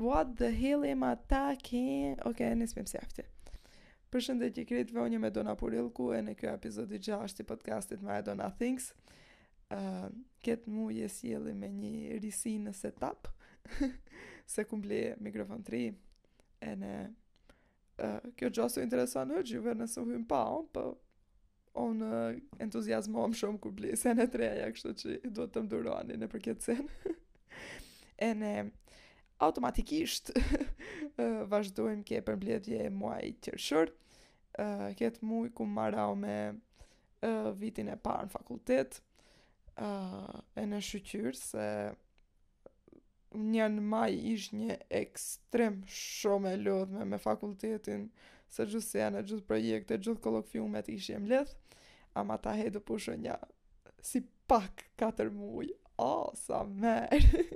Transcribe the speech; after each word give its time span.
what 0.00 0.34
the 0.36 0.50
hell 0.60 0.84
am 0.84 1.02
I 1.02 1.16
talking? 1.28 2.16
Oke, 2.24 2.28
okay, 2.42 2.54
nisëm 2.56 2.86
se 2.88 2.98
aftë. 3.00 3.26
Përshëndetje 4.10 4.64
krejt 4.66 4.90
vonjë 4.96 5.20
me 5.22 5.28
Dona 5.30 5.52
Purilku 5.58 6.08
e 6.16 6.22
në 6.24 6.32
kjo 6.38 6.54
epizodi 6.56 6.98
6 6.98 7.36
të 7.40 7.44
podcastit 7.46 8.00
My 8.02 8.16
Dona 8.26 8.48
Things. 8.58 8.88
Uh, 9.70 10.08
këtë 10.42 10.72
mu 10.72 10.88
jesë 10.90 11.34
jeli 11.34 11.52
me 11.54 11.68
një 11.70 12.16
risi 12.24 12.56
në 12.58 12.72
setup, 12.74 13.28
se 14.52 14.64
kumbli 14.66 15.02
mikrofon 15.22 15.62
3, 15.68 15.90
e 16.66 16.72
në 16.80 16.94
uh, 17.06 18.32
kjo 18.40 18.50
gjosë 18.56 18.80
u 18.82 18.86
interesuar 18.88 19.28
në 19.30 19.44
gjyve 19.46 19.76
nësë 19.78 20.02
hujmë 20.08 20.26
pa, 20.32 20.40
on, 20.56 20.66
po, 20.66 20.66
për 20.74 21.86
unë 21.86 22.10
uh, 22.10 22.42
entuziasmohem 22.66 23.36
shumë 23.38 23.62
kumbli, 23.62 23.92
se 24.00 24.16
në 24.18 24.26
treja 24.34 24.56
ja 24.64 24.72
kështu 24.74 24.96
që 25.04 25.20
do 25.38 25.46
të 25.46 25.62
më 25.68 25.74
duroni 25.76 26.18
në 26.18 26.32
përket 26.34 26.66
sen. 26.66 26.88
e 28.26 28.32
në 28.42 28.52
automatikisht 29.40 30.30
vazhdojmë 31.52 32.04
ke 32.08 32.20
përmbledhje 32.26 32.78
e 32.86 32.90
muaj 32.92 33.32
tërshër, 33.46 33.88
Ë 34.60 34.62
këtë 34.98 35.22
muaj 35.24 35.48
ku 35.54 35.62
marau 35.64 36.14
me 36.18 36.32
vitin 37.60 37.86
e 37.92 37.94
parë 38.04 38.24
në 38.28 38.32
fakultet, 38.34 38.90
Ë 39.80 39.88
e 40.60 40.62
në 40.72 40.78
shqyqyrë 40.86 41.32
se 41.38 41.68
një 43.54 43.66
në 43.76 43.82
maj 43.92 44.10
ish 44.34 44.46
një 44.58 44.72
ekstrem 45.00 45.74
shumë 45.86 46.48
e 46.52 46.54
lodhme 46.64 47.04
me 47.12 47.18
fakultetin, 47.22 48.00
se 48.50 48.60
gjithë 48.66 48.88
se 48.88 48.98
janë 49.04 49.18
e 49.22 49.26
gjithë 49.30 49.46
projekte, 49.46 50.00
gjithë 50.02 50.24
kolokfiumet 50.26 50.86
ishë 50.92 51.12
e 51.14 51.16
ama 52.20 52.36
ta 52.42 52.52
hedë 52.58 52.80
pushën 52.90 53.16
një 53.22 53.36
si 54.02 54.22
pak 54.50 54.84
4 54.98 55.30
muaj, 55.30 55.68
o, 55.96 56.04
oh, 56.10 56.32
sa 56.36 56.64
merë! 56.64 57.46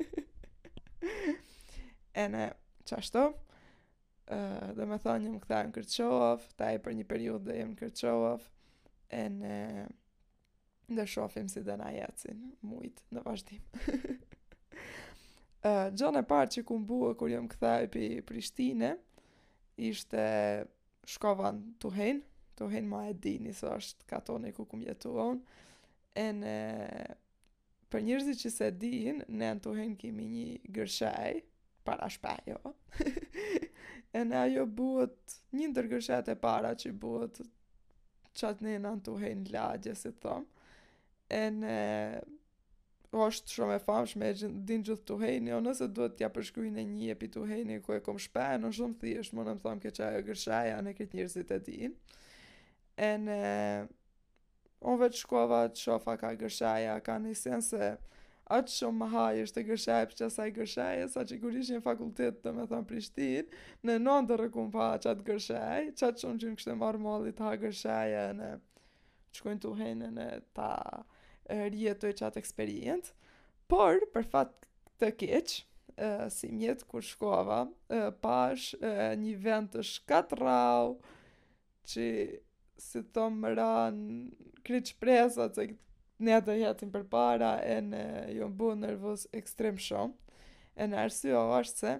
e 2.14 2.24
në 2.30 2.44
qashto 2.88 3.24
uh, 3.32 4.36
dhe 4.76 4.86
me 4.86 4.98
thonë 5.02 5.24
një 5.26 5.32
më 5.34 5.40
këta 5.44 5.58
në 5.66 5.72
më 5.72 6.50
ta 6.60 6.68
e 6.76 6.82
për 6.84 6.96
një 7.00 7.06
periud 7.10 7.46
dhe 7.48 7.56
e 7.60 7.66
më 7.70 7.78
kërqohof 7.82 8.46
e 9.18 9.24
në 9.38 9.56
në 10.94 11.04
shofim 11.08 11.48
si 11.48 11.62
dhe 11.64 11.78
na 11.80 11.88
jetësim 11.96 12.44
mujtë 12.68 13.08
në 13.16 13.22
vazhdim 13.24 13.64
uh, 15.64 15.88
e 16.20 16.24
parë 16.32 16.52
që 16.56 16.64
ku 16.68 16.78
mbuë 16.84 17.14
kur 17.18 17.32
jë 17.32 17.42
më 17.48 17.52
këta 17.56 17.74
e 17.82 17.90
për 17.94 18.06
Prishtine 18.28 18.92
ishte 19.90 20.24
shkovan 21.10 21.64
të 21.82 21.90
hen 21.98 22.22
të 22.54 22.68
hen 22.70 22.84
ma 22.86 23.08
e 23.10 23.14
dini, 23.18 23.50
së 23.50 23.66
është 23.66 24.04
ka 24.06 24.20
ku 24.54 24.64
ku 24.70 24.76
mjetu 24.78 25.10
onë 25.18 25.40
e 26.22 26.28
në 26.32 26.58
për 27.90 28.02
njërzi 28.06 28.34
që 28.42 28.50
se 28.50 28.68
din, 28.70 29.24
ne 29.28 29.50
në 29.54 29.58
të 29.62 29.72
hen 29.78 29.96
kemi 29.98 30.28
një 30.28 30.72
gërshaj, 30.76 31.40
para 31.84 32.08
shpejo, 32.10 32.60
e 34.16 34.22
në 34.24 34.38
ajo 34.46 34.64
buhet 34.66 35.34
një 35.54 35.68
ndërgërshet 35.72 36.30
e 36.32 36.36
para 36.40 36.72
që 36.80 36.94
buët, 37.00 37.42
qatë 38.34 38.64
në 38.64 38.76
në 38.84 38.92
të 39.04 39.16
hejnë 39.20 39.52
lagje, 39.52 39.92
si 40.00 40.12
thëmë, 40.22 40.70
e 41.30 41.42
në 41.60 41.76
është 43.24 43.52
shumë 43.56 43.74
e 43.76 43.82
famsh 43.84 44.14
me 44.18 44.30
din 44.68 44.82
gjithë 44.88 45.04
të 45.06 45.14
o 45.14 45.32
jo, 45.52 45.58
nëse 45.66 45.88
duhet 45.94 46.16
t'ja 46.18 46.30
përshkuj 46.34 46.70
në 46.74 46.86
një 46.94 47.10
e 47.14 47.18
pi 47.20 47.28
të 47.28 47.60
ku 47.84 47.92
e 47.94 48.00
kom 48.02 48.18
shpër, 48.24 48.56
në 48.64 48.72
shumë 48.74 48.98
thjesht, 49.04 49.34
më 49.36 49.42
në 49.46 49.52
më 49.58 49.62
thamë 49.66 49.82
këtë 49.84 50.00
qaj 50.00 50.18
e 50.18 50.24
gërshaja, 50.30 50.80
në 50.88 50.96
këtë 50.98 51.14
njërë 51.20 51.34
si 51.36 51.44
të 51.52 51.58
din, 51.68 51.92
e 52.96 53.12
në, 53.28 53.38
onë 54.88 55.00
vetë 55.04 55.20
shkova 55.20 55.60
të 55.70 55.78
shofa 55.84 56.16
ka 56.24 56.32
gërshaja, 56.42 56.96
ka 57.06 57.20
në 57.22 57.36
isen 57.36 57.62
se, 57.62 57.92
atë 58.52 58.70
shumë 58.74 58.98
më 59.00 59.06
hajë 59.14 59.44
është 59.46 59.56
të 59.58 59.62
gëshaj 59.70 60.02
për 60.08 60.16
që 60.18 60.26
asaj 60.28 60.46
gëshaj 60.58 61.04
sa 61.14 61.22
që 61.28 61.36
kur 61.42 61.54
ishë 61.58 61.76
një 61.76 61.82
fakultet 61.84 62.40
të 62.44 62.52
me 62.52 62.66
thamë 62.68 62.86
Prishtin 62.90 63.48
në 63.88 63.94
nëndë 64.02 64.30
të 64.32 64.38
rëkum 64.40 64.66
fa 64.74 64.88
qatë 65.04 65.24
gëshaj 65.28 65.84
qatë 66.00 66.22
shumë 66.22 66.40
që 66.42 66.50
në 66.50 66.58
kështë 66.58 66.74
e 66.74 66.78
marë 66.82 67.00
molli 67.06 67.32
të 67.38 67.46
ha 67.46 67.54
gëshaj 67.62 68.10
në 68.40 68.50
që 69.38 69.54
të 69.62 69.70
uhenë 69.72 70.10
në 70.18 70.26
ta 70.58 70.68
rjetu 71.72 72.10
e 72.10 72.16
qatë 72.20 72.42
eksperient 72.42 73.10
por 73.72 74.04
për 74.12 74.28
fat 74.34 74.52
të 75.00 75.10
keq 75.22 75.54
si 76.36 76.50
mjetë 76.58 76.88
kur 76.90 77.04
shkova 77.06 77.62
e, 77.88 78.10
pash 78.24 78.74
e, 78.76 78.92
një 79.20 79.34
vend 79.44 79.70
të 79.72 79.82
shkat 79.88 80.32
rau 80.40 80.96
që 81.86 82.06
si 82.82 83.02
të 83.14 83.26
më 83.38 83.52
ranë 83.54 84.54
kryç 84.66 84.94
presa 85.00 85.46
të 85.54 85.68
ne 86.22 86.34
atë 86.38 86.54
hecim 86.62 86.92
për 86.94 87.06
para 87.10 87.54
e 87.66 87.78
në 87.90 88.02
jo 88.36 88.46
më 88.50 88.58
bëhë 88.60 88.76
nervës 88.84 89.26
ekstrem 89.38 89.78
shumë. 89.80 90.34
E 90.76 90.86
në 90.90 91.04
o 91.38 91.44
është 91.54 91.82
se, 91.82 91.92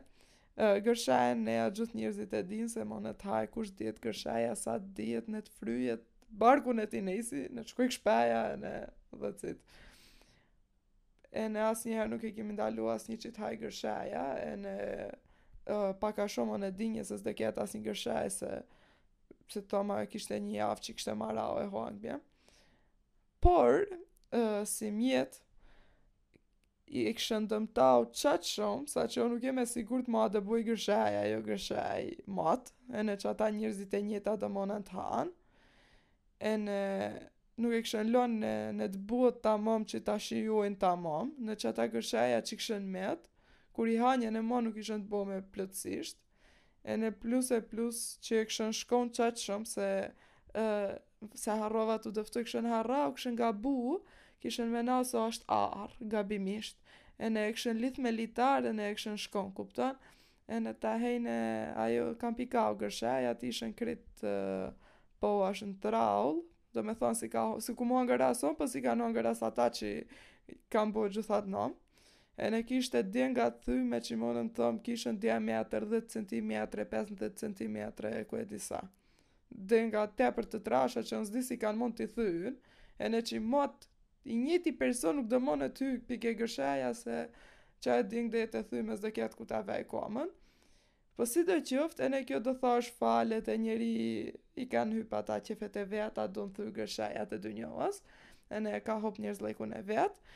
gërshaj 0.87 1.35
ne 1.39 1.55
gjithë 1.77 1.99
njërzit 1.99 2.33
e 2.39 2.43
dinë 2.47 2.69
se 2.73 2.85
më 2.87 3.01
në 3.09 3.13
të 3.19 3.29
hajë 3.31 3.51
kush 3.55 3.73
djetë 3.79 4.05
gërshaj 4.09 4.47
sa 4.59 4.77
djetë 4.79 5.31
në 5.35 5.41
të 5.49 5.55
fryjet 5.59 6.05
barku 6.35 6.75
në 6.75 6.87
ti 6.91 7.03
nëjsi, 7.07 7.43
në 7.55 7.63
që 7.67 7.77
kujkë 7.79 7.97
shpeja 7.99 8.41
e 8.55 8.59
në 8.59 8.73
dhe 9.23 9.31
citë. 9.41 9.83
E 11.35 11.47
në 11.51 11.63
asë 11.73 11.89
njëherë 11.91 12.11
nuk 12.13 12.25
e 12.29 12.33
kemi 12.37 12.55
ndalu 12.55 12.87
asë 12.95 13.11
një 13.11 13.21
qitë 13.25 13.43
hajë 13.43 13.61
gërshaj, 13.65 14.13
e 14.43 14.53
në 14.63 14.77
paka 16.03 16.27
shumë 16.31 16.53
më 16.55 16.61
në 16.67 16.71
dinje 16.79 17.07
se 17.09 17.19
së 17.19 17.27
dhe 17.29 17.35
ketë 17.43 17.63
asë 17.65 17.79
një 17.81 17.89
gërshaj 17.91 18.31
se 18.39 18.55
se 19.53 19.61
të 19.61 19.69
tomë 19.75 19.97
kishte 20.11 20.39
një 20.41 20.55
javë 20.57 20.83
që 20.87 20.95
kishte 20.97 21.13
marau 21.21 21.59
e 21.63 21.67
hoangbje. 21.71 22.15
Por, 23.45 23.83
si 24.69 24.91
mjet 24.93 25.41
i 26.95 27.05
e 27.09 27.13
kështë 27.17 27.39
ndëmtau 27.47 28.07
qatë 28.17 28.49
shumë, 28.55 28.89
sa 28.93 29.05
që 29.11 29.23
o 29.25 29.29
nuk 29.33 29.45
e 29.47 29.53
me 29.57 29.65
sigur 29.69 30.03
të 30.05 30.13
ma 30.13 30.25
dhe 30.33 30.41
bujë 30.45 30.67
gërshaj, 30.69 31.17
ajo 31.21 31.39
gërshaj 31.49 32.09
matë, 32.39 32.73
e 32.99 33.05
në 33.09 33.15
që 33.23 33.29
ata 33.31 33.49
njërzit 33.55 33.95
e 33.99 34.01
njëta 34.11 34.35
dhe 34.43 34.51
monën 34.55 34.85
të 34.87 34.97
hanë, 34.99 35.35
e 36.51 36.53
në 36.65 36.79
nuk 37.65 37.77
e 37.79 37.81
kështë 37.87 38.03
në 38.05 38.15
lonë 38.17 38.41
në, 38.43 38.51
në 38.81 38.91
të 38.97 39.03
buët 39.11 39.41
të 39.45 39.55
mom 39.65 39.87
që 39.91 40.03
ta 40.09 40.17
shijuin 40.27 40.77
të 40.83 40.93
mom, 41.05 41.33
në 41.49 41.57
që 41.63 41.71
ata 41.73 41.89
gërshaja 41.95 42.43
që 42.49 42.59
kështë 42.61 42.81
metë, 42.97 43.33
kur 43.75 43.89
i 43.91 43.97
hanje 44.03 44.29
në 44.35 44.43
monë 44.49 44.69
nuk 44.69 44.79
ishën 44.83 45.07
të 45.07 45.11
bo 45.15 45.23
me 45.31 45.41
plëtsisht, 45.55 46.21
e 46.85 46.99
në 47.01 47.15
plus 47.23 47.49
e 47.55 47.63
plus 47.71 48.03
që 48.27 48.43
e 48.43 48.49
kështë 48.51 48.69
shkon 48.83 49.15
qatë 49.19 49.45
shumë, 49.49 49.71
se, 49.77 49.89
uh, 50.63 50.93
se 51.35 51.57
harrova 51.63 51.97
të 52.03 52.13
dëftu, 52.21 52.45
kështë 52.45 52.75
harra, 52.77 53.07
kështë 53.15 53.35
nga 53.39 53.51
kishën 54.45 54.69
me 54.71 54.83
se 55.09 55.17
është 55.17 55.47
ar, 55.49 55.95
gabimisht. 56.13 56.77
E 57.19 57.31
ne 57.33 57.47
e 57.49 57.53
kishën 57.57 57.79
lit 57.81 57.97
me 58.03 58.11
litar 58.13 58.67
e 58.69 58.73
ne 58.77 58.91
e 58.93 58.97
kishën 58.97 59.17
shkon, 59.27 59.53
kupton? 59.57 59.95
E 60.47 60.59
ne 60.61 60.75
ta 60.81 60.93
hejnë 61.01 61.37
ajo 61.85 62.11
kanë 62.21 62.39
pikë 62.43 62.61
augësha, 62.63 63.13
ja 63.25 63.33
ti 63.41 63.49
ishin 63.53 63.73
krit 63.73 64.21
po 65.21 65.31
në 65.45 65.79
traullë, 65.81 66.43
do 66.75 66.83
me 66.85 66.93
thonë 67.01 67.21
si, 67.23 67.31
ka, 67.33 67.45
si 67.65 67.73
ku 67.79 67.87
mua 67.89 68.03
nga 68.05 68.19
raso, 68.27 68.51
po 68.59 68.67
si 68.69 68.83
ka 68.83 68.93
nua 68.99 69.09
nga 69.15 69.23
raso 69.31 69.47
ata 69.47 69.71
që 69.79 69.93
kam 70.69 70.93
bojë 70.93 71.15
gjithat 71.17 71.49
non. 71.49 71.73
E 72.37 72.49
ne 72.51 72.63
kishte 72.67 73.01
djen 73.15 73.31
nga 73.33 73.47
thy 73.65 73.79
me 73.89 74.03
që 74.03 74.19
monën 74.21 74.51
thom, 74.59 74.83
kishën 74.87 75.21
diametër, 75.23 75.87
10 75.95 76.29
cm, 76.33 76.53
15 76.93 77.41
cm, 77.43 77.79
e 78.19 78.25
ku 78.29 78.37
e 78.37 78.45
disa. 78.53 78.83
Djen 79.49 79.87
nga 79.93 80.03
te 80.19 80.29
për 80.37 80.51
të 80.53 80.61
trasha 80.69 81.05
që 81.07 81.23
nëzdi 81.23 81.45
si 81.47 81.61
kanë 81.63 81.79
mund 81.81 81.97
të 82.01 82.11
thyn, 82.19 82.57
e 82.99 83.23
që 83.31 83.39
i 84.25 84.37
njëti 84.41 84.73
person 84.79 85.17
nuk 85.21 85.29
dëmonë 85.29 85.61
më 85.63 85.69
në 85.69 85.77
ty 85.79 85.89
pike 86.09 86.31
gëshaja 86.39 86.91
se 86.97 87.17
që 87.85 87.97
e 88.01 88.05
ding 88.09 88.31
dhe 88.33 88.45
e 88.47 88.49
të 88.55 88.63
thuj 88.71 88.83
me 88.89 88.97
ku 89.37 89.45
ta 89.45 89.61
vej 89.63 89.83
komën. 89.89 90.31
Po 91.17 91.27
si 91.29 91.43
dhe 91.45 91.59
qëftë, 91.61 92.03
e 92.05 92.09
ne 92.09 92.23
kjo 92.27 92.41
do 92.41 92.55
thash 92.63 92.91
falet 92.99 93.49
e 93.49 93.57
njeri 93.61 93.91
i 94.57 94.65
kanë 94.69 94.95
hypa 94.97 95.21
ta 95.29 95.37
që 95.41 95.57
fete 95.61 95.85
vetë, 95.85 96.23
a 96.23 96.27
do 96.27 96.47
në 96.47 96.53
thuj 96.55 96.83
e 97.21 97.27
të 97.31 97.39
dy 97.45 97.53
njohës, 97.59 98.01
e 98.51 98.61
ne 98.61 98.81
ka 98.81 98.97
hop 99.05 99.19
njërë 99.23 99.35
zlejku 99.43 99.65
në 99.71 99.83
vetë. 99.85 100.35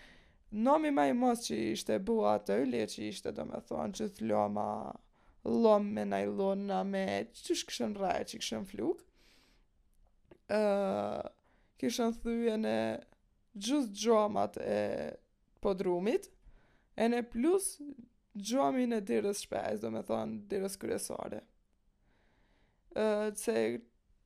Nomi 0.67 0.91
ma 0.91 1.07
i 1.09 1.13
mos 1.13 1.41
që 1.49 1.57
ishte 1.73 1.99
bua 1.99 2.37
të 2.45 2.61
ule, 2.63 2.85
që 2.89 3.03
ishte 3.09 3.33
do 3.33 3.45
me 3.45 3.59
thonë 3.69 3.93
që 3.99 4.09
thloma 4.19 4.69
loma 5.45 5.91
me 5.93 6.05
najlona 6.05 6.83
me 6.85 7.07
që 7.33 7.55
shkëshën 7.63 7.97
rajë 8.01 8.25
që 8.31 8.41
këshën 8.45 8.65
flukë. 8.71 9.05
Uh, 10.49 11.23
këshën 11.81 12.15
thujën 12.23 12.65
e 12.69 12.79
gjithë 13.57 13.95
gjomat 14.05 14.57
e 14.61 14.81
podrumit, 15.65 16.29
e 16.99 17.09
në 17.09 17.23
plus 17.33 17.73
gjomin 18.39 18.95
e 18.95 19.01
dirës 19.03 19.45
shpes, 19.47 19.81
do 19.83 19.91
me 19.95 20.03
thonë 20.07 20.43
dirës 20.51 20.77
kryesore. 20.81 21.41
Uh, 22.99 23.29
se 23.39 23.55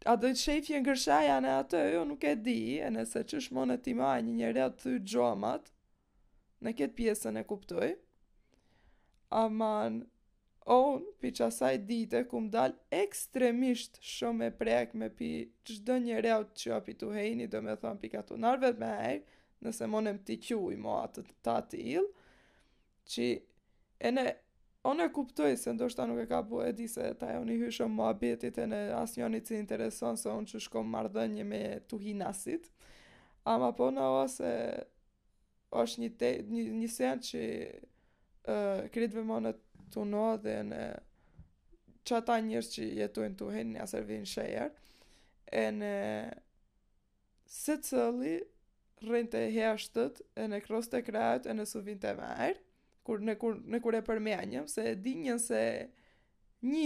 a 0.08 0.16
do 0.18 0.32
të 0.32 0.40
shefje 0.42 0.78
në 0.80 0.86
gërshaja 0.88 1.36
në 1.44 1.50
atë, 1.62 1.82
jo 1.94 2.04
nuk 2.08 2.24
e 2.26 2.34
di, 2.36 2.58
e 2.82 2.88
nëse 2.90 3.22
që 3.30 3.38
shmonë 3.46 3.76
e 3.78 3.82
ti 3.84 3.92
maj 3.94 4.18
një 4.26 4.32
njëre 4.38 4.64
atë 4.66 4.94
gjomat, 5.12 5.70
në 6.62 6.72
këtë 6.78 6.98
pjesën 6.98 7.38
e 7.40 7.44
kuptoj, 7.48 7.90
aman, 9.42 10.02
O, 10.66 11.00
pi 11.20 11.32
qasaj 11.34 11.78
dite, 11.88 12.20
ku 12.30 12.38
më 12.44 12.50
dal 12.54 12.74
ekstremisht 12.94 13.98
shumë 13.98 14.46
e 14.46 14.52
prek 14.60 14.92
me 14.94 15.08
pi 15.10 15.30
qdo 15.66 15.96
një 16.04 16.20
reut 16.22 16.52
që 16.58 16.74
a 16.76 16.80
fitu 16.86 17.08
hejni, 17.10 17.48
do 17.50 17.62
me 17.66 17.74
thonë 17.82 17.98
pi 17.98 18.10
ka 18.12 18.20
tu 18.26 18.36
nërve 18.38 18.70
me 18.78 18.90
hej, 19.00 19.18
nëse 19.66 19.88
monëm 19.90 20.20
t'i 20.22 20.36
quj, 20.42 20.76
mo 20.78 20.94
atë 21.00 21.24
të 21.42 21.80
il, 21.96 22.06
që 23.10 23.26
e 24.06 24.12
ne, 24.14 24.24
o 24.86 24.94
e 25.02 25.08
kuptoj 25.16 25.50
se 25.58 25.74
ndoshta 25.74 26.06
nuk 26.06 26.22
e 26.22 26.28
ka 26.30 26.38
bu 26.46 26.62
e 26.62 26.70
di 26.78 26.86
se 26.90 27.10
ta 27.18 27.32
e 27.34 27.40
unë 27.42 27.56
i 27.56 27.58
hyshëm 27.64 27.90
mo 27.98 28.06
abetit 28.06 28.58
e 28.62 28.68
ne 28.70 28.80
asë 29.02 29.18
një 29.22 29.32
një 29.34 29.42
që 29.48 29.58
intereson 29.58 30.16
se 30.18 30.30
unë 30.30 30.52
që 30.54 30.62
shkom 30.68 30.86
mardhënje 30.94 31.44
me 31.44 31.62
tuhinasit, 31.90 32.70
hinasit, 32.70 32.70
ama 33.54 33.72
po 33.74 33.90
në 33.94 34.06
ose 34.22 34.54
është 35.82 36.06
një, 36.06 36.12
një, 36.54 36.64
një 36.84 36.92
sen 37.00 37.26
që 37.32 37.46
kretve 38.92 39.22
më 39.26 39.36
të 39.92 40.04
nodhe 40.08 40.56
në 40.68 40.82
që 42.08 42.16
ata 42.18 42.38
njërë 42.42 42.70
që 42.74 42.86
jetojnë 42.98 43.38
të 43.38 43.48
hinë 43.56 43.72
një 43.76 43.84
servinë 43.90 44.30
shëjër, 44.32 44.72
e 45.62 45.64
në 45.76 45.92
se 47.52 47.76
cëli 47.86 48.34
rrënë 49.06 49.30
të 49.34 49.42
heshtët, 49.56 50.18
e 50.40 50.48
në 50.50 50.60
kros 50.66 50.88
të 50.90 51.04
kratë 51.06 51.52
e 51.52 51.54
në 51.56 51.66
suvin 51.70 52.00
të 52.02 52.16
merë, 52.18 52.50
kur, 53.06 53.22
në, 53.26 53.36
kur, 53.42 53.58
në 53.76 54.00
e 54.00 54.02
përmenjëm, 54.08 54.66
se 54.70 54.96
di 55.04 55.14
njën 55.20 55.42
se 55.42 55.62
një 56.72 56.82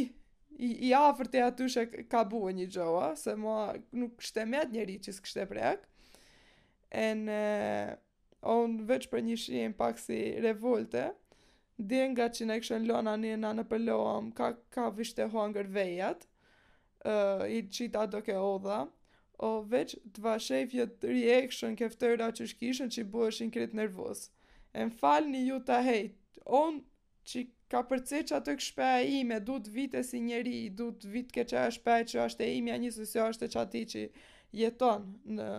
i, 0.56 0.70
i 0.90 0.94
afer 0.96 1.28
të 1.32 1.40
aty 1.46 1.66
që 1.68 1.86
ka 2.12 2.22
buë 2.32 2.52
një 2.58 2.68
gjoa, 2.76 3.10
se 3.20 3.32
mua 3.36 3.70
nuk 4.00 4.20
shte 4.24 4.44
met 4.48 4.68
njëri 4.72 4.98
që 5.06 5.12
s'kështë 5.18 5.42
e 5.46 5.50
prek, 5.52 5.88
e 6.96 7.08
në 7.24 7.36
onë 8.52 8.84
veç 8.88 9.08
për 9.12 9.24
një 9.30 9.40
shimë 9.42 9.76
pak 9.80 9.96
si 10.00 10.16
revolte, 10.44 11.08
Dhe 11.78 12.06
nga 12.14 12.28
që 12.32 12.46
në 12.48 12.54
kështë 12.62 12.84
lona 12.88 13.12
një 13.20 13.34
në 13.42 13.48
në 13.58 13.62
përloam, 13.68 14.30
ka, 14.38 14.54
ka 14.72 14.88
vishte 14.96 15.26
hongër 15.34 15.66
vejat, 15.74 16.22
uh, 17.04 17.44
i 17.52 17.58
qita 17.68 18.06
doke 18.12 18.32
odha, 18.40 18.78
o 19.44 19.48
veç 19.68 19.92
jo 19.94 20.14
të 20.16 20.22
vashefje 20.24 20.86
të 21.02 21.10
reaction 21.12 21.76
keftëra 21.76 22.30
që 22.38 22.46
shkishën 22.54 22.92
që 22.96 23.02
i 23.02 23.06
bëheshin 23.16 23.52
kretë 23.52 23.76
nervos. 23.80 24.22
E 24.72 24.86
në 24.88 24.96
falë 25.02 25.32
një 25.34 25.42
ju 25.50 25.58
të 25.68 25.80
hejt, 25.90 26.40
on 26.62 26.80
që 27.28 27.44
ka 27.72 27.82
përce 27.90 28.22
që 28.30 28.38
atë 28.40 28.56
këshpeja 28.62 29.04
ime, 29.20 29.42
du 29.44 29.58
të 29.60 29.74
vite 29.76 30.02
si 30.08 30.22
njeri, 30.24 30.56
du 30.80 30.88
të 30.96 31.12
vite 31.12 31.36
ke 31.36 31.44
që 31.50 31.66
e 31.66 31.70
shpeja 31.76 32.08
që 32.14 32.20
ashtë 32.24 32.44
e 32.48 32.52
imja 32.62 32.76
njësë, 32.80 33.08
si 33.12 33.20
është 33.26 33.44
e 33.44 33.52
që 33.52 33.60
ati 33.66 33.84
që 33.92 34.06
jeton 34.64 35.10
në, 35.36 35.50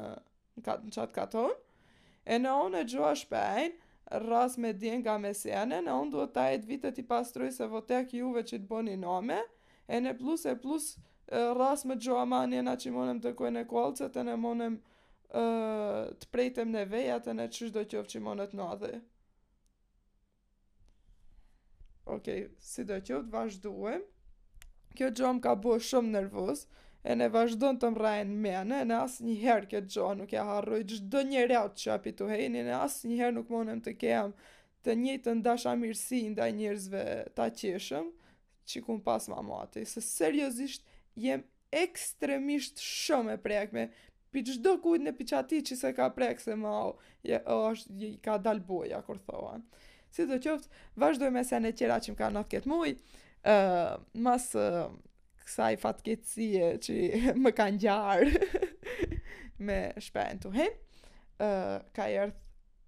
në, 0.64 0.66
në 0.66 0.70
qatë 0.98 1.14
katon, 1.20 1.54
e 2.26 2.40
në 2.42 2.58
onë 2.66 2.82
e 2.82 2.88
gjua 2.96 3.14
shpejnë, 3.22 3.84
rras 4.12 4.58
me 4.58 4.74
dje 4.74 4.98
nga 5.00 5.18
mesene, 5.18 5.76
a 5.90 5.94
unë 6.00 6.12
duhet 6.14 6.34
ta 6.34 6.48
e 6.54 6.60
të 6.64 6.92
i 7.02 7.08
pastroj 7.08 7.52
se 7.52 7.68
votek 7.68 8.14
juve 8.16 8.44
që 8.44 8.60
të 8.62 8.68
boni 8.70 8.96
nome, 8.98 9.40
e 9.88 10.00
në 10.02 10.14
plus 10.20 10.46
e 10.48 10.54
plus 10.56 10.94
rras 11.54 11.84
me 11.86 11.96
gjoa 12.00 12.24
ma 12.26 12.46
njena 12.46 12.78
që 12.80 12.92
monem 12.96 13.20
të 13.22 13.34
kojnë 13.36 13.60
e 13.60 13.68
kualcët 13.68 14.16
e 14.16 14.24
në 14.24 14.36
monem 14.40 14.78
të 15.30 16.26
prejtem 16.32 16.72
në 16.72 16.86
vejat 16.88 17.26
të 17.28 17.34
në 17.36 17.48
qështë 17.52 17.74
do 17.76 17.84
qovë 17.92 18.12
që 18.14 18.20
monet 18.24 18.54
në 18.56 18.70
adhe. 18.72 18.94
Okej, 22.08 22.44
okay, 22.44 22.46
si 22.64 22.86
do 22.88 22.96
qovë 23.04 23.28
të 23.28 23.34
vazhduem. 23.34 24.06
Kjo 24.98 25.12
gjoa 25.14 25.34
më 25.38 25.44
ka 25.44 25.52
bua 25.62 25.82
shumë 25.84 26.14
nervusë, 26.16 26.86
e 27.10 27.16
ne 27.16 27.30
vazhdo 27.32 27.70
të 27.80 27.90
mrajnë 27.94 28.34
mene 28.36 28.58
anë, 28.66 28.78
në 28.90 28.96
asë 29.06 29.24
njëherë 29.30 29.68
këtë 29.72 29.92
gjo, 29.94 30.08
nuk 30.20 30.34
e 30.36 30.42
harroj 30.44 30.80
gjdo 30.92 31.22
një 31.30 31.44
rratë 31.54 31.80
që 31.84 31.94
api 31.94 32.12
të 32.20 32.26
hejni, 32.34 32.64
në 32.68 32.74
asë 32.84 33.12
njëherë 33.12 33.36
nuk 33.38 33.52
monëm 33.54 33.80
të 33.86 33.94
kem 34.02 34.34
të 34.86 34.96
njëtë 35.04 35.24
të 35.28 35.36
ndasha 35.40 35.74
mirësi 35.80 36.20
nda 36.34 36.50
njërzve 36.58 37.06
ta 37.40 37.48
qeshëm, 37.62 38.10
që 38.68 38.82
ku 38.84 38.98
pas 39.08 39.24
ma 39.32 39.40
mati, 39.48 39.86
se 39.88 40.04
seriosisht 40.04 40.84
jem 41.24 41.46
ekstremisht 41.84 42.84
shumë 42.84 43.38
e 43.38 43.42
prekme, 43.48 43.88
për 44.34 44.46
gjdo 44.52 44.76
kujtë 44.84 45.08
në 45.08 45.16
piqati 45.22 45.62
që 45.70 45.80
se 45.80 45.94
ka 45.98 46.10
prek 46.18 46.44
se 46.44 46.58
ma 46.60 46.74
o, 46.82 46.92
je, 47.24 47.40
është, 47.48 47.94
je, 48.04 48.12
ka 48.26 48.36
dal 48.38 48.60
boja, 48.60 49.00
kur 49.08 49.20
thohan. 49.30 49.64
Si 50.12 50.28
të 50.28 50.42
qoftë, 50.44 50.84
vazhdoj 51.04 51.32
me 51.36 51.46
se 51.48 51.60
në 51.64 51.72
qera 51.80 52.02
që 52.04 52.16
më 52.16 52.20
ka 52.22 52.30
në 52.36 52.46
këtë 52.52 52.76
muj, 52.76 52.98
uh, 53.48 54.08
masë... 54.28 54.72
Uh, 54.90 55.06
kësaj 55.48 55.76
fatkecije 55.82 56.66
që 56.84 56.96
më 57.44 57.54
kanë 57.58 57.80
gjarë 57.84 58.68
me 59.68 59.78
shpenë 60.04 60.42
të 60.44 60.52
hem. 60.60 60.76
Uh, 61.38 61.74
ka 61.96 62.10
jërë 62.12 62.34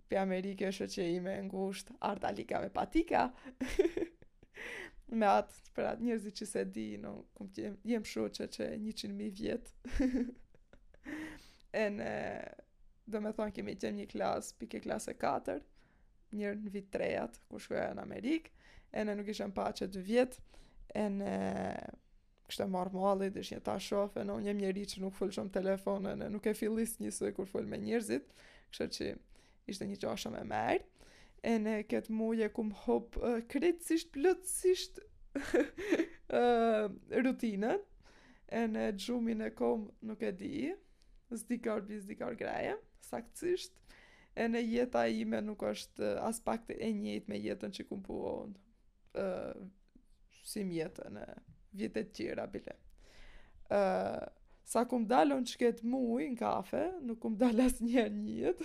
për 0.10 0.20
Amerike 0.24 0.72
shë 0.74 0.88
që 0.90 1.06
i 1.16 1.42
ngusht 1.48 1.92
Ardalika 2.10 2.60
me 2.64 2.72
patika. 2.74 3.28
me 5.20 5.28
atë 5.40 5.62
për 5.76 5.88
atë 5.94 6.04
njerëzit 6.06 6.42
që 6.42 6.48
se 6.52 6.64
di, 6.78 6.88
no, 7.02 7.14
unë 7.42 7.54
të 7.56 7.70
jem 7.94 8.06
shuqë 8.14 8.48
që 8.58 8.68
një 8.86 8.96
qënë 9.02 9.18
mi 9.20 9.30
vjetë. 9.40 10.30
e 11.80 11.86
në 11.94 12.10
do 13.10 13.22
me 13.22 13.32
thonë 13.34 13.54
kemi 13.56 13.76
qenë 13.82 13.98
një 14.02 14.08
klasë, 14.12 14.56
pike 14.62 14.82
klasë 14.86 15.14
e 15.16 15.20
4, 15.22 15.60
njërë 16.42 16.60
në 16.66 16.74
vitë 16.76 16.94
trejatë, 16.98 17.42
ku 17.50 17.62
shkuja 17.62 17.88
në 17.98 18.04
Amerikë, 18.06 18.52
e 18.94 19.06
në 19.06 19.16
nuk 19.18 19.30
ishëm 19.34 19.54
pa 19.58 19.70
që 19.78 19.88
dë 19.94 20.04
vjetë, 20.10 20.42
e 21.02 21.06
në 21.16 21.32
kështë 22.50 22.66
e 22.66 22.72
marrë 22.74 22.96
mali, 22.98 23.28
dhe 23.34 23.44
shë 23.46 23.58
një 23.58 23.64
ta 23.66 23.76
shofe, 23.82 24.24
në 24.26 24.36
një 24.48 24.56
mjeri 24.60 24.86
që 24.92 25.04
nuk 25.04 25.16
fëllë 25.18 25.36
shumë 25.38 25.54
telefonën, 25.56 26.22
në 26.24 26.30
nuk 26.34 26.46
e 26.50 26.54
fillis 26.58 26.96
një 27.02 27.12
së 27.16 27.32
kur 27.38 27.48
full 27.50 27.68
me 27.70 27.78
njërzit, 27.84 28.32
kështë 28.74 28.90
që 28.96 29.10
ishte 29.72 29.88
një 29.90 30.00
qa 30.02 30.16
e 30.40 30.46
merë, 30.52 31.10
e 31.52 31.56
në 31.66 31.76
këtë 31.92 32.16
muje 32.20 32.48
ku 32.52 32.64
më 32.68 32.82
hopë 32.84 33.24
uh, 33.24 33.40
kretësisht, 33.54 34.10
plëtsisht 34.16 34.98
uh, 36.34 37.76
e 38.50 38.62
në 38.74 38.86
gjumin 38.98 39.46
e 39.46 39.52
kom 39.54 39.86
nuk 40.10 40.24
e 40.26 40.32
di, 40.36 40.56
zdikar 41.38 41.84
bi 41.86 42.00
zdikar 42.02 42.34
greje, 42.40 42.74
saktësisht, 43.06 43.76
e 44.40 44.48
në 44.50 44.64
jeta 44.66 45.06
ime 45.14 45.40
nuk 45.46 45.62
është 45.70 46.16
uh, 46.18 46.24
as 46.28 46.42
pak 46.42 46.66
e 46.74 46.90
njëjtë 46.98 47.30
me 47.32 47.38
jetën 47.46 47.76
që 47.78 47.86
kumë 47.92 48.04
puonë, 48.10 48.60
uh, 49.22 49.70
si 50.50 50.64
mjetën 50.66 51.18
e 51.22 51.30
vjetet 51.72 52.14
tjera, 52.14 52.48
bile. 52.48 52.72
Uh, 53.72 54.24
sa 54.66 54.86
kum 54.90 55.06
dalon 55.08 55.46
që 55.46 55.60
ketë 55.64 55.86
muj 55.90 56.32
në 56.34 56.40
kafe, 56.40 56.84
nuk 57.06 57.20
kum 57.24 57.38
dal 57.40 57.60
as 57.62 57.80
një 57.82 58.08
njët. 58.16 58.64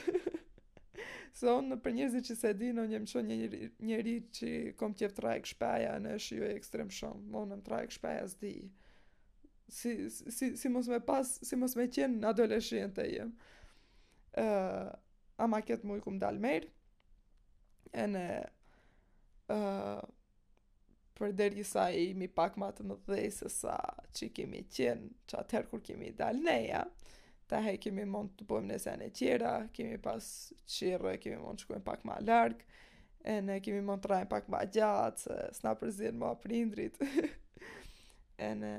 se 1.35 1.49
onë 1.51 1.67
në 1.75 1.79
për 1.83 1.93
njëzit 1.97 2.27
që 2.29 2.35
se 2.39 2.53
di, 2.55 2.69
në 2.73 2.85
njëmë 2.93 3.11
qënë 3.11 3.33
njëri, 3.41 3.61
njëri 3.89 4.13
që 4.39 4.51
kom 4.79 4.93
tjef 4.95 5.17
trajk 5.17 5.47
shpeja 5.51 5.97
në 6.01 6.13
ju 6.29 6.45
e 6.47 6.53
ekstrem 6.55 6.89
shumë. 6.91 7.25
Më 7.33 7.43
në 7.51 7.61
trajk 7.69 7.91
shpeja 7.97 8.29
s'di. 8.31 8.55
Si, 9.69 9.93
si, 10.11 10.31
si, 10.31 10.51
si 10.61 10.69
mos 10.71 10.87
me 10.89 11.01
pas, 11.01 11.33
si 11.43 11.57
mos 11.57 11.75
me 11.77 11.89
qenë 11.91 12.21
në 12.21 12.31
adoleshien 12.31 12.95
të 12.95 13.09
jem. 13.11 13.35
Uh, 14.39 14.89
ama 15.39 15.59
ketë 15.67 15.89
muj 15.91 16.01
kum 16.07 16.21
dal 16.23 16.39
merë. 16.41 16.71
E 17.93 18.07
në 18.15 18.29
për 21.19 21.33
deri 21.39 21.65
sa 21.65 21.89
e 21.95 22.01
imi 22.11 22.29
pak 22.29 22.57
ma 22.59 22.71
të 22.75 22.85
më 22.91 23.19
se 23.35 23.49
sa 23.53 23.77
që 24.17 24.29
kemi 24.35 24.65
qenë 24.75 25.09
që 25.31 25.39
atëherë 25.41 25.71
kur 25.71 25.83
kemi 25.87 26.11
dalë 26.19 26.43
neja, 26.47 26.85
ta 27.49 27.61
he 27.63 27.77
kemi 27.79 28.07
mund 28.09 28.35
të 28.41 28.47
bëjmë 28.51 28.73
në 28.73 28.79
sene 28.83 29.11
tjera, 29.15 29.53
kemi 29.77 29.99
pas 30.03 30.25
qire, 30.75 31.15
kemi 31.23 31.39
mund 31.43 31.61
të 31.61 31.67
shkujmë 31.69 31.87
pak 31.87 32.05
ma 32.09 32.19
larg, 32.27 32.63
e 33.35 33.39
ne 33.47 33.61
kemi 33.63 33.83
mund 33.87 34.03
të 34.05 34.11
rajmë 34.15 34.31
pak 34.33 34.49
ma 34.53 34.65
gjatë, 34.67 35.27
se 35.27 35.61
s'na 35.61 35.75
përzirë 35.81 36.19
më 36.25 36.33
prindrit, 36.45 36.99
e 38.49 38.49
ne, 38.63 38.75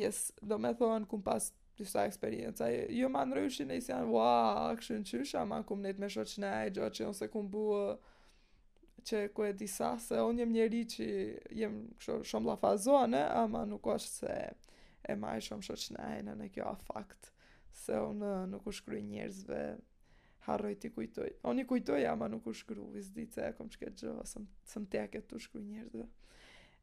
jes, 0.00 0.24
do 0.42 0.58
me 0.58 0.74
thonë, 0.80 1.06
kum 1.10 1.22
pas 1.26 1.52
disa 1.78 2.04
eksperienca, 2.08 2.66
jo, 2.72 2.82
jo 3.02 3.08
ma 3.14 3.22
ndryshin 3.28 3.70
e 3.74 3.78
si 3.82 3.92
janë, 3.92 4.10
wa, 4.14 4.30
akshën 4.72 5.06
qysha, 5.06 5.46
ma 5.50 5.62
kum 5.66 5.82
net 5.86 5.98
me 6.02 6.10
shoqnej, 6.14 6.72
gjo 6.76 6.90
që 6.94 7.08
nëse 7.08 7.26
se 7.26 7.30
kum 7.32 7.46
buë, 7.50 7.88
që 9.02 9.28
ku 9.34 9.44
e 9.48 9.52
disa, 9.56 9.94
se 10.00 10.20
unë 10.22 10.44
jem 10.44 10.52
njeri 10.54 10.82
që 10.90 11.06
jem 11.60 11.78
shumë 12.00 12.48
la 12.50 12.58
fazone, 12.60 13.22
ama 13.36 13.64
nuk 13.68 13.86
është 13.94 14.12
se 14.20 14.36
e 15.10 15.16
maj 15.20 15.38
shumë 15.48 15.66
shoqnajnë 15.68 16.36
në 16.38 16.50
kjo 16.54 16.68
a 16.70 16.76
fakt, 16.86 17.30
se 17.76 17.98
unë 18.00 18.30
nuk 18.52 18.68
u 18.68 18.72
shkry 18.72 19.02
njerëzve, 19.08 19.62
harroj 20.46 20.76
t'i 20.80 20.92
kujtoj. 20.94 21.30
Unë 21.50 21.64
i 21.64 21.66
kujtoj, 21.68 22.02
ama 22.08 22.28
nuk 22.32 22.46
u 22.46 22.54
ditë 22.54 22.88
vizdice, 22.94 23.44
e 23.48 23.52
kom 23.58 23.70
shket 23.72 23.98
gjë, 24.00 24.14
së 24.28 24.80
më 24.84 25.22
t'u 25.28 25.38
shkruaj 25.40 25.64
njerëzve. 25.66 26.06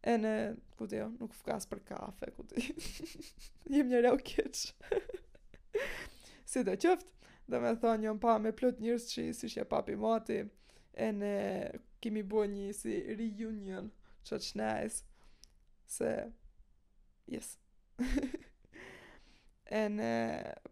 E 0.01 0.15
në, 0.17 0.31
ku 0.77 0.87
jo, 0.89 1.11
nuk 1.21 1.33
fkas 1.37 1.67
për 1.69 1.79
kafe, 1.91 2.31
ku 2.33 2.41
t'i, 2.49 2.73
jem 3.69 3.87
njëre 3.87 4.11
o 4.11 4.17
keqë. 4.17 4.73
si 6.45 6.63
dhe 6.67 6.73
qëftë, 6.73 7.05
dhe 7.47 7.59
me 7.61 7.69
thonë, 7.77 7.97
njëm 8.01 8.19
pa 8.19 8.33
me 8.41 8.51
plot 8.51 8.79
njerëz 8.81 9.05
që 9.13 9.27
si 9.33 9.63
papi 9.69 9.95
mati, 9.95 10.41
e 10.93 11.11
në, 11.17 11.35
kemi 12.01 12.23
bo 12.23 12.41
një 12.49 12.71
si 12.75 12.95
reunion, 13.15 13.89
që 14.25 14.39
që 14.47 14.69
se, 15.93 16.11
yes. 17.31 17.51
e 18.01 18.05
eh, 19.65 19.89
në 19.93 20.09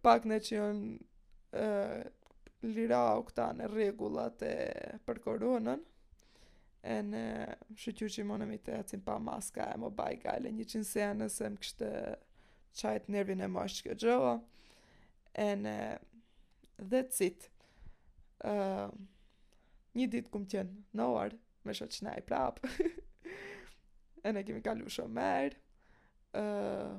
pak 0.04 0.26
në 0.28 0.40
që 0.48 0.62
lirau 0.62 0.74
eh, 1.56 2.10
lira 2.68 3.04
këta 3.28 3.52
në 3.58 3.70
regullat 3.74 4.42
e 4.44 4.56
për 5.08 5.22
koronën, 5.28 5.86
e 6.90 6.98
në 7.10 7.22
shëtju 7.78 8.10
që 8.16 8.24
i 8.24 8.28
monëm 8.30 8.54
i 8.56 8.60
të 8.64 8.78
atësin 8.80 9.04
pa 9.04 9.18
maska 9.20 9.68
e 9.74 9.80
më 9.84 9.90
baj 10.00 10.12
gale 10.24 10.52
një 10.56 10.66
qënë 10.74 10.88
se 10.88 11.08
në 11.20 11.26
se 11.34 11.50
më 11.52 11.62
kështë 11.66 11.90
qajtë 12.80 13.12
nervin 13.14 13.44
e 13.44 13.50
më 13.52 13.66
është 13.70 13.88
kjo 13.90 13.98
gjëva, 14.06 14.34
e 15.44 15.48
eh, 15.54 15.56
në 15.60 15.78
dhe 16.92 17.04
citë, 17.12 17.50
uh, 18.48 18.88
një 20.00 20.08
ditë 20.14 20.32
kumë 20.34 20.48
qenë 20.54 20.72
në 21.00 21.06
orë, 21.14 21.38
me 21.68 21.72
shë 21.76 21.86
qëna 21.94 22.12
i 22.22 22.28
prapë, 22.28 22.62
e 24.26 24.28
ne 24.36 24.42
kemi 24.48 24.64
kalu 24.66 24.86
shumë 24.92 25.16
merë, 25.20 25.56
uh, 26.40 26.92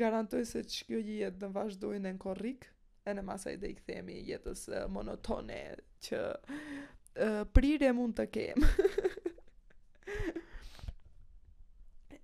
garantoj 0.00 0.42
se 0.48 0.60
që 0.64 0.78
kjo 0.88 0.98
jetë 1.04 1.40
në 1.44 1.48
vazhdojnë 1.58 2.06
e 2.08 2.14
në 2.14 2.22
korrik, 2.22 2.62
e 3.04 3.10
në 3.16 3.22
masaj 3.26 3.54
dhe 3.58 3.68
i 3.74 3.78
këthemi 3.78 4.20
jetës 4.28 4.62
monotone 4.94 5.60
që 6.06 6.20
uh, 6.32 7.46
prire 7.54 7.90
mund 7.98 8.14
të 8.20 8.24
kemë. 8.30 8.64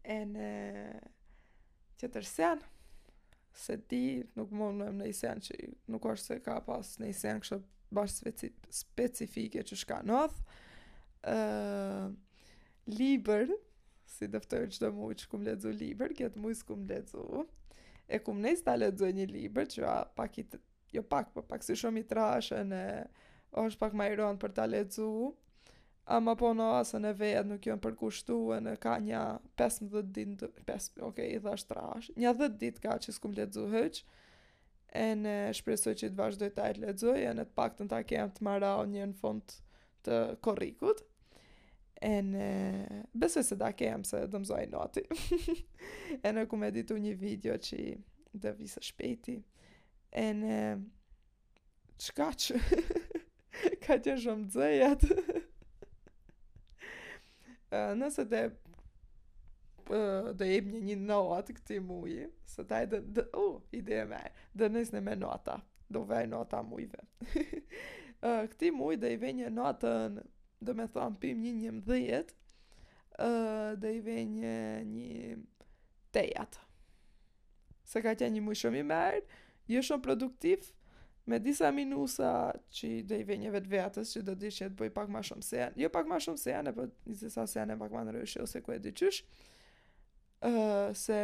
e 0.09 0.21
në 0.33 0.51
që 1.99 2.07
tërsen, 2.15 2.59
se 3.59 3.75
ti 3.91 4.05
nuk 4.39 4.49
mund 4.55 4.77
në 4.79 4.87
më 4.93 4.99
në 5.03 5.07
isen 5.11 5.39
që 5.43 5.53
nuk 5.91 6.03
është 6.13 6.27
se 6.31 6.35
ka 6.47 6.57
pas 6.63 6.87
në 7.03 7.07
isen 7.11 7.39
kështë 7.43 7.59
bash 7.95 8.15
specifike 8.75 9.63
që 9.67 9.79
shka 9.83 10.01
në 10.07 10.19
uh, 10.25 12.11
liber, 12.93 13.53
si 14.09 14.29
dëftoj 14.33 14.65
që 14.75 14.83
të 14.83 14.91
mujë 14.97 15.19
që 15.23 15.31
kumë 15.33 15.49
ledzu 15.53 15.73
liber, 15.75 16.15
këtë 16.19 16.41
mujë 16.43 16.59
s'kumë 16.63 16.87
ledzu, 16.93 17.45
e 18.09 18.21
kumë 18.25 18.45
nëjës 18.47 18.65
ta 18.67 18.75
ledzu 18.79 19.09
një 19.15 19.27
liber, 19.31 19.69
që 19.73 19.85
a 19.89 19.97
pak 20.19 20.39
i 20.43 20.47
të, 20.51 20.61
jo 20.97 21.05
pak, 21.05 21.33
po 21.37 21.45
pak 21.49 21.65
si 21.67 21.77
shumë 21.77 22.03
i 22.03 22.09
trashën 22.11 22.73
e 22.81 22.85
është 23.63 23.81
pak 23.83 23.95
ma 23.97 24.09
i 24.11 24.17
rëndë 24.19 24.41
për 24.43 24.57
të 24.59 24.67
ledzu, 24.73 25.09
ama 26.09 26.33
po 26.41 26.51
në 26.57 26.71
asën 26.81 27.05
e 27.09 27.13
vetë 27.21 27.45
nuk 27.51 27.67
jënë 27.69 27.85
përkushtu 27.85 28.39
e 28.57 28.63
në 28.65 28.77
ka 28.81 28.97
një 29.05 29.23
15 29.61 30.13
dit, 30.17 30.47
5, 30.71 31.03
ok, 31.11 31.21
i 31.29 31.37
dhe 31.45 31.53
është 31.59 31.75
trash, 31.75 32.09
një 32.21 32.33
10 32.43 32.57
dit 32.65 32.81
ka 32.85 32.97
që 33.05 33.13
s'kumë 33.17 33.43
ledzu 33.43 33.69
hëqë, 33.73 34.05
e 34.97 35.09
në 35.21 35.33
shpresoj 35.57 35.93
që 36.01 36.09
të 36.11 36.17
vazhdoj 36.19 36.49
të 36.57 36.63
ajtë 36.65 36.83
ledzoj, 36.87 37.19
e 37.29 37.33
në 37.37 37.45
të 37.49 37.55
pak 37.59 37.75
të 37.77 37.85
në 37.85 37.91
ta 37.93 37.99
kem 38.09 38.31
të 38.33 38.45
mara 38.47 38.71
o 38.81 38.87
një 38.89 39.09
në 39.11 39.17
fond 39.21 39.55
të 40.07 40.21
korikut, 40.45 41.03
e 42.03 42.15
në 42.25 42.49
besoj 43.19 43.43
se 43.51 43.59
da 43.61 43.73
kem 43.77 44.05
se 44.07 44.21
dëmzoj 44.31 44.63
ati 44.79 45.03
e 46.25 46.33
në 46.33 46.45
ku 46.49 46.57
me 46.61 46.71
ditu 46.73 46.95
një 47.03 47.17
video 47.19 47.57
që 47.59 47.79
dhe 48.39 48.53
visë 48.61 48.85
shpeti, 48.87 49.37
e 50.15 50.29
në 50.41 50.57
qka 51.99 52.31
që, 52.39 52.61
ka 53.85 53.99
që 54.07 54.15
shumë 54.25 54.49
dzejat, 54.55 55.05
nëse 58.01 58.25
dhe 58.31 58.47
do 60.37 60.45
jem 60.49 60.69
një 60.73 60.81
një 60.87 60.97
notë 61.09 61.55
këti 61.59 61.79
mujë, 61.85 62.27
së 62.53 62.65
taj 62.69 62.85
dhe, 62.91 63.25
u, 63.39 63.43
uh, 63.45 63.57
ide 63.75 64.01
e 64.03 64.07
me, 64.11 64.21
dhe 64.55 64.69
nësë 64.73 64.97
në 64.97 65.03
me 65.09 65.15
nota, 65.17 65.59
do 65.89 66.03
vej 66.09 66.27
nota 66.29 66.61
mujëve. 66.67 67.05
këti 68.53 68.73
mujë 68.75 69.01
do 69.03 69.13
i 69.15 69.19
vej 69.23 69.35
një 69.43 69.51
notë 69.57 69.93
dhe 70.67 70.75
me 70.77 70.89
thonë, 70.93 71.19
pëjmë 71.25 71.45
një 71.47 71.53
një 71.63 71.75
mdhjet, 71.81 72.33
do 73.81 73.93
i 73.95 74.01
vej 74.05 74.25
një 74.37 74.57
një 74.87 75.37
tejat. 76.15 76.61
Se 77.89 78.03
ka 78.05 78.13
që 78.19 78.29
një 78.33 78.45
mujë 78.45 78.61
shumë 78.65 78.83
i 78.83 78.89
merë, 78.93 79.23
jë 79.69 79.79
jo 79.79 79.87
shumë 79.93 80.05
produktiv, 80.05 80.73
me 81.29 81.37
disa 81.45 81.69
minusa 81.77 82.29
që 82.73 82.89
do 83.05 83.17
i 83.21 83.25
vej 83.29 83.39
një 83.43 83.51
vetë 83.57 83.71
vetës, 83.75 84.15
që 84.17 84.23
do 84.25 84.33
të 84.35 84.45
dishtë 84.47 84.71
bëj 84.79 84.93
pak 84.97 85.11
ma 85.13 85.21
shumë 85.25 85.45
sejanë, 85.45 85.81
jo 85.83 85.91
pak 85.93 86.09
ma 86.09 86.21
shumë 86.25 86.41
sejanë, 86.43 86.73
e 86.73 86.77
po 86.79 86.87
një 87.09 87.33
sa 87.33 87.45
sejanë 87.49 87.77
e 87.77 87.81
pak 87.83 87.93
ma 87.97 88.05
në 88.09 88.15
rëshë, 88.19 88.45
ose 88.47 88.63
ku 88.65 88.73
e 88.77 88.81
dyqysh, 88.83 89.23
se 90.95 91.17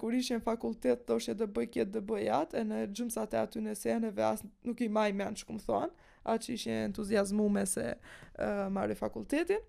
kur 0.00 0.14
ishe 0.14 0.36
në 0.36 0.44
fakultet, 0.44 1.06
të 1.08 1.46
bëj 1.56 1.70
kjetë 1.72 1.94
dë 1.98 2.02
bëj 2.08 2.26
atë, 2.34 2.60
e 2.60 2.62
në 2.68 2.80
gjumësat 2.92 3.34
e 3.34 3.38
aty 3.40 3.60
në 3.64 3.74
seneve, 3.78 4.22
as 4.26 4.42
nuk 4.66 4.80
i 4.84 4.88
maj 4.92 5.10
me 5.16 5.24
anë 5.24 5.36
që 5.42 5.56
thon 5.64 5.90
atë 6.28 6.44
që 6.46 6.52
ishe 6.56 6.70
entuziasmu 6.84 7.46
me 7.48 7.62
se 7.68 7.86
uh, 7.96 8.94
fakultetin, 8.98 9.60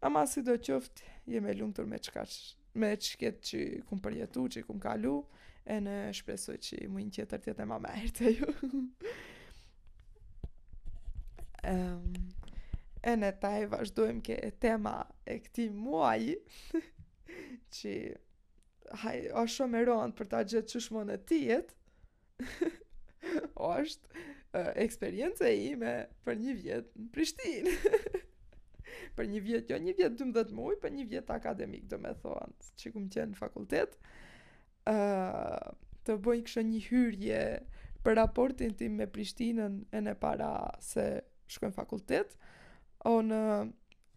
ama 0.00 0.24
si 0.26 0.42
do 0.42 0.56
qëftë, 0.56 1.02
e 1.26 1.40
me 1.44 1.52
qëka 2.00 2.24
që 2.32 2.80
me 2.80 2.94
çket 3.04 3.42
që 3.44 3.62
kum 3.88 3.98
përjetu, 4.00 4.46
që 4.48 4.62
kum 4.64 4.80
kalu, 4.80 5.18
e 5.68 5.76
në 5.84 5.96
shpresoj 6.16 6.56
që 6.64 6.86
mujnë 6.90 7.12
tjetër 7.18 7.38
tjetër 7.44 7.66
ma 7.68 7.76
merë 7.78 8.12
të 8.16 8.32
ju. 8.38 8.48
um, 11.68 12.14
e 13.10 13.16
në 13.20 13.30
taj 13.40 13.66
vazhdojmë 13.72 14.22
ke 14.26 14.40
tema 14.60 14.96
e 15.28 15.36
këti 15.44 15.68
muaj, 15.70 16.32
që 17.76 17.92
haj, 19.02 19.16
është 19.42 19.56
shumë 19.56 19.80
e 19.82 19.86
rëndë 19.88 20.18
për 20.18 20.30
ta 20.32 20.42
gjithë 20.52 20.72
që 20.74 20.82
shmonë 20.86 21.14
e 21.16 21.20
tijet, 21.30 21.74
është 23.52 24.26
eksperiencë 24.84 25.46
e 25.48 25.54
ime 25.70 25.92
për 26.26 26.38
një 26.42 26.56
vjetë 26.60 27.02
në 27.02 27.10
Prishtinë. 27.14 27.76
për 29.16 29.28
një 29.28 29.40
vjetë, 29.46 29.72
jo 29.74 29.78
një 29.86 29.94
vjetë 29.98 30.18
12 30.24 30.52
mujë, 30.56 30.78
për 30.82 30.94
një 30.96 31.06
vjetë 31.12 31.34
akademik, 31.36 31.86
do 31.92 31.98
me 32.00 32.12
thonë, 32.22 32.70
që 32.80 32.92
këmë 32.94 33.10
qenë 33.14 33.30
në 33.34 33.38
fakultet, 33.38 33.94
uh, 34.92 35.70
të 36.06 36.16
bëj 36.24 36.40
kështë 36.48 36.64
një 36.70 36.80
hyrje 36.88 37.42
për 38.04 38.16
raportin 38.18 38.72
tim 38.80 38.96
me 38.98 39.06
Prishtinën 39.12 39.80
e 39.94 40.00
në 40.04 40.16
para 40.20 40.52
se 40.84 41.06
shkojnë 41.52 41.76
fakultet, 41.76 42.36
o 43.08 43.20
në 43.24 43.40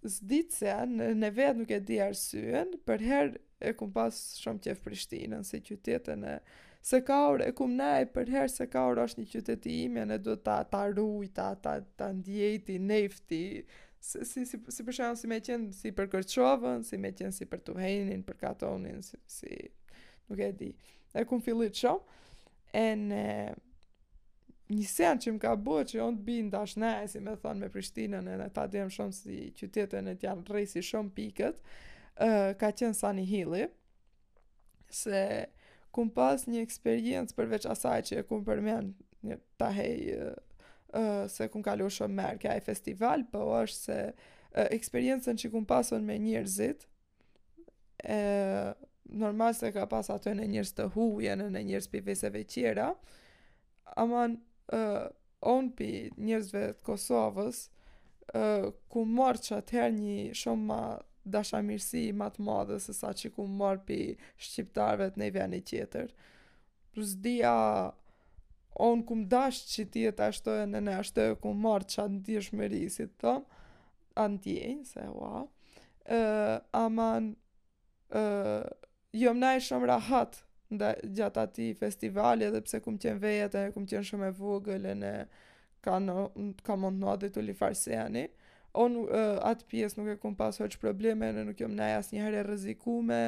zditëse, 0.10 0.74
në, 0.90 1.10
në 1.22 1.30
vetë 1.36 1.60
nuk 1.62 1.72
e 1.74 1.80
di 1.88 2.00
arsyen, 2.04 2.76
për 2.88 3.04
herë 3.10 3.42
e 3.70 3.74
kum 3.78 3.92
pas 3.96 4.14
shumë 4.42 4.64
qef 4.68 4.82
Prishtinën, 4.86 5.44
se 5.48 5.62
qytetën 5.64 6.26
e 6.28 6.36
se 6.86 7.00
ka 7.06 7.22
orë, 7.32 7.48
e 7.50 7.56
kum 7.58 7.72
ne 7.80 7.92
për 8.14 8.30
herë 8.36 8.52
se 8.54 8.68
ka 8.72 8.84
orë 8.92 9.08
është 9.10 9.22
një 9.24 9.32
qytet 9.34 9.68
i 9.72 9.78
ime, 9.88 10.04
ne 10.10 10.20
duhet 10.22 10.44
ta, 10.46 10.60
ta 10.70 10.84
ruj, 10.94 11.32
ta, 11.36 11.50
ta, 11.58 11.78
ndjeti, 12.14 12.76
nefti, 12.80 13.42
si, 14.00 14.22
si, 14.30 14.46
si, 14.50 14.60
si 14.70 14.86
për 14.86 15.00
shumë 15.00 15.22
si 15.24 15.32
me 15.32 15.40
qenë 15.48 15.74
si 15.80 15.94
për 15.98 16.12
Kërqovën, 16.16 16.86
si 16.86 17.02
me 17.02 17.14
qenë 17.18 17.34
si 17.40 17.48
për 17.50 17.64
Tuhenin, 17.72 18.26
për 18.28 18.40
Katonin, 18.46 19.02
si, 19.06 19.18
si 19.40 19.56
nuk 20.28 20.42
e 20.46 20.52
di. 20.60 20.74
E 21.16 21.26
kum 21.26 21.42
fillit 21.46 21.82
shumë, 21.82 22.22
e 22.76 22.90
në, 23.00 23.24
një 24.74 24.86
sen 24.90 25.20
që 25.22 25.34
më 25.36 25.40
ka 25.44 25.52
bo 25.62 25.80
që 25.86 26.00
onë 26.02 26.18
të 26.20 26.26
binë 26.30 26.52
dash 26.56 26.78
ne, 26.82 26.94
si 27.10 27.20
me 27.22 27.36
thonë 27.42 27.62
me 27.62 27.68
Prishtinën, 27.74 28.30
edhe 28.34 28.46
ta 28.54 28.64
dhemë 28.72 28.94
shumë 28.96 29.14
si 29.14 29.42
qytetën 29.60 30.08
e 30.10 30.16
t'janë 30.22 30.46
rejsi 30.56 30.82
shumë 30.86 31.12
pikët, 31.20 31.60
uh, 32.26 32.54
ka 32.60 32.72
qenë 32.80 33.12
një 33.20 33.26
hili, 33.30 33.68
se 34.90 35.22
kum 35.96 36.10
pas 36.14 36.42
një 36.50 36.64
eksperiencë 36.66 37.36
përveç 37.38 37.68
asaj 37.72 38.00
që 38.10 38.18
e 38.20 38.24
kum 38.30 38.42
përmen 38.46 38.94
një 39.26 39.38
ta 39.60 39.70
hej 39.72 40.18
uh, 40.18 41.24
se 41.32 41.48
kum 41.54 41.62
kalu 41.64 41.88
shumë 41.92 42.18
merë 42.22 42.42
kja 42.42 42.58
e 42.58 42.66
festival, 42.66 43.24
po 43.32 43.46
është 43.60 43.80
se 43.86 44.00
uh, 44.16 44.66
eksperiencën 44.72 45.38
që 45.42 45.54
kum 45.54 45.66
pasën 45.70 46.02
me 46.04 46.18
njërzit, 46.26 46.88
e, 48.06 48.18
normal 49.18 49.54
se 49.58 49.70
ka 49.74 49.86
pas 49.90 50.06
atë 50.14 50.34
në 50.38 50.44
njërz 50.52 50.72
të 50.78 50.88
hujen, 50.94 51.42
në 51.54 51.62
njërz 51.70 51.88
pjeveseve 51.94 52.44
qera, 52.50 52.90
aman 54.04 54.36
uh, 54.74 55.08
onë 55.46 55.74
pi 55.78 55.90
njërzve 56.18 56.68
të 56.78 56.86
Kosovës, 56.88 57.66
uh, 58.34 58.72
ku 58.92 59.04
morë 59.06 59.44
që 59.48 59.58
atëherë 59.62 59.98
një 59.98 60.38
shumë 60.38 60.66
ma 60.70 60.82
dashamirësi 61.26 62.06
më 62.14 62.32
të 62.36 62.46
madhe 62.46 62.78
se 62.82 62.94
sa 62.94 63.12
që 63.18 63.32
ku 63.36 63.46
morë 63.50 63.84
pi 63.88 64.00
shqiptarëve 64.38 65.12
të 65.14 65.22
nejve 65.22 65.48
e 65.58 65.62
tjetër. 65.72 66.10
Për 66.94 67.06
onë 67.06 67.94
on 68.86 69.02
kum 69.08 69.22
dashë 69.32 69.68
që 69.72 69.84
ti 69.92 70.04
e 70.10 70.14
në 70.68 70.82
në 70.86 70.98
ashtu 71.00 71.22
e 71.24 71.36
ku 71.42 71.54
marë 71.54 71.90
që 71.94 72.02
anë 72.06 72.24
tjë 72.26 72.42
shmëri, 72.50 72.84
si 72.92 73.06
të 73.08 73.38
thëmë, 74.16 74.16
anë 74.16 74.86
se 74.86 75.04
ua, 75.16 75.46
aman, 76.86 77.30
e, 78.12 78.22
jom 79.16 79.40
na 79.40 79.54
e 79.56 79.62
shumë 79.64 79.88
rahatë 79.88 80.45
nda 80.74 80.94
gjatë 81.04 81.42
ati 81.44 81.68
festivali 81.78 82.48
edhe 82.48 82.62
pse 82.66 82.80
kum 82.84 82.98
qenë 83.02 83.22
vejet 83.22 83.58
e 83.60 83.66
kum 83.76 83.86
qenë 83.90 84.08
shumë 84.10 84.30
e 84.32 84.36
vogële 84.40 84.96
në 85.02 85.12
ka, 85.86 86.00
no, 86.02 86.28
ka 86.66 86.78
mund 86.80 87.02
në 87.04 87.10
adhe 87.12 87.30
të 87.34 87.44
li 87.46 87.54
farseani 87.58 88.26
on 88.82 88.98
uh, 89.04 89.38
atë 89.46 89.70
pjesë 89.72 90.00
nuk 90.00 90.10
e 90.16 90.16
kum 90.20 90.36
pas 90.38 90.58
hoqë 90.62 90.82
probleme 90.82 91.30
në 91.38 91.46
nuk 91.52 91.62
jom 91.62 91.76
ne 91.78 91.92
as 92.00 92.10
njëherë 92.14 92.42
e 92.42 92.48
rëzikume 92.50 93.20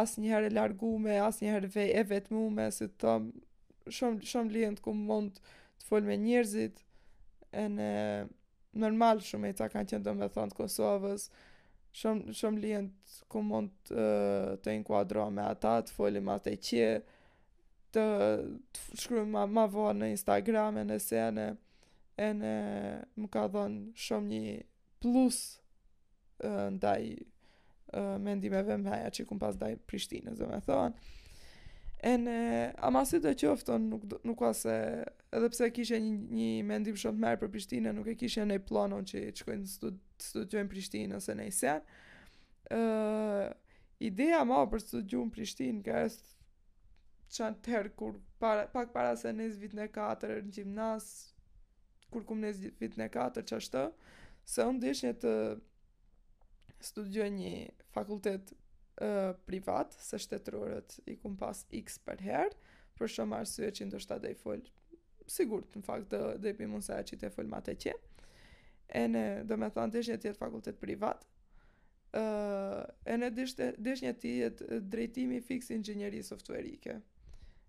as 0.00 0.16
njëherë 0.22 0.48
e 0.48 0.54
largume 0.56 1.18
as 1.24 1.42
njëherë 1.44 1.72
vej 1.74 1.92
e 2.00 2.06
vetmume 2.14 2.70
si 2.74 2.88
të 2.88 2.98
tom 3.04 3.28
shumë 3.90 4.24
shumë 4.32 4.54
lijen 4.56 4.78
të 4.78 4.86
kum 4.88 5.04
mund 5.08 5.40
të 5.80 5.88
fol 5.90 6.08
me 6.08 6.16
njërzit 6.20 6.80
e 7.60 7.68
në 7.76 7.90
normal 8.80 9.20
shumë 9.26 9.50
e 9.52 9.58
ta 9.60 9.68
kanë 9.72 9.92
qenë 9.92 10.06
do 10.06 10.14
me 10.16 10.28
thonë 10.32 10.54
të 10.54 10.60
Kosovës 10.62 11.28
shumë 11.96 12.34
shumë 12.36 12.62
lien 12.62 12.90
ku 13.30 13.42
mund 13.46 13.72
të 13.88 14.04
të 14.62 14.74
inkuadro 14.78 15.24
me 15.34 15.42
ata 15.46 15.76
të 15.86 15.94
folim 15.96 16.28
atë 16.34 16.54
që 16.68 16.84
të, 17.94 18.04
të 18.06 19.00
shkruajmë 19.02 19.30
ma, 19.34 19.44
ma 19.58 19.64
vonë 19.74 19.98
në 20.04 20.10
Instagram 20.14 20.78
e 20.78 20.86
nëse 20.92 21.24
ne 21.38 21.48
e 22.20 22.32
në 22.36 22.54
më 23.20 23.30
ka 23.34 23.44
dhënë 23.54 23.82
shumë 24.06 24.34
një 24.44 24.56
plus 25.02 25.42
ndaj 26.76 27.02
mendimeve 28.22 28.76
me 28.78 28.92
haja 28.92 29.10
që 29.16 29.24
kumë 29.26 29.40
pas 29.42 29.56
daj 29.58 29.72
Prishtinë, 29.90 30.36
zë 30.38 30.46
me 30.46 30.60
thonë. 30.62 31.16
E 32.06 32.12
në 32.22 32.34
ama 32.86 33.02
të 33.04 33.32
qoftë, 33.42 33.78
nuk, 33.82 34.04
nuk 34.24 34.38
ka 34.40 34.52
se, 34.56 34.74
edhe 35.36 35.48
pse 35.52 35.68
kishe 35.74 35.98
një, 36.00 36.20
një 36.36 36.46
mendim 36.68 36.96
shumë 37.02 37.18
të 37.18 37.24
merë 37.24 37.40
për 37.42 37.50
Prishtinë, 37.56 37.94
nuk 37.98 38.06
e 38.06 38.14
kishe 38.20 38.46
në 38.46 38.60
i 38.60 38.62
planon 38.70 39.04
që 39.10 39.24
i 39.26 39.34
qkojnë 39.36 39.66
studi, 39.68 39.98
të 40.20 40.28
studiojnë 40.28 40.70
Prishtinë 40.70 41.16
ose 41.18 41.34
në 41.36 41.46
Isen. 41.50 41.86
Uh, 42.70 43.48
ideja 44.04 44.42
ma 44.48 44.60
për 44.70 44.84
studiojnë 44.86 45.32
Prishtinë 45.34 45.84
ka 45.86 46.04
është 46.10 46.38
çan 47.36 47.56
në 47.64 47.92
kur 47.98 48.16
para, 48.42 48.66
pak 48.72 48.92
para 48.94 49.14
se 49.18 49.30
nëzë 49.32 49.60
vitë 49.62 49.78
në 49.80 49.88
katër, 49.94 50.40
në 50.44 50.54
gjimnaz 50.56 51.06
kur 52.10 52.24
kum 52.26 52.40
nëzë 52.42 52.72
vitë 52.82 52.98
në 52.98 53.06
katër, 53.14 53.46
që 53.46 53.60
të, 53.74 53.84
se 54.52 54.66
unë 54.66 54.94
një 55.02 55.12
të 55.24 55.34
studiojnë 56.90 57.38
një 57.38 57.54
fakultet 57.94 58.50
uh, 58.56 59.34
privat, 59.46 59.94
se 60.02 60.18
shtetërurët 60.18 60.98
i 61.12 61.16
kumë 61.22 61.38
pas 61.42 61.62
x 61.84 62.00
për 62.02 62.24
herë, 62.26 62.58
për 62.98 63.08
shumë 63.14 63.38
arsye 63.42 63.70
që 63.78 63.86
ndështë 63.90 64.16
të 64.16 64.20
dhe 64.24 64.34
i 64.34 64.38
folë, 64.42 64.74
sigur 65.30 65.62
në 65.70 65.84
faktë 65.86 66.24
do 66.42 66.50
i 66.50 66.56
për 66.58 66.72
mund 66.72 66.84
se 66.88 66.98
e 66.98 67.06
që 67.12 67.20
të 67.22 67.30
e 67.30 67.46
ma 67.48 67.62
të 67.64 67.76
qenë, 67.84 68.09
e 68.94 69.04
në 69.08 69.20
do 69.46 69.56
me 69.60 69.68
thonë 69.72 69.94
dishtë 69.94 70.14
një 70.16 70.20
tjetë 70.24 70.38
fakultet 70.40 70.78
privat, 70.82 71.22
uh, 72.18 72.80
e 73.06 73.18
në 73.20 73.28
dishtë 73.36 73.68
një 73.86 74.12
tjetë 74.22 74.78
drejtimi 74.92 75.38
fix 75.46 75.70
ingjënjëri 75.76 76.22
softuerike. 76.26 76.96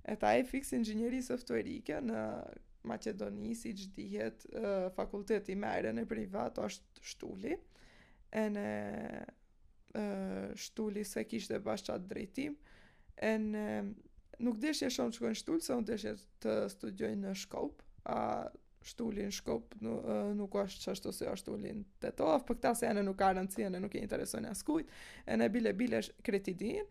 E 0.10 0.16
ta 0.18 0.32
e 0.40 0.44
fix 0.50 0.72
ingjënjëri 0.78 1.20
softuerike 1.28 2.00
në 2.10 2.22
Macedoni, 2.90 3.52
si 3.56 3.76
që 3.78 3.90
dihet, 3.96 4.46
uh, 4.58 4.88
fakulteti 4.98 5.54
mërë 5.62 5.92
në 6.00 6.08
privat 6.10 6.58
është 6.66 7.06
shtulli, 7.14 7.58
e 8.42 8.48
në 8.56 8.70
shtulli 10.56 11.02
se 11.04 11.20
kishte 11.28 11.58
bashkë 11.66 11.98
drejtim, 12.08 12.54
e 13.20 13.32
në 13.44 13.64
nuk 14.46 14.56
deshje 14.64 14.88
shumë 14.88 15.12
që 15.18 15.24
kënë 15.26 15.40
shtullë, 15.42 15.64
se 15.66 15.74
unë 15.76 15.88
deshje 15.90 16.14
të 16.46 16.54
studjoj 16.72 17.10
në 17.20 17.34
shkop, 17.36 17.84
a 18.08 18.16
shtulin 18.86 19.30
shkop 19.34 19.66
nuk, 19.82 20.06
nuk 20.38 20.56
është 20.58 20.84
që 20.86 20.94
ashtu 20.96 21.12
se 21.14 21.28
është 21.30 21.54
të 22.02 22.14
tof, 22.18 22.46
për 22.48 22.58
këta 22.60 22.72
se 22.80 22.90
ene 22.90 23.04
nuk 23.06 23.18
ka 23.20 23.30
rëndësi, 23.38 23.66
ene 23.68 23.82
nuk 23.84 23.94
e 23.98 24.02
interesojnë 24.06 24.52
askujt 24.56 24.90
ene 25.36 25.50
bile 25.54 25.74
bile 25.82 26.00
kretidin, 26.26 26.88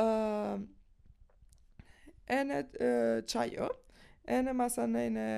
uh, 0.00 0.56
ene 2.40 2.62
uh, 2.64 3.20
qajo, 3.28 3.68
ene 4.26 4.54
masa 4.56 4.86
nejne, 4.88 5.28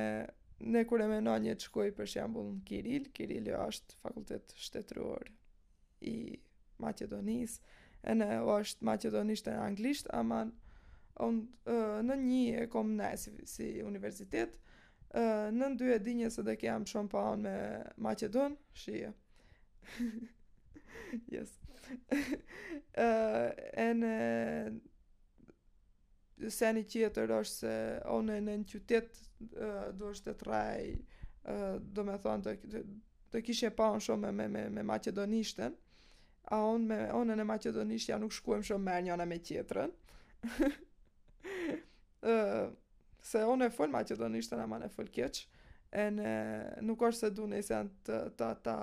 ne 0.62 0.85
kure 0.87 1.09
me 1.11 1.19
menon 1.19 1.43
një 1.49 1.57
të 1.59 1.67
shkoj 1.69 1.91
për 1.99 2.11
shembull 2.17 2.53
në 2.57 2.62
Kiril, 2.69 3.11
Kiril 3.17 3.51
jo 3.51 3.65
është 3.67 3.99
fakultet 4.05 4.55
shtetëror 4.69 5.27
i 6.09 6.17
Maqedonisë, 6.83 7.79
ene 8.15 8.27
është 8.55 8.85
maqedonisht 8.89 9.47
e 9.47 9.55
anglisht, 9.62 10.09
aman 10.19 10.51
on, 11.23 11.43
uh, 11.71 11.99
në 12.03 12.23
një 12.23 12.45
e 12.65 12.69
kom 12.73 12.95
nësë 12.99 13.29
si, 13.33 13.49
si 13.55 13.67
universitetë, 13.87 14.59
në 15.14 15.69
dy 15.76 15.90
e 15.95 15.99
dinje 16.00 16.31
se 16.31 16.42
dhe 16.47 16.54
kemë 16.57 16.87
shumë 16.88 17.09
pa 17.12 17.23
anë 17.33 17.40
me 17.42 17.85
Macedon, 18.04 18.54
shie. 18.73 19.11
yes. 21.35 21.50
uh, 22.11 23.02
e 23.85 23.88
në 23.99 24.12
se 26.50 26.73
një 26.75 27.11
është 27.12 27.45
se 27.50 27.75
o 28.14 28.23
në 28.25 28.38
në 28.42 28.57
qytet 28.73 29.19
uh, 29.50 29.90
do 29.92 30.11
është 30.14 30.33
të 30.33 30.37
traj 30.38 30.88
uh, 30.88 31.76
do 31.83 32.04
me 32.09 32.16
thonë 32.25 32.42
të, 32.42 32.83
të, 33.31 33.42
të 33.45 33.71
pa 33.78 33.90
anë 33.92 34.00
shumë 34.09 34.33
me, 34.33 34.49
me, 34.50 34.64
me, 34.71 34.83
me 34.83 35.73
a 36.52 36.57
onë 36.66 37.37
në 37.38 37.45
Macedonisht 37.54 38.09
ja 38.11 38.16
nuk 38.19 38.33
shkuem 38.35 38.62
shumë 38.66 38.85
me 38.88 38.97
njëna 39.07 39.25
me 39.31 39.37
tjetërën. 39.38 39.92
se 43.33 43.43
unë 43.49 43.69
e 43.69 43.73
fol 43.73 43.91
maqedonisht 43.93 44.53
në 44.53 44.65
Amanë 44.67 44.91
fol 44.93 45.09
keç. 45.12 45.45
En 45.97 46.19
nuk 46.87 47.03
është 47.05 47.21
se 47.21 47.31
du 47.37 47.47
nëse 47.49 47.73
janë 47.73 48.19
të 48.39 48.51
ta 48.65 48.75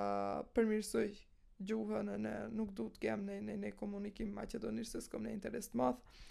përmirësoj 0.55 1.07
gjuhën, 1.69 2.09
ne 2.23 2.33
nuk 2.55 2.71
du 2.77 2.87
të 2.95 3.01
kem 3.03 3.25
në 3.27 3.39
në 3.47 3.55
në 3.65 3.71
komunikim 3.79 4.33
maqedonisht 4.37 4.95
se 4.97 5.01
s'kom 5.05 5.25
në 5.25 5.35
interes 5.35 5.71
të 5.73 5.79
madh. 5.81 6.25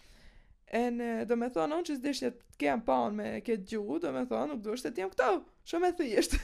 En 0.79 1.01
do 1.27 1.37
të 1.39 1.51
thonë 1.55 1.79
unë 1.79 1.89
që 1.91 1.97
një 2.07 2.31
të 2.39 2.59
kem 2.61 2.83
paon 2.87 3.15
me 3.19 3.39
këtë 3.47 3.69
gjuhë, 3.73 3.99
do 4.07 4.15
të 4.15 4.27
thonë 4.33 4.53
nuk 4.53 4.63
duhet 4.67 4.89
të 4.89 5.05
jam 5.05 5.15
këto 5.15 5.31
Shumë 5.71 5.93
e 5.93 5.97
thjesht. 6.01 6.39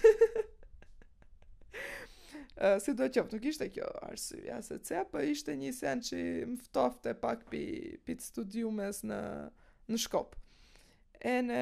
Uh, 2.55 2.77
si 2.83 2.93
do 2.95 3.09
qëpë, 3.11 3.35
nuk 3.35 3.47
ishte 3.51 3.67
kjo 3.75 3.87
arsyja, 4.07 4.61
se 4.63 4.77
të 4.79 4.87
sepë 4.93 5.25
ishte 5.33 5.57
një 5.59 5.73
sen 5.75 6.03
që 6.07 6.19
më 6.53 6.59
ftofte 6.69 7.17
pak 7.19 7.49
për 7.51 8.21
studiumes 8.23 9.01
në, 9.11 9.23
në 9.91 9.99
shkopë. 10.05 10.44
E 11.25 11.39
në, 11.41 11.59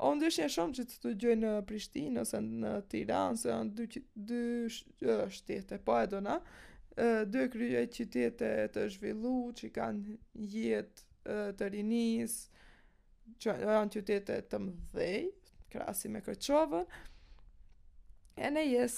o 0.00 0.14
në 0.16 0.30
shumë 0.32 0.72
që 0.78 0.84
të 0.88 0.98
të 1.02 1.10
gjoj 1.20 1.34
në 1.42 1.48
Prishtinë, 1.68 2.22
ose 2.24 2.38
në 2.40 2.70
Tiranë, 2.88 3.36
se 3.42 3.52
në 3.52 3.74
dy, 3.76 4.04
dy 4.14 4.40
shtete, 4.72 5.76
po 5.84 5.98
e 6.00 6.06
do 6.08 6.22
dy 7.32 7.42
krye 7.52 7.82
qytete 7.92 8.48
të 8.72 8.86
zhvillu, 8.94 9.34
që 9.58 9.68
kanë 9.76 10.14
jetë 10.54 11.36
të 11.60 11.68
rinis, 11.74 12.38
që 13.44 13.58
janë 13.66 13.92
qytete 13.98 14.38
të 14.48 14.62
mdhej, 14.68 15.20
krasi 15.76 16.08
me 16.12 16.24
Kërqovën, 16.24 16.88
e 18.40 18.50
në 18.56 18.64
jes, 18.64 18.96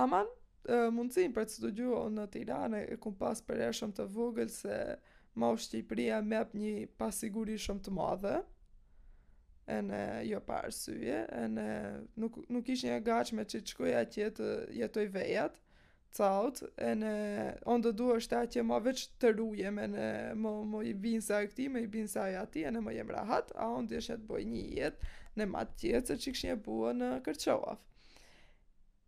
aman, 0.00 0.32
uh, 0.72 1.12
për 1.12 1.44
të 1.44 1.58
studiu 1.58 2.00
në 2.12 2.24
Tiranë, 2.38 2.80
e 2.88 2.96
kum 3.04 3.12
pas 3.20 3.36
për 3.44 3.66
e 3.68 3.68
shumë 3.76 3.96
të 4.00 4.08
vogël 4.16 4.48
se 4.52 4.80
ma 5.40 5.52
u 5.52 5.60
Shqipëria 5.60 6.22
me 6.24 6.40
një 6.56 6.76
pasiguri 7.00 7.60
shumë 7.66 7.84
të 7.88 7.96
madhe, 8.00 8.36
në 9.84 9.98
jo 10.28 10.40
parësyje, 10.44 11.20
në 11.56 11.64
nuk, 12.20 12.36
nuk 12.52 12.68
ishë 12.74 12.90
një 12.92 12.98
gachme 13.06 13.44
që 13.48 13.62
shkoja 13.70 14.00
atje 14.04 14.26
tjetë 14.28 14.48
jetoj 14.76 15.06
vejat, 15.14 15.60
caut, 16.14 16.60
e 16.78 16.90
në 16.94 17.12
onë 17.72 17.90
të 17.96 18.08
është 18.16 18.38
atje 18.40 18.62
ma 18.62 18.76
veç 18.84 19.06
të 19.18 19.32
ruje, 19.38 19.70
me 19.74 19.86
në 19.90 20.10
më, 20.38 20.50
më 20.70 20.82
i 20.90 20.94
binë 21.04 21.24
sa 21.26 21.40
e 21.42 21.48
këti, 21.48 21.68
më 21.74 21.82
i 21.86 21.88
binë 21.90 22.10
sa 22.12 22.28
e 22.30 22.36
ati, 22.38 22.62
e 22.64 22.70
në 22.70 22.82
më 22.86 22.94
jem 22.98 23.10
rahat, 23.16 23.50
a 23.58 23.66
on 23.74 23.88
të 23.90 23.98
ishë 23.98 24.20
të 24.20 24.28
boj 24.28 24.42
një 24.52 24.62
jetë 24.78 25.10
në 25.40 25.48
matë 25.50 25.76
tjetë, 25.80 26.06
se 26.14 26.18
që 26.22 26.34
kështë 26.36 26.50
një 26.52 26.56
buë 26.68 26.92
në 27.00 27.08
kërqoaf. 27.26 27.82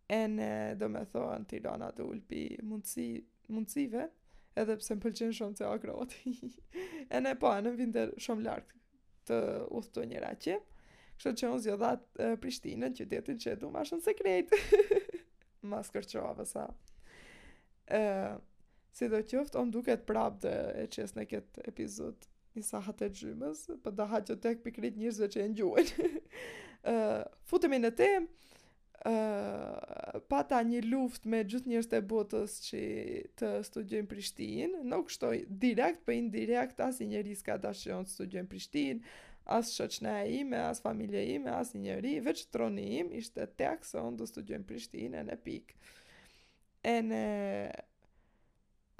E 0.09 0.19
në 0.31 0.49
do 0.79 0.89
me 0.91 1.03
thonë 1.13 1.47
tirona 1.51 1.91
të 1.95 2.03
ulpi 2.07 2.43
mundësive, 2.65 4.09
edhe 4.57 4.75
pse 4.81 4.95
më 4.97 5.03
pëlqen 5.05 5.33
shumë 5.37 5.57
të 5.59 5.67
akrot 5.69 6.13
e 7.13 7.19
në 7.21 7.35
pa, 7.35 7.39
po, 7.43 7.49
në 7.63 7.73
vinder 7.77 8.11
shumë 8.23 8.45
lartë 8.47 8.75
të 9.27 9.37
uthtu 9.77 10.05
një 10.07 10.21
raqe. 10.23 10.57
Kështë 11.17 11.33
që 11.39 11.49
unë 11.51 11.63
zjodha 11.65 11.91
Prishtinën 12.41 12.93
që 12.97 13.07
detin 13.11 13.39
që 13.41 13.57
du 13.61 13.71
mashën 13.73 14.03
sekret. 14.05 14.53
Ma 15.69 15.79
skërqova 15.85 16.35
vësa. 16.39 16.67
E, 17.97 18.01
si 18.95 19.09
do 19.11 19.19
qëftë, 19.31 19.59
unë 19.63 19.73
duket 19.73 20.05
prapë 20.09 20.43
dhe 20.45 20.53
e 20.83 20.85
qesë 20.93 21.17
në 21.19 21.25
këtë 21.31 21.65
epizod 21.71 22.27
njësa 22.57 22.81
hatë 22.87 23.07
e 23.07 23.13
gjymës, 23.17 23.63
për 23.71 23.81
po 23.85 23.91
da 23.97 24.07
haqë 24.13 24.31
të 24.31 24.37
tek 24.47 24.63
pikrit 24.65 24.95
njërzve 24.97 25.27
që 25.33 25.41
e 25.43 25.47
njuhen. 25.51 26.21
Futemi 27.49 27.77
në 27.83 27.91
temë, 27.99 28.29
uh, 29.09 30.21
pata 30.29 30.59
një 30.67 30.81
luft 30.91 31.25
me 31.29 31.39
gjithë 31.47 31.71
njërës 31.71 31.87
të 31.91 32.01
botës 32.11 32.57
që 32.67 32.81
të 33.39 33.51
studjojnë 33.67 34.09
Prishtinë, 34.11 34.81
nuk 34.91 35.11
shtoj 35.13 35.37
direkt, 35.61 36.01
për 36.03 36.13
po 36.13 36.17
indirekt, 36.17 36.81
as 36.83 36.99
i 37.03 37.07
njëri 37.09 37.37
s'ka 37.39 37.55
dashur 37.63 38.03
të 38.05 38.13
studjojnë 38.17 38.51
Prishtinë, 38.51 39.13
as 39.57 39.71
shëqne 39.77 40.13
e 40.25 40.31
ime, 40.41 40.59
as 40.65 40.81
familje 40.83 41.23
ime, 41.37 41.51
as 41.55 41.71
i 41.77 41.83
njëri, 41.85 42.17
veç 42.25 42.43
troni 42.51 42.87
im 42.99 43.11
ishte 43.15 43.45
tek 43.61 43.85
se 43.87 43.99
onë 44.01 44.19
të 44.19 44.29
studjojnë 44.33 44.67
Prishtinë, 44.73 45.21
e 45.21 45.25
në 45.29 45.37
pikë. 45.45 45.77
E 46.87 46.97
në 47.07 47.21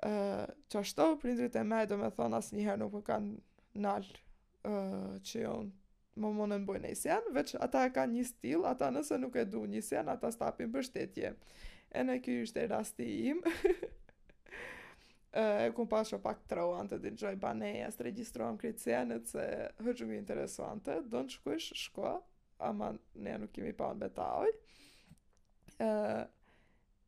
uh, 0.07 0.45
që 0.71 1.09
prindrit 1.23 1.55
e 1.59 1.63
me, 1.67 1.83
do 1.87 1.99
me 1.99 2.11
thonë, 2.15 2.39
as 2.39 2.53
njëherë 2.55 2.83
nuk 2.85 2.95
më 2.99 3.03
kanë 3.11 3.35
nalë 3.83 4.15
uh, 4.15 5.11
që 5.27 5.43
on 5.51 5.73
më 6.21 6.31
më 6.37 6.47
në 6.51 6.57
bojnë 6.67 6.89
e 6.93 6.97
sen, 6.97 7.27
veç 7.35 7.55
ata 7.61 7.83
e 7.87 7.91
ka 7.95 8.03
një 8.09 8.23
stil, 8.27 8.63
ata 8.67 8.89
nëse 8.93 9.17
nuk 9.21 9.37
e 9.39 9.45
du 9.45 9.63
një 9.69 9.83
sen, 9.85 10.09
ata 10.09 10.31
stapin 10.33 10.71
për 10.73 10.85
shtetje. 10.89 11.31
E 11.97 12.03
në 12.03 12.17
kjo 12.25 12.39
ishte 12.43 12.65
rasti 12.71 13.07
im, 13.29 13.41
e 15.43 15.71
ku 15.77 15.85
pasho 15.89 16.19
pak 16.23 16.41
të 16.49 16.57
rohan 16.59 16.89
të 16.91 16.99
dinxoj 17.05 17.35
baneja, 17.41 17.89
së 17.93 18.07
registruam 18.09 18.57
kretë 18.59 18.83
senet, 18.87 19.29
se 19.31 19.45
hëgjumi 19.85 20.17
interesuante, 20.19 20.99
do 21.11 21.21
në 21.27 21.37
shkuish 21.37 21.71
shko, 21.87 22.15
ama 22.67 22.91
ne 23.15 23.37
nuk 23.43 23.53
kemi 23.55 23.73
pa 23.77 23.91
në 23.93 24.01
betaoj, 24.07 24.51
e, 25.85 25.89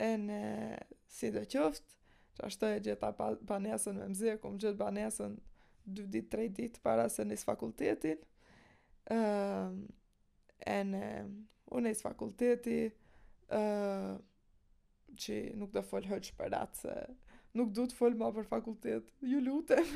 e 0.06 0.14
në 0.26 0.40
si 1.10 1.32
dhe 1.36 1.46
qoftë, 1.50 1.88
që 2.38 2.48
ashtë 2.48 2.70
e 2.78 2.84
gjitha 2.86 3.32
banesën 3.50 3.98
me 4.00 4.06
mzirë, 4.14 4.40
ku 4.40 4.54
më 4.54 4.62
gjithë 4.64 4.80
banesën 4.80 5.34
2 5.98 6.06
ditë, 6.14 6.30
3 6.38 6.52
ditë 6.56 6.84
para 6.86 7.08
se 7.12 7.26
njësë 7.28 7.48
fakultetin, 7.50 8.22
uh, 9.08 9.74
ehm, 10.66 10.90
në 10.94 11.04
unës 11.78 12.02
fakulteti 12.04 12.80
uh, 12.90 14.14
që 15.20 15.40
nuk 15.60 15.72
do 15.74 15.84
fol 15.86 16.06
hëq 16.10 16.32
për 16.40 16.56
atë 16.60 16.84
se 16.84 16.96
nuk 17.58 17.72
du 17.76 17.88
të 17.90 17.98
fol 17.98 18.16
ma 18.20 18.30
për 18.36 18.46
fakultet 18.50 19.08
ju 19.26 19.40
lutem 19.46 19.88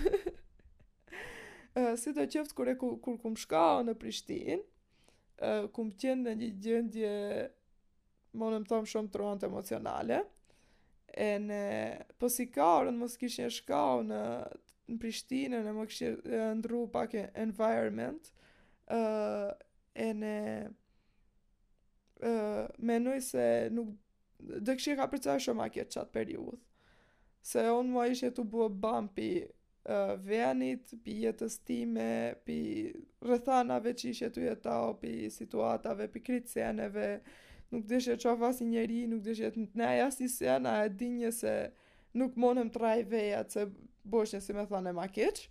uh, 1.76 1.84
si 2.02 2.14
të 2.16 2.26
qëftë 2.36 2.58
kër 2.58 2.72
e 2.74 2.78
kur 2.82 2.96
kum 3.22 3.36
shka 3.40 3.66
në 3.88 3.94
Prishtin 4.02 4.62
uh, 4.64 5.68
kum 5.76 5.92
tjenë 5.94 6.26
në 6.30 6.34
një 6.42 6.50
gjendje 6.68 7.14
më 8.42 8.52
në 8.56 8.64
tomë 8.72 8.90
shumë 8.90 9.14
të 9.14 9.48
emocionale 9.52 10.24
e 11.28 11.34
në 11.46 11.62
po 12.18 12.32
si 12.34 12.48
ka 12.50 12.72
mos 12.94 13.18
kishë 13.22 13.44
një 13.46 13.56
shka 13.60 13.84
në 14.12 14.20
në 14.92 14.98
Prishtinë, 15.00 15.62
në 15.64 15.72
më 15.78 15.84
kështë 15.90 16.40
ndru 16.60 16.82
pak 16.92 17.14
e 17.16 17.22
environment, 17.40 18.26
uh, 18.34 18.43
uh, 18.92 19.52
e 19.96 20.14
ne 20.14 20.70
uh, 22.22 22.66
menoj 22.80 23.22
se 23.24 23.70
nuk 23.76 23.94
dhe 24.66 24.76
kështë 24.76 24.96
ka 25.00 25.08
përcaj 25.14 25.40
shumë 25.48 25.66
a 25.66 25.70
kjetë 25.74 26.00
qatë 26.00 26.16
periud 26.16 26.58
se 27.46 27.64
onë 27.72 27.92
mua 27.94 28.08
ishe 28.12 28.32
të 28.36 28.46
buë 28.54 28.68
bëm 28.84 29.08
pi 29.16 29.28
uh, 29.44 30.14
venit 30.26 30.94
pi 31.06 31.18
jetës 31.26 31.60
time 31.68 32.10
pi 32.48 32.58
rëthanave 33.28 33.94
që 34.00 34.10
ishe 34.12 34.32
të 34.36 34.48
jetau 34.50 34.96
pi 35.04 35.14
situatave, 35.32 36.08
pi 36.14 36.24
kritë 36.28 36.74
nuk 37.74 37.86
dhe 37.90 38.00
shetë 38.06 38.22
qofa 38.28 38.52
si 38.54 38.66
njeri 38.70 39.06
nuk 39.10 39.24
dhe 39.26 39.36
shetë 39.40 39.68
në 39.72 39.72
të 39.94 40.12
si 40.18 40.28
sena 40.36 40.78
e 40.86 40.90
dinje 40.90 41.32
se 41.32 41.56
nuk 42.20 42.36
monëm 42.38 42.70
të 42.70 42.80
rajveja 42.84 43.44
që 43.50 43.66
bësh 44.14 44.34
një 44.36 44.42
si 44.46 44.54
me 44.54 44.66
thane 44.70 44.92
ma 44.94 45.08
keqë 45.08 45.50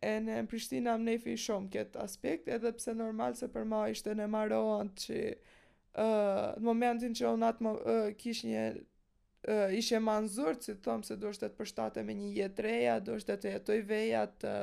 e 0.00 0.14
në 0.24 0.36
Prishtinë 0.48 0.92
am 0.94 1.02
nefi 1.04 1.34
shumë 1.38 1.68
këtë 1.74 2.00
aspekt, 2.04 2.46
edhe 2.48 2.70
pse 2.76 2.94
normal 2.96 3.34
se 3.36 3.48
për 3.52 3.66
ma 3.68 3.82
ishte 3.92 4.14
në 4.16 4.28
marohën 4.32 4.92
që 5.02 5.18
uh, 5.30 6.46
në 6.56 6.64
momentin 6.68 7.16
që 7.18 7.32
unë 7.34 7.48
atë 7.50 7.66
më, 7.66 7.74
uh, 7.80 8.00
kish 8.22 8.44
një 8.48 8.62
uh, 8.76 9.76
ishe 9.76 10.00
manzur, 10.00 10.56
si 10.64 10.74
të 10.78 10.96
se 11.06 11.18
do 11.20 11.34
është 11.34 11.50
të 11.50 11.60
përshtate 11.60 12.06
me 12.08 12.16
një 12.16 12.30
jetë 12.38 12.66
reja, 12.68 12.96
do 13.04 13.18
është 13.20 13.36
të 13.42 13.52
jetoj 13.58 13.78
vejat, 13.92 14.34
të, 14.40 14.56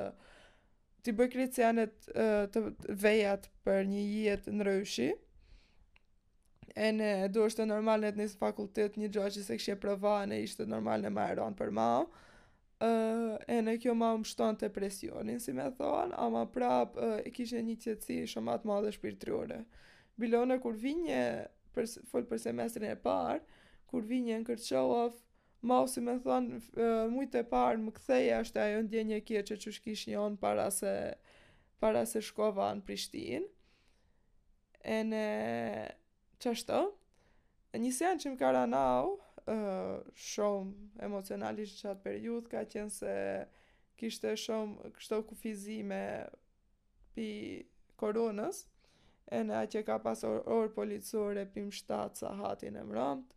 të 1.06 1.18
bëj 1.22 1.30
kricianet 1.36 2.10
uh, 2.16 2.50
të 2.56 2.66
vejat 3.06 3.50
për 3.68 3.86
një 3.94 4.04
jetë 4.10 4.58
në 4.58 4.70
rëshi, 4.72 5.10
e 6.78 6.90
në 6.94 7.14
do 7.34 7.46
është 7.50 7.70
normal 7.70 8.02
në 8.04 8.16
të 8.18 8.32
fakultet 8.42 8.98
një 9.02 9.14
gjoj 9.14 9.30
që 9.38 9.46
se 9.52 9.56
këshje 9.58 9.78
prëva 9.86 10.18
në 10.30 10.42
ishte 10.50 10.66
normal 10.70 11.06
në 11.06 11.14
marohën 11.14 11.56
për 11.58 11.70
Ma 11.78 11.92
uh, 12.84 13.36
e 13.48 13.58
në 13.66 13.74
kjo 13.82 13.96
ma 13.98 14.12
më 14.20 14.30
shton 14.32 14.58
të 14.60 14.70
presionin, 14.76 15.40
si 15.42 15.54
me 15.56 15.68
thonë, 15.78 16.16
ama 16.22 16.44
prap 16.54 16.98
e 17.02 17.10
uh, 17.20 17.32
kishe 17.34 17.62
një 17.66 17.76
qëtësi 17.84 18.20
shumë 18.34 18.54
atë 18.56 18.70
madhe 18.70 18.92
shpirtriore. 18.96 19.64
Bilone, 20.20 20.60
kur 20.64 20.76
vinje, 20.82 21.24
për, 21.76 21.88
full 22.12 22.28
për 22.30 22.42
semestrin 22.44 22.88
e 22.92 22.98
par 23.02 23.42
kur 23.88 24.04
vinje 24.04 24.42
në 24.42 24.46
kërqohof, 24.50 25.16
ma 25.68 25.80
o 25.84 25.88
si 25.90 26.04
me 26.04 26.18
thonë, 26.26 26.62
uh, 26.62 26.88
mujtë 27.12 27.42
e 27.44 27.48
par 27.50 27.80
më 27.82 27.94
ktheja 27.98 28.42
është 28.46 28.64
ajo 28.66 28.82
ndjenje 28.88 29.22
kje 29.30 29.44
që 29.52 29.60
që 29.64 29.76
shkish 29.80 30.06
një 30.12 30.18
onë 30.26 30.42
para 30.42 30.68
se, 30.76 30.94
para 31.82 32.04
se 32.10 32.22
shkova 32.26 32.68
në 32.78 32.84
Prishtinë. 32.88 33.46
E 34.88 34.98
në 35.04 35.22
qashto, 36.44 36.82
një 37.76 37.90
sen 37.96 38.22
që 38.22 38.34
më 38.36 38.40
karanau 38.42 39.16
shumë 39.48 41.04
emocionalisht 41.08 41.80
që 41.82 41.92
atë 41.94 42.04
periud, 42.04 42.48
ka 42.52 42.64
qenë 42.70 42.92
se 42.94 43.14
kishte 43.98 44.34
shumë 44.38 44.92
kështo 44.98 45.20
kufizime 45.30 46.00
pi 47.16 47.30
koronës, 47.98 48.64
e 49.34 49.42
në 49.44 49.56
atë 49.64 49.72
që 49.76 49.86
ka 49.88 50.00
pas 50.04 50.20
orë 50.28 50.44
or 50.56 50.70
policore 50.76 51.46
pim 51.54 51.72
7 51.76 52.20
sa 52.20 52.34
hatin 52.44 52.78
e 52.78 52.84
mëramt, 52.88 53.34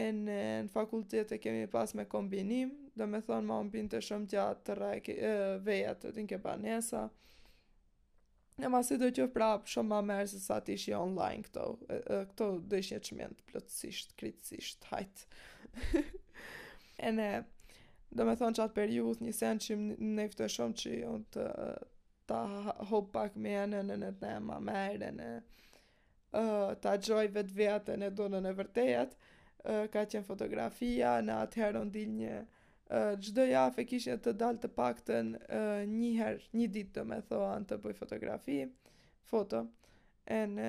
e 0.00 0.06
në, 0.16 0.40
në 0.66 0.72
fakultet 0.74 1.32
e 1.32 1.38
kemi 1.44 1.68
pas 1.72 1.94
me 1.94 2.06
kombinim, 2.10 2.72
dhe 2.98 3.06
me 3.06 3.20
thonë 3.24 3.46
ma 3.48 3.60
më 3.62 3.74
pinte 3.76 4.00
shumë 4.02 4.30
gjatë 4.32 4.64
të 4.66 4.78
rajke, 4.80 5.14
e, 5.14 5.32
vejat 5.68 6.02
të 6.04 6.14
t'inke 6.18 6.40
banesa, 6.44 7.06
Në 8.54 8.68
mas 8.70 8.90
i 8.94 8.98
do 9.02 9.08
t'jo 9.10 9.24
prapë 9.34 9.70
shumë 9.72 9.88
ma 9.90 9.98
merë 10.08 10.26
se 10.30 10.38
sa 10.42 10.60
t'ishi 10.62 10.92
online 10.94 11.42
këto. 11.48 11.62
E, 11.90 11.96
e, 11.96 12.18
këto 12.30 12.46
dhe 12.70 12.78
një 12.86 12.98
që 13.08 13.16
mjëndë 13.18 13.46
plëtsisht, 13.50 14.12
kritsisht, 14.20 14.86
hajtë. 14.92 15.88
e 17.08 17.10
ne, 17.16 17.28
do 18.14 18.28
me 18.28 18.36
thonë 18.38 18.60
që 18.60 18.66
atë 18.66 18.76
per 18.76 18.94
një 18.94 19.34
sen 19.34 19.62
që 19.66 19.78
ne 19.80 20.28
fëtë 20.30 20.48
shumë 20.58 20.78
që 20.84 20.94
unë 21.10 21.30
të 21.34 21.48
ta 22.30 22.40
hopë 22.92 23.12
pak 23.18 23.36
me 23.46 23.56
në 23.72 23.82
në 23.88 23.96
në 24.04 24.12
të 24.22 24.36
ma 24.46 24.60
merë, 24.70 25.10
në 25.18 25.32
ta 26.84 26.94
gjoj 27.08 27.26
vetë 27.34 27.58
vetë 27.58 27.96
e 27.98 28.02
në 28.04 28.12
do 28.18 28.30
në 28.32 28.40
në 28.46 28.52
vërtejet, 28.60 29.16
ka 29.94 30.06
qenë 30.14 30.26
fotografia, 30.30 31.18
në 31.26 31.42
atëherë 31.48 31.88
ndil 31.90 32.18
një 32.20 32.38
gjdo 33.20 33.44
javë 33.48 33.84
kishe 33.88 34.16
të 34.22 34.34
dalë 34.38 34.60
të 34.62 34.70
pakten 34.76 35.32
uh, 35.40 35.82
një 35.88 36.10
herë, 36.18 36.42
një 36.58 36.66
ditë 36.74 36.92
të 36.98 37.04
me 37.08 37.18
thoa 37.28 37.54
të 37.68 37.78
bëj 37.82 37.94
fotografi, 37.98 38.58
foto, 39.30 39.64
e 40.30 40.42
në 40.50 40.68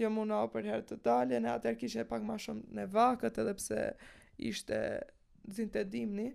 jo 0.00 0.10
muna 0.10 0.42
për 0.52 0.68
herë 0.72 0.86
të 0.90 0.98
dalë, 1.06 1.38
në 1.44 1.52
atër 1.56 1.78
kishe 1.80 2.04
pak 2.10 2.24
ma 2.26 2.36
shumë 2.42 2.64
në 2.78 2.88
vakët, 2.92 3.40
edhe 3.44 3.54
pse 3.60 3.84
ishte 4.50 4.78
zinë 5.56 5.72
të 5.78 5.86
dimni, 5.94 6.28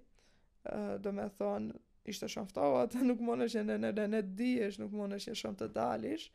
uh, 0.72 0.96
do 1.04 1.14
me 1.14 1.28
thonë, 1.38 1.76
ishte 2.10 2.30
shumë 2.32 2.54
atë 2.88 3.04
nuk 3.10 3.22
mundesh 3.30 3.56
është 3.62 3.78
në 3.78 3.96
në 4.00 4.10
në 4.16 4.24
diesh, 4.42 4.80
nuk 4.84 4.92
mundesh 4.98 5.30
shumë 5.38 5.64
të 5.64 5.72
dalish, 5.80 6.30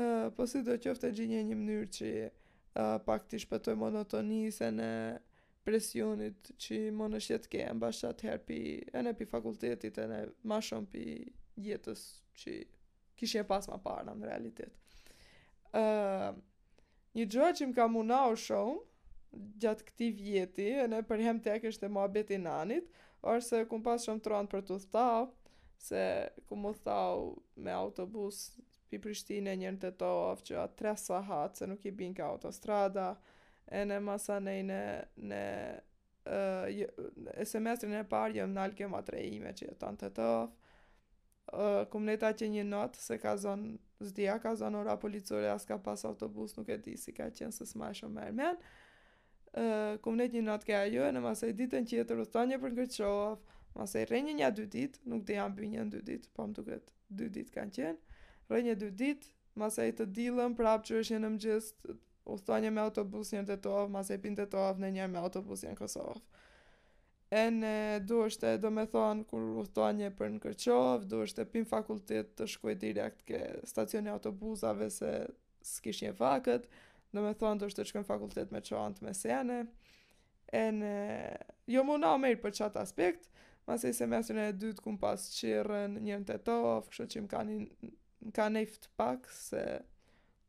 uh, 0.00 0.26
po 0.36 0.46
si 0.50 0.64
do 0.66 0.78
qofte 0.82 1.12
gjinje 1.14 1.44
një 1.52 1.56
mënyrë 1.60 1.90
që 2.00 2.12
uh, 2.26 2.96
pak 3.06 3.28
t'i 3.30 3.44
shpëtoj 3.44 3.76
monotoni, 3.78 4.48
se 4.58 4.70
në 4.74 4.88
presionit 5.70 6.50
që 6.60 6.78
më 6.96 7.06
në 7.12 7.18
shqetë 7.26 7.50
ke 7.52 7.60
e 7.64 7.68
mbash 7.76 8.00
atë 8.08 8.26
her 8.28 8.40
pi, 8.46 8.56
e 8.90 9.00
në 9.06 9.12
pi 9.18 9.26
fakultetit 9.30 9.98
e 10.02 10.06
në 10.10 10.16
ma 10.50 10.58
shumë 10.66 10.88
pi 10.90 11.04
jetës 11.62 12.02
që 12.40 12.54
kishë 13.20 13.42
e 13.44 13.48
pas 13.52 13.66
ma 13.70 13.78
parë 13.84 14.08
në 14.08 14.16
në 14.18 14.30
realitet 14.30 14.94
uh, 15.78 16.30
një 17.14 17.26
gjëa 17.34 17.50
që 17.60 17.68
më 17.70 17.76
ka 17.78 17.86
muna 17.94 18.18
o 18.32 18.38
shumë 18.46 18.78
gjatë 19.62 19.86
këti 19.92 20.08
vjeti 20.22 20.66
e 20.84 20.88
në 20.90 21.04
për 21.10 21.22
hem 21.28 21.42
e 21.52 21.58
është 21.70 21.86
e 21.86 21.94
mua 21.96 22.06
beti 22.10 22.38
nanit 22.42 22.86
orse 23.32 23.62
ku 23.70 23.78
më 23.78 23.86
pas 23.92 24.06
shumë 24.08 24.24
tronë 24.26 24.52
për 24.56 24.64
të 24.72 24.80
thau 24.96 25.28
se 25.80 26.02
ku 26.50 26.56
më 26.60 26.74
thau 26.84 27.28
me 27.64 27.70
autobus 27.76 28.42
pi 28.90 28.98
Prishtine 29.00 29.54
njërë 29.62 29.78
të 29.84 29.90
tofë 30.02 30.42
që 30.50 30.54
atë 30.64 30.76
tre 30.82 30.96
sahat 30.98 31.60
se 31.62 31.66
nuk 31.70 31.84
i 31.86 31.92
bin 32.02 32.14
ka 32.18 32.26
autostrada 32.34 33.12
e 33.70 33.84
në 33.86 34.00
masa 34.02 34.40
nejnë 34.42 34.80
në 35.16 35.36
në 35.36 35.44
jo, 36.76 36.86
e 37.42 37.44
semestrin 37.48 37.94
e 37.96 38.02
parë 38.06 38.40
jëmë 38.40 38.54
nalë 38.56 38.76
kjo 38.78 38.88
matrejime 38.92 39.54
që 39.56 39.70
jetë 39.70 39.94
të 40.02 40.12
tëfë, 40.18 40.50
Uh, 41.50 41.90
ne 41.98 42.14
ta 42.14 42.28
që 42.30 42.46
një 42.46 42.62
not 42.70 42.94
se 42.94 43.16
ka 43.18 43.32
zonë, 43.42 43.72
zdia 44.06 44.36
ka 44.44 44.52
zonë 44.60 44.84
ora 44.84 44.92
policore, 45.02 45.48
as 45.50 45.64
ka 45.66 45.80
pas 45.82 46.04
autobus, 46.06 46.52
nuk 46.54 46.68
e 46.70 46.76
di 46.84 46.92
si 47.00 47.10
ka 47.16 47.24
qenë 47.34 47.50
se 47.56 47.64
s'ma 47.66 47.88
shumë 47.96 48.12
mërë 48.20 48.36
men. 48.38 48.60
Uh, 49.58 49.96
kum 50.04 50.14
ne 50.20 50.28
një 50.30 50.44
not 50.46 50.62
këja 50.68 50.84
ju, 50.92 51.02
e 51.02 51.10
në 51.16 51.22
masaj 51.24 51.50
ditën 51.58 51.88
që 51.90 51.96
jetër 52.04 52.22
usta 52.22 52.44
një 52.46 52.60
për 52.62 52.76
ngërqohaf, 52.76 53.50
masaj 53.80 54.04
rej 54.12 54.22
një 54.28 54.36
një 54.42 54.52
dy 54.60 54.68
dit, 54.76 55.00
nuk 55.10 55.24
di 55.26 55.40
janë 55.40 55.58
bëjnë 55.58 55.74
një 55.74 55.86
dy 55.96 56.04
dit, 56.12 56.30
po 56.38 56.46
më 56.46 56.54
duket 56.60 56.94
dy 57.18 57.26
dit 57.40 57.50
kanë 57.56 57.74
qenë, 57.80 58.20
rej 58.54 58.62
një 58.68 58.78
dy 58.84 58.92
dit, 59.02 59.26
masaj 59.64 59.88
të 59.98 60.06
dilëm 60.20 60.54
prapë 60.60 60.92
që 60.92 61.02
është 61.02 61.18
një 61.18 61.24
në 61.26 61.34
u 62.30 62.38
thua 62.38 62.60
një 62.62 62.70
me 62.70 62.82
autobus 62.86 63.32
njëm 63.34 63.46
të 63.48 63.56
tov, 63.64 63.88
ma 63.92 64.02
se 64.06 64.18
pin 64.22 64.36
të 64.38 64.46
tov, 64.52 64.78
në 64.80 64.90
njërë 64.96 65.12
me 65.16 65.20
autobus 65.22 65.64
njën 65.64 65.76
Kosovë. 65.78 66.20
E 67.34 67.42
në 67.54 67.72
du 68.06 68.20
është 68.26 68.54
e 68.54 68.58
do 68.62 68.70
me 68.74 68.84
thonë, 68.90 69.24
kur 69.30 69.44
u 69.60 69.62
thua 69.74 69.90
një 69.94 70.10
për 70.18 70.32
në 70.36 70.40
kërqovë, 70.44 71.08
du 71.10 71.20
është 71.26 71.44
e 71.44 71.50
pin 71.52 71.66
fakultet 71.70 72.32
të 72.38 72.46
shkuj 72.56 72.76
direkt 72.82 73.22
ke 73.28 73.40
stacioni 73.70 74.10
autobusave 74.10 74.88
se 74.90 75.12
s'kish 75.66 76.02
një 76.06 76.14
vakët, 76.18 76.66
do 77.14 77.22
me 77.24 77.34
thonë 77.38 77.62
du 77.64 77.68
është 77.70 77.86
të 77.92 78.00
në 78.02 78.08
fakultet 78.10 78.54
me 78.54 78.62
qohant 78.66 78.98
me 79.06 79.14
sene. 79.14 79.60
E 80.50 80.64
në 80.74 80.94
jo 81.70 81.84
mu 81.86 81.98
na 82.02 82.14
o 82.16 82.18
mejrë 82.18 82.40
për 82.42 82.56
qatë 82.62 82.82
aspekt, 82.82 83.30
ma 83.66 83.78
se 83.78 83.92
i 83.92 83.94
semestrën 83.94 84.42
e 84.48 84.52
dytë 84.58 84.82
kumë 84.82 85.02
pas 85.02 85.28
qirën 85.36 85.94
njëm 86.02 86.24
të 86.26 86.40
tov, 86.48 86.86
kështë 86.90 87.10
që 87.12 87.24
më 87.26 87.30
ka 87.36 87.44
një, 87.52 87.64
ka 88.34 88.50
pak 88.98 89.30
se 89.36 89.64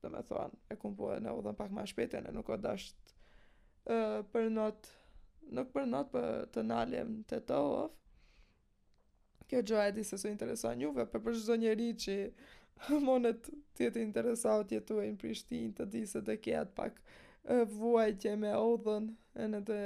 dhe 0.01 0.09
me 0.13 0.21
thonë, 0.27 0.57
e 0.73 0.77
kumë 0.81 0.97
po 0.97 1.09
e 1.15 1.19
në 1.21 1.33
udhën 1.39 1.57
pak 1.57 1.73
ma 1.77 1.83
shpetin, 1.89 2.25
e 2.29 2.35
nuk 2.35 2.47
o 2.49 2.57
dasht 2.57 3.13
uh, 3.13 4.21
për 4.33 4.47
not, 4.53 4.89
nuk 5.59 5.69
për 5.75 5.89
not 5.91 6.09
për 6.13 6.29
të 6.55 6.63
naljem 6.69 7.11
të 7.29 7.41
to, 7.51 7.59
kjo 9.51 9.61
gjo 9.67 9.81
e 9.83 9.91
di 9.97 10.05
se 10.07 10.17
su 10.17 10.29
interesuar 10.31 10.77
njëve, 10.79 11.05
për 11.11 11.25
për 11.25 11.37
shëzo 11.37 11.57
njëri 11.61 11.91
që 12.05 12.15
monet 13.07 13.51
tjetë 13.77 14.01
interesuar 14.01 14.63
tjetu 14.71 15.01
e 15.03 15.07
në 15.11 15.19
Prishtin, 15.21 15.73
të 15.77 15.89
di 15.95 16.05
se 16.09 16.21
dhe 16.25 16.37
kjet 16.41 16.73
pak 16.79 16.97
uh, 17.03 17.61
vuaj 17.77 18.09
që 18.23 18.33
e 18.33 18.39
me 18.45 18.55
udhën, 18.69 19.11
e 19.43 19.49
në 19.53 19.61
të 19.69 19.79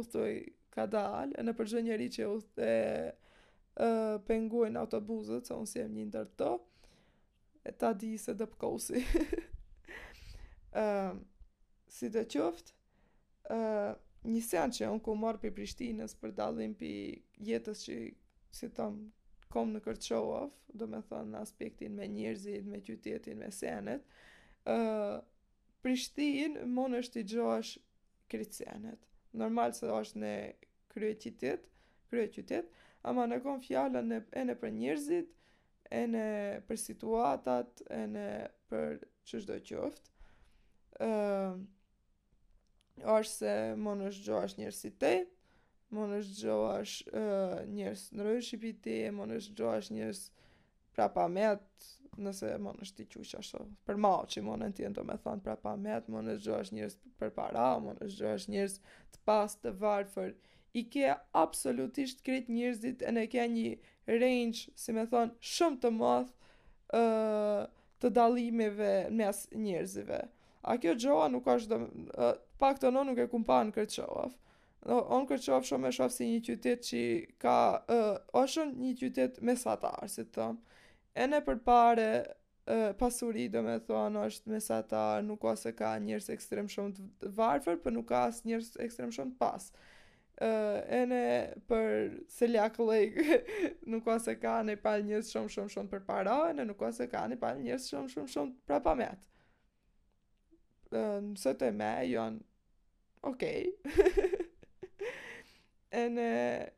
ustoj 0.00 0.32
ka 0.74 0.86
dal, 0.90 1.34
e 1.38 1.42
në 1.46 1.54
për 1.58 1.70
shëzo 1.70 1.84
njëri 1.88 2.10
që 2.16 2.30
e 2.66 2.74
e 3.80 3.88
pengu 4.28 4.64
e 4.66 4.70
në 4.74 4.80
autobuzët, 4.82 5.46
se 5.46 5.54
unë 5.56 5.68
si 5.70 5.78
e 5.80 5.84
një 5.88 6.08
të 6.12 6.22
top, 6.40 6.66
e 7.64 7.72
ta 7.72 7.92
di 7.92 8.16
se 8.18 8.32
dhe 8.34 8.46
pëkosi. 8.46 8.98
uh, 9.04 9.14
ehm, 10.82 11.18
si 11.88 12.08
dhe 12.08 12.22
qoftë, 12.34 12.72
uh, 13.54 13.92
një 14.28 14.42
sen 14.44 14.70
që 14.76 14.88
unë 14.94 15.02
ku 15.04 15.14
marrë 15.16 15.40
për 15.44 15.54
Prishtinës 15.58 16.14
për 16.20 16.34
dalim 16.40 16.74
për 16.80 17.18
jetës 17.48 17.82
që 17.88 17.96
si 18.56 18.68
tam 18.76 18.96
kom 19.52 19.72
në 19.74 19.80
kërqohov, 19.86 20.50
do 20.78 20.86
me 20.86 21.00
thënë 21.10 21.40
aspektin 21.40 21.96
me 21.98 22.08
njerëzit, 22.08 22.66
me 22.70 22.80
qytetin, 22.88 23.40
me 23.42 23.50
senet, 23.52 24.04
uh, 24.06 24.74
ehm, 24.76 25.26
Prishtinë 25.80 26.66
mon 26.68 26.92
është 26.98 27.22
i 27.22 27.28
gjoash 27.32 27.78
senet. 28.52 29.06
Normal 29.40 29.72
se 29.72 29.86
është 29.88 30.18
në 30.22 30.32
krye 30.92 31.14
qytet, 31.22 31.64
krye 32.10 32.26
qytet, 32.34 32.66
ama 33.08 33.24
në 33.30 33.38
kom 33.42 33.60
fjallën 33.64 34.12
e 34.12 34.42
në 34.44 34.54
për 34.60 34.72
njerëzit, 34.76 35.32
e 35.90 36.04
në 36.06 36.24
për 36.68 36.78
situatat, 36.78 37.80
e 37.90 38.00
në 38.14 38.26
për 38.70 38.98
qështë 39.26 39.48
do 39.50 39.56
qoftë. 39.70 40.08
Uh, 41.00 41.60
ashtë 43.08 43.34
se 43.34 43.54
më 43.80 43.94
në 43.98 44.10
është 44.12 44.26
gjoash 44.28 44.56
njërë 44.60 44.76
si 44.78 44.90
te, 45.02 45.12
më 45.90 46.04
në 46.12 46.18
gjoash 46.42 46.98
uh, 47.08 47.62
njërës 47.74 48.04
në 48.14 48.26
rëjë 48.28 48.44
shqipi 48.48 48.74
ti, 48.84 48.98
më 49.16 49.26
në 49.30 49.40
është 49.40 49.56
gjoash 49.58 49.88
njërës 49.96 50.20
prapa 50.94 51.24
met, 51.32 51.66
nëse 52.20 52.52
më 52.62 52.74
në 52.76 52.90
ti 52.98 53.08
qështë 53.10 53.40
ashtë, 53.40 53.64
për 53.88 53.98
malë 54.04 54.28
që 54.34 54.44
më 54.46 54.58
në 54.60 54.70
të 54.76 54.84
jenë 54.84 54.98
do 55.00 55.06
me 55.08 55.16
thonë 55.24 55.42
prapa 55.46 55.74
met, 55.88 56.06
më 56.12 56.22
në 56.26 56.36
gjoash 56.44 56.74
njërës 56.76 56.98
për 57.22 57.34
para, 57.38 57.70
më 57.80 57.96
në 57.96 58.06
është 58.06 58.22
gjoash 58.26 58.48
njërës 58.52 58.78
të 59.16 59.24
pas 59.30 59.58
të 59.62 59.74
varë 59.82 60.26
i 60.78 60.84
ke 60.86 61.14
absolutisht 61.34 62.20
kret 62.22 62.50
njërzit 62.52 63.00
e 63.02 63.10
në 63.10 63.24
ke 63.32 63.42
një 63.56 63.70
range, 64.18 64.70
si 64.78 64.92
me 64.96 65.04
thonë, 65.08 65.34
shumë 65.40 65.78
të 65.82 65.90
madh 65.94 66.30
uh, 66.96 67.64
të 68.00 68.10
dalimeve 68.16 68.92
mes 69.14 69.44
njerëzive. 69.54 70.20
A 70.68 70.74
kjo 70.80 70.96
gjoa 71.00 71.28
nuk 71.32 71.46
është 71.54 71.76
dhe, 71.76 72.30
pak 72.60 72.80
të 72.82 72.90
në 72.92 73.04
nuk 73.10 73.22
e 73.24 73.28
kumpa 73.32 73.60
në 73.66 73.76
kërqovaf. 73.78 74.34
Onë 74.90 75.26
Kërqovë 75.28 75.68
shumë 75.68 75.88
e 75.90 75.92
shofë 75.92 76.14
si 76.14 76.26
një 76.30 76.38
qytet 76.46 76.84
që 76.88 77.00
ka, 77.44 77.56
uh, 77.84 78.14
është 78.40 78.62
një 78.80 78.92
qytet 78.96 79.40
mesatar, 79.44 80.06
si 80.08 80.24
të 80.24 80.32
thonë. 80.38 80.78
E 81.20 81.26
ne 81.28 81.42
për 81.44 81.58
pare, 81.66 82.06
uh, 82.24 82.86
pasuri 83.00 83.48
do 83.52 83.60
me 83.66 83.74
thonë 83.84 84.22
është 84.30 84.54
mesatar, 84.54 85.20
nuk 85.28 85.44
ose 85.52 85.74
ka 85.76 85.92
njërës 86.00 86.30
ekstrem 86.32 86.70
shumë 86.72 86.96
të 87.20 87.32
varfër, 87.36 87.76
për 87.84 87.96
nuk 87.98 88.08
ka 88.08 88.22
asë 88.30 88.48
njërës 88.48 88.70
ekstrem 88.88 89.12
shumë 89.18 89.34
të 89.36 89.40
pasë 89.44 89.84
uh, 90.40 90.78
ene 91.00 91.18
për 91.68 92.06
celiac 92.34 92.78
like 92.82 93.38
nuk 93.92 94.04
ka 94.06 94.18
ka 94.40 94.54
ne 94.64 94.76
pa 94.80 94.94
njerëz 95.04 95.30
shumë 95.34 95.48
shumë 95.54 95.68
shumë 95.74 95.88
për 95.94 96.00
para 96.06 96.36
ene 96.52 96.64
nuk 96.70 96.78
ka 96.80 97.06
ka 97.12 97.26
ne 97.28 97.36
pa 97.42 97.50
njerëz 97.58 97.82
shumë 97.92 98.08
shumë 98.14 98.28
shumë 98.34 98.52
pra 98.70 98.78
pa 98.86 98.94
mjet 98.94 99.18
um, 100.96 101.34
sot 101.36 101.62
e 101.62 101.70
me 101.76 101.90
jon 102.10 102.38
ok 103.30 103.42
ene 106.02 106.56
në 106.66 106.68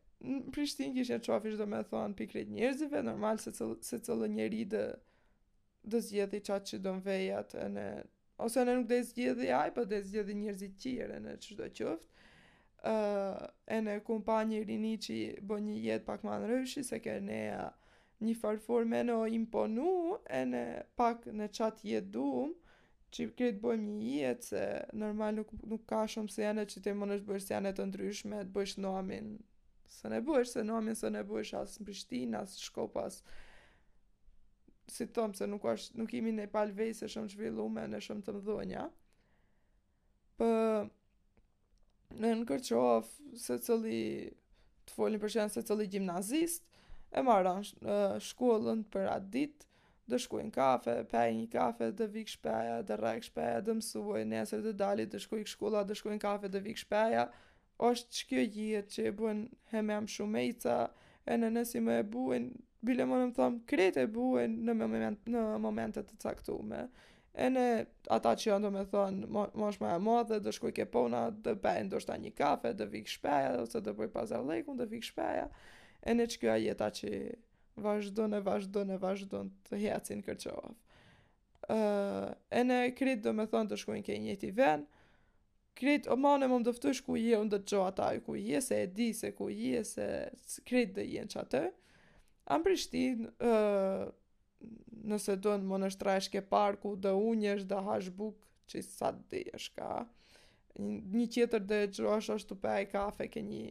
Prishtinë 0.54 0.94
kishë 1.00 1.16
qofish 1.26 1.56
do 1.58 1.64
me 1.66 1.80
thonë 1.90 2.14
pikrit 2.14 2.48
njerëzive 2.54 3.00
normal 3.02 3.38
se 3.42 3.50
se 3.58 3.96
cëllë 4.06 4.28
njeri 4.30 4.60
dhe 4.70 4.82
dhe 5.90 5.98
zgjedhi 6.06 6.38
qatë 6.46 6.66
që 6.70 6.78
do 6.84 6.92
në 6.94 7.02
vejat 7.08 7.50
ene 7.64 7.86
ose 8.46 8.62
ne 8.68 8.76
nuk 8.78 8.86
dhe 8.92 9.00
zgjedhi 9.08 9.48
aj 9.58 9.70
po 9.74 9.82
dhe 9.92 9.98
zgjedhi 10.06 10.34
njerëzit 10.44 10.74
tjere 10.84 11.16
në 11.24 11.32
që 11.42 11.50
do 11.62 11.66
qoftë 11.80 12.08
uh, 12.86 13.44
e 13.70 13.78
në 13.82 13.98
kompanjë 14.06 14.62
rini 14.66 14.94
që 15.02 15.18
bo 15.46 15.58
një 15.62 15.76
jetë 15.86 16.06
pak 16.08 16.24
ma 16.26 16.38
në 16.42 16.48
rëshi, 16.52 16.82
se 16.86 16.98
kërë 17.04 17.22
ne 17.26 17.42
uh, 17.56 17.94
një 18.22 18.34
farëfor 18.40 18.86
me 18.88 19.02
në 19.06 19.18
imponu, 19.36 19.88
e 20.30 20.40
në 20.50 20.62
pak 20.98 21.28
në 21.32 21.48
qatë 21.58 21.88
jetë 21.92 22.12
dumë, 22.14 22.58
që 23.12 23.26
kretë 23.38 23.60
bëjmë 23.62 23.86
një 24.00 24.10
jetë, 24.16 24.46
se 24.48 24.64
normal 24.96 25.34
nuk, 25.40 25.50
nuk 25.68 25.82
ka 25.90 26.02
shumë 26.08 26.32
se 26.32 26.46
janë 26.46 26.64
që 26.72 26.82
të 26.86 26.94
mund 26.96 27.16
është 27.18 27.28
bërë 27.28 27.44
se 27.44 27.54
janë 27.54 27.72
të 27.78 27.86
ndryshme, 27.90 28.40
të 28.48 28.54
bësh 28.56 28.76
në 28.80 28.92
amin 29.02 29.32
së 29.92 30.08
në 30.14 30.22
bësh, 30.26 30.52
se 30.56 30.62
në 30.64 30.76
amin 30.78 30.96
së 30.96 31.10
në 31.12 31.20
bësh 31.28 31.50
asë 31.58 31.82
në 31.82 31.86
Prishtinë, 31.90 32.38
asë 32.38 32.62
Shkopas, 32.70 33.18
si 34.90 35.04
tomë, 35.12 35.36
se 35.36 35.46
nuk, 35.50 35.66
ashtë, 35.68 35.98
nuk 36.00 36.14
imi 36.16 36.32
në 36.38 36.48
palvej 36.54 36.94
se 37.02 37.10
shumë 37.12 37.34
që 37.34 37.42
vilume 37.42 37.84
në 37.92 38.00
shumë 38.06 38.24
të 38.26 38.34
mdhënja. 38.38 38.86
Për 40.40 40.88
në 42.20 42.32
në 42.40 42.46
kërqof, 42.48 43.10
se 43.40 43.56
cëli 43.64 44.00
të 44.88 44.96
folin 44.96 45.20
për 45.22 45.32
shenë 45.36 45.54
se 45.54 45.62
cëli 45.68 45.86
gjimnazist, 45.92 46.64
e 47.16 47.22
marra 47.24 47.58
shkollën 48.28 48.82
për 48.92 49.08
atë 49.16 49.30
ditë, 49.36 49.68
dhe 50.10 50.18
shkuin 50.24 50.48
kafe, 50.52 50.96
pej 51.10 51.28
një 51.38 51.46
kafe, 51.52 51.90
dhe 51.98 52.08
vik 52.10 52.28
shpeja, 52.32 52.80
dhe 52.88 52.96
rajk 52.98 53.24
shpeja, 53.30 53.60
dhe 53.66 53.76
mësuaj, 53.78 54.24
nesër 54.32 54.64
dhe 54.64 54.72
dalit, 54.76 55.12
dhe 55.14 55.20
shkuin 55.22 55.46
shkolla, 55.48 55.84
dhe 55.88 55.94
shkuin 55.96 56.18
kafe, 56.22 56.50
dhe 56.52 56.60
vik 56.64 56.80
shpeja, 56.82 57.26
është 57.86 58.16
që 58.18 58.26
kjo 58.30 58.42
gjithë 58.56 58.92
që 58.96 59.04
e 59.10 59.14
buen 59.20 59.44
hemem 59.72 60.08
shumejca, 60.16 60.76
e 61.24 61.38
në 61.38 61.52
nësi 61.54 61.80
me 61.84 62.00
e 62.02 62.08
buen, 62.12 62.50
bile 62.82 63.06
më 63.06 63.20
në 63.22 63.30
më 63.30 63.36
thamë, 63.38 63.88
e 64.02 64.06
buen 64.12 64.58
në, 64.66 64.76
moment, 64.82 65.22
në 65.30 65.46
momentet 65.62 66.10
të 66.12 66.18
caktume. 66.24 66.84
E 67.32 67.46
në 67.48 67.62
ata 68.12 68.34
që 68.36 68.44
janë 68.50 68.66
do 68.66 68.70
me 68.74 68.82
thonë 68.92 69.26
Mosh 69.56 69.78
ma 69.80 69.94
e 69.96 70.00
modhë 70.04 70.34
dhe 70.34 70.38
dë 70.44 70.52
shkuj 70.58 70.68
ke 70.76 70.84
pona 70.92 71.22
Dë 71.32 71.54
bëjnë 71.64 71.88
do 71.94 71.98
shta 72.02 72.14
një 72.20 72.32
kafe 72.36 72.74
Dë 72.76 72.84
vikë 72.92 73.10
shpeja 73.14 73.54
dhe 73.56 73.60
ose 73.64 73.80
dë 73.86 73.92
bëjnë 73.96 74.12
pazar 74.16 74.42
lejkun 74.50 74.76
Dë 74.76 74.84
vikë 74.90 75.08
shpeja 75.08 75.46
E 76.04 76.10
në 76.12 76.26
që 76.28 76.36
kjoja 76.44 76.58
jeta 76.66 76.90
që 77.00 77.12
vazhdojnë 77.86 78.36
e 78.36 78.40
vazhdojnë 78.50 78.92
E 78.92 79.00
vazhdojnë 79.06 79.50
të 79.70 79.74
hecin 79.86 80.20
kërqohat 80.28 80.76
E 82.52 82.60
në 82.68 82.76
krit 83.00 83.20
do 83.24 83.30
me 83.40 83.44
thonë 83.54 83.68
Dë 83.72 83.76
shkujnë 83.86 84.06
ke 84.10 84.14
njëti 84.26 84.50
ven 84.60 84.80
Krit 85.80 86.04
o 86.12 86.14
mane 86.20 86.46
më 86.52 86.56
më 86.58 86.66
dëftush 86.68 87.00
ku 87.08 87.16
je 87.16 87.36
Unë 87.40 87.52
dë 87.54 87.60
të 87.64 87.68
qoha 87.80 87.92
taj 88.02 88.16
ku 88.28 88.36
je 88.36 88.60
Se 88.68 88.76
e 88.76 88.84
di 88.98 89.08
se 89.16 89.32
ku 89.32 89.48
je 89.48 89.80
Se 89.88 90.04
krit 90.68 90.92
dhe 90.92 91.00
jenë 91.14 91.32
që 91.32 91.40
atër 91.46 91.72
Amë 92.52 92.64
prishtin 92.68 93.24
nëse 95.12 95.34
do 95.42 95.54
në 95.58 95.66
monështra 95.68 96.16
ke 96.32 96.42
parku, 96.48 96.94
dhe 97.02 97.12
unjesh, 97.18 97.64
dhe 97.70 97.80
hash 97.86 98.10
buk, 98.18 98.38
që 98.70 98.82
sa 98.86 99.10
të 99.12 99.24
di 99.32 99.42
është 99.58 99.76
ka. 99.78 99.92
Një 100.82 101.26
tjetër 101.34 101.64
dhe 101.68 101.80
që 101.96 102.06
është 102.16 102.36
është 102.38 102.52
të 102.54 102.58
pe 102.62 102.76
kafe, 102.94 103.26
ke 103.28 103.42
një 103.44 103.64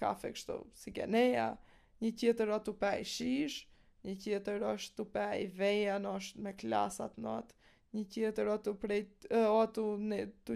kafe 0.00 0.30
kështu 0.34 0.58
si 0.80 0.92
geneja, 0.96 1.48
një 2.02 2.14
tjetër 2.20 2.54
është 2.58 2.70
të 2.72 2.76
pe 2.84 2.92
shish, 3.12 3.58
një 4.04 4.14
tjetër 4.22 4.64
është 4.72 4.96
të 5.02 5.08
pe 5.16 5.26
veja, 5.60 5.98
në 6.00 6.14
është 6.20 6.44
me 6.46 6.54
klasat 6.60 7.18
not, 7.26 7.52
një 7.94 8.04
tjetër 8.14 8.50
është 8.54 8.70
të 8.70 8.74
prej, 8.84 9.00
o 9.48 9.60
të 9.74 9.84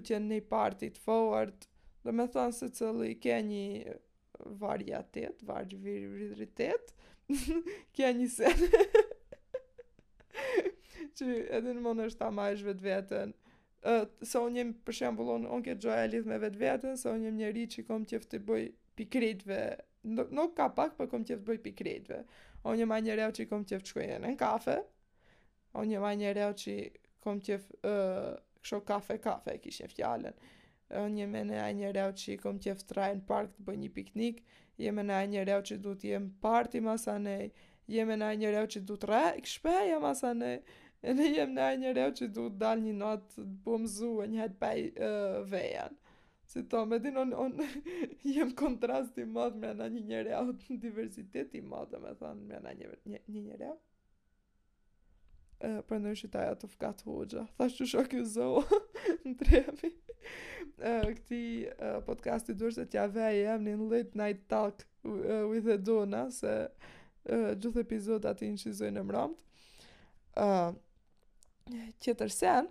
të 0.06 0.22
një 0.26 0.40
partit 0.52 0.98
forward, 1.04 1.68
dhe 2.04 2.14
me 2.16 2.26
thonë 2.34 2.54
se 2.56 2.70
cëllë 2.78 3.10
i 3.12 3.18
ke 3.22 3.38
një 3.50 3.96
varjatet, 4.62 5.44
varjë 5.44 5.78
viritet, 5.82 6.94
ke 7.94 8.12
një 8.18 8.28
senë, 8.32 8.86
që 11.18 11.36
edhe 11.58 11.72
në 11.74 11.82
mund 11.84 12.04
është 12.06 12.20
ta 12.22 12.28
majsh 12.34 12.64
vetë 12.66 12.84
vetën. 12.86 13.32
Uh, 13.88 14.04
se 14.26 14.32
so 14.32 14.42
unë 14.48 14.60
jem, 14.60 14.70
për 14.86 14.96
shembul, 15.00 15.28
unë 15.36 15.50
on, 15.54 15.62
këtë 15.66 15.84
gjoja 15.84 16.06
lidh 16.10 16.26
me 16.28 16.38
vetë 16.42 16.60
vetën, 16.62 16.96
se 16.98 17.06
so 17.06 17.14
unë 17.14 17.28
jem 17.28 17.36
njeri 17.42 17.66
që 17.74 17.84
kom 17.88 18.06
qëfë 18.10 18.30
të 18.32 18.40
bëj 18.48 18.64
pikritve, 18.98 19.58
nuk, 20.18 20.54
ka 20.58 20.66
pak, 20.78 20.96
për 20.98 21.10
kom 21.12 21.24
qëfë 21.28 21.42
të 21.44 21.48
bëj 21.48 21.60
pikritve. 21.68 22.20
Unë 22.66 22.82
jem 22.82 22.94
a 22.96 23.00
njëre 23.06 23.28
që 23.38 23.46
kom 23.50 23.62
qëfë 23.70 23.86
të 23.86 23.92
shkojnë 23.94 24.18
në 24.24 24.32
kafe, 24.40 24.78
unë 25.78 25.94
jem 25.94 26.06
a 26.08 26.12
njëre 26.22 26.50
që 26.64 26.76
kom 27.24 27.38
qëfë 27.46 27.80
uh, 27.86 28.32
kësho 28.64 28.82
kafe, 28.88 29.18
kafe, 29.22 29.56
kishë 29.62 29.86
një 29.86 29.92
fjallën. 29.94 30.38
Unë 30.98 31.20
jem 31.22 31.34
e 31.36 31.44
në 31.48 31.58
a 31.62 31.68
njëre 31.78 32.08
që 32.18 32.34
kom 32.42 32.58
qëfë 32.64 32.88
të 32.88 32.96
rajnë 32.98 33.24
park 33.30 33.54
të 33.54 33.64
bëj 33.68 33.78
një 33.84 33.92
piknik, 33.94 34.42
jem 34.80 34.98
e 35.02 35.06
në 35.06 35.14
a 35.22 35.26
njëre 35.36 35.60
që 35.70 35.78
du 35.84 35.94
të 36.00 36.10
jem 36.14 36.28
parti 36.42 36.82
masanej, 36.84 37.52
jem 37.94 38.10
e 38.14 38.18
në 38.20 38.26
a 38.32 38.36
njëre 38.42 38.64
që 38.74 38.82
du 38.88 38.96
të 39.00 39.08
rajnë, 39.12 39.46
kështë 39.46 40.00
masanej, 40.02 40.56
edhe 41.06 41.28
jem 41.30 41.52
në 41.54 41.66
një 41.82 41.92
reo 41.96 42.12
që 42.16 42.28
du 42.34 42.48
dal 42.60 42.80
një 42.82 42.92
natë 42.98 43.28
të 43.34 43.44
bom 43.66 43.84
e 43.86 44.28
një 44.32 44.42
hetë 44.42 44.58
pej 44.62 44.86
uh, 44.96 45.38
vejen. 45.50 45.98
Si 46.48 46.62
to, 46.64 46.84
me 46.88 46.96
din, 47.04 47.16
on, 47.20 47.34
on 47.36 47.58
jem 48.24 48.54
kontrast 48.56 49.18
i 49.20 49.24
madh 49.28 49.56
me 49.60 49.74
në 49.76 49.88
një 49.94 50.04
një 50.10 50.22
reu, 50.30 50.54
diversitet 50.86 51.54
i 51.54 51.60
madh, 51.60 51.94
me 52.00 52.14
thënë, 52.18 52.46
me 52.48 52.62
në 52.64 52.74
një 52.78 52.90
një, 53.16 53.20
një 53.44 53.60
reu. 53.62 53.76
E, 55.58 55.68
për 55.90 55.98
në 56.00 56.12
shitaja 56.14 56.54
të 56.54 56.68
fkat 56.72 57.00
hoxha, 57.02 57.42
thash 57.58 57.76
që 57.80 57.86
shok 57.92 58.12
ju 58.14 58.24
zo, 58.32 58.48
në 59.26 59.32
trevi. 59.40 59.92
Këti 60.78 61.40
e, 61.66 61.92
podcasti 62.06 62.54
dur 62.54 62.72
se 62.74 62.84
tja 62.92 63.08
vej 63.10 63.40
jem 63.42 63.64
një 63.66 63.76
late 63.90 64.18
night 64.20 64.44
talk 64.50 64.84
with 65.50 65.68
Edona, 65.74 66.28
se 66.34 66.52
gjithë 67.28 67.82
epizodat 67.82 68.40
i 68.46 68.52
në 68.54 68.62
shizoj 68.62 68.92
në 68.94 69.04
mramt 69.10 69.42
që 72.02 72.14
tërsen, 72.20 72.68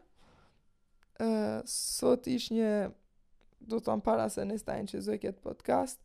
uh, 1.21 1.61
sot 1.69 2.27
ish 2.31 2.51
një, 2.53 2.69
do 3.67 3.79
të 3.83 3.95
para 4.05 4.27
se 4.31 4.45
në 4.47 4.57
stajn 4.61 4.87
që 4.91 5.01
zoj 5.07 5.17
këtë 5.25 5.43
podcast, 5.45 6.01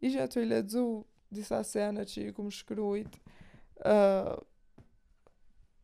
ish 0.00 0.18
e 0.22 0.26
të 0.30 0.44
i 0.44 0.48
ledzu 0.54 0.84
disa 1.32 1.62
sene 1.64 2.04
që 2.08 2.28
i 2.28 2.32
kum 2.36 2.50
shkrujt, 2.52 3.12
uh, 3.86 4.36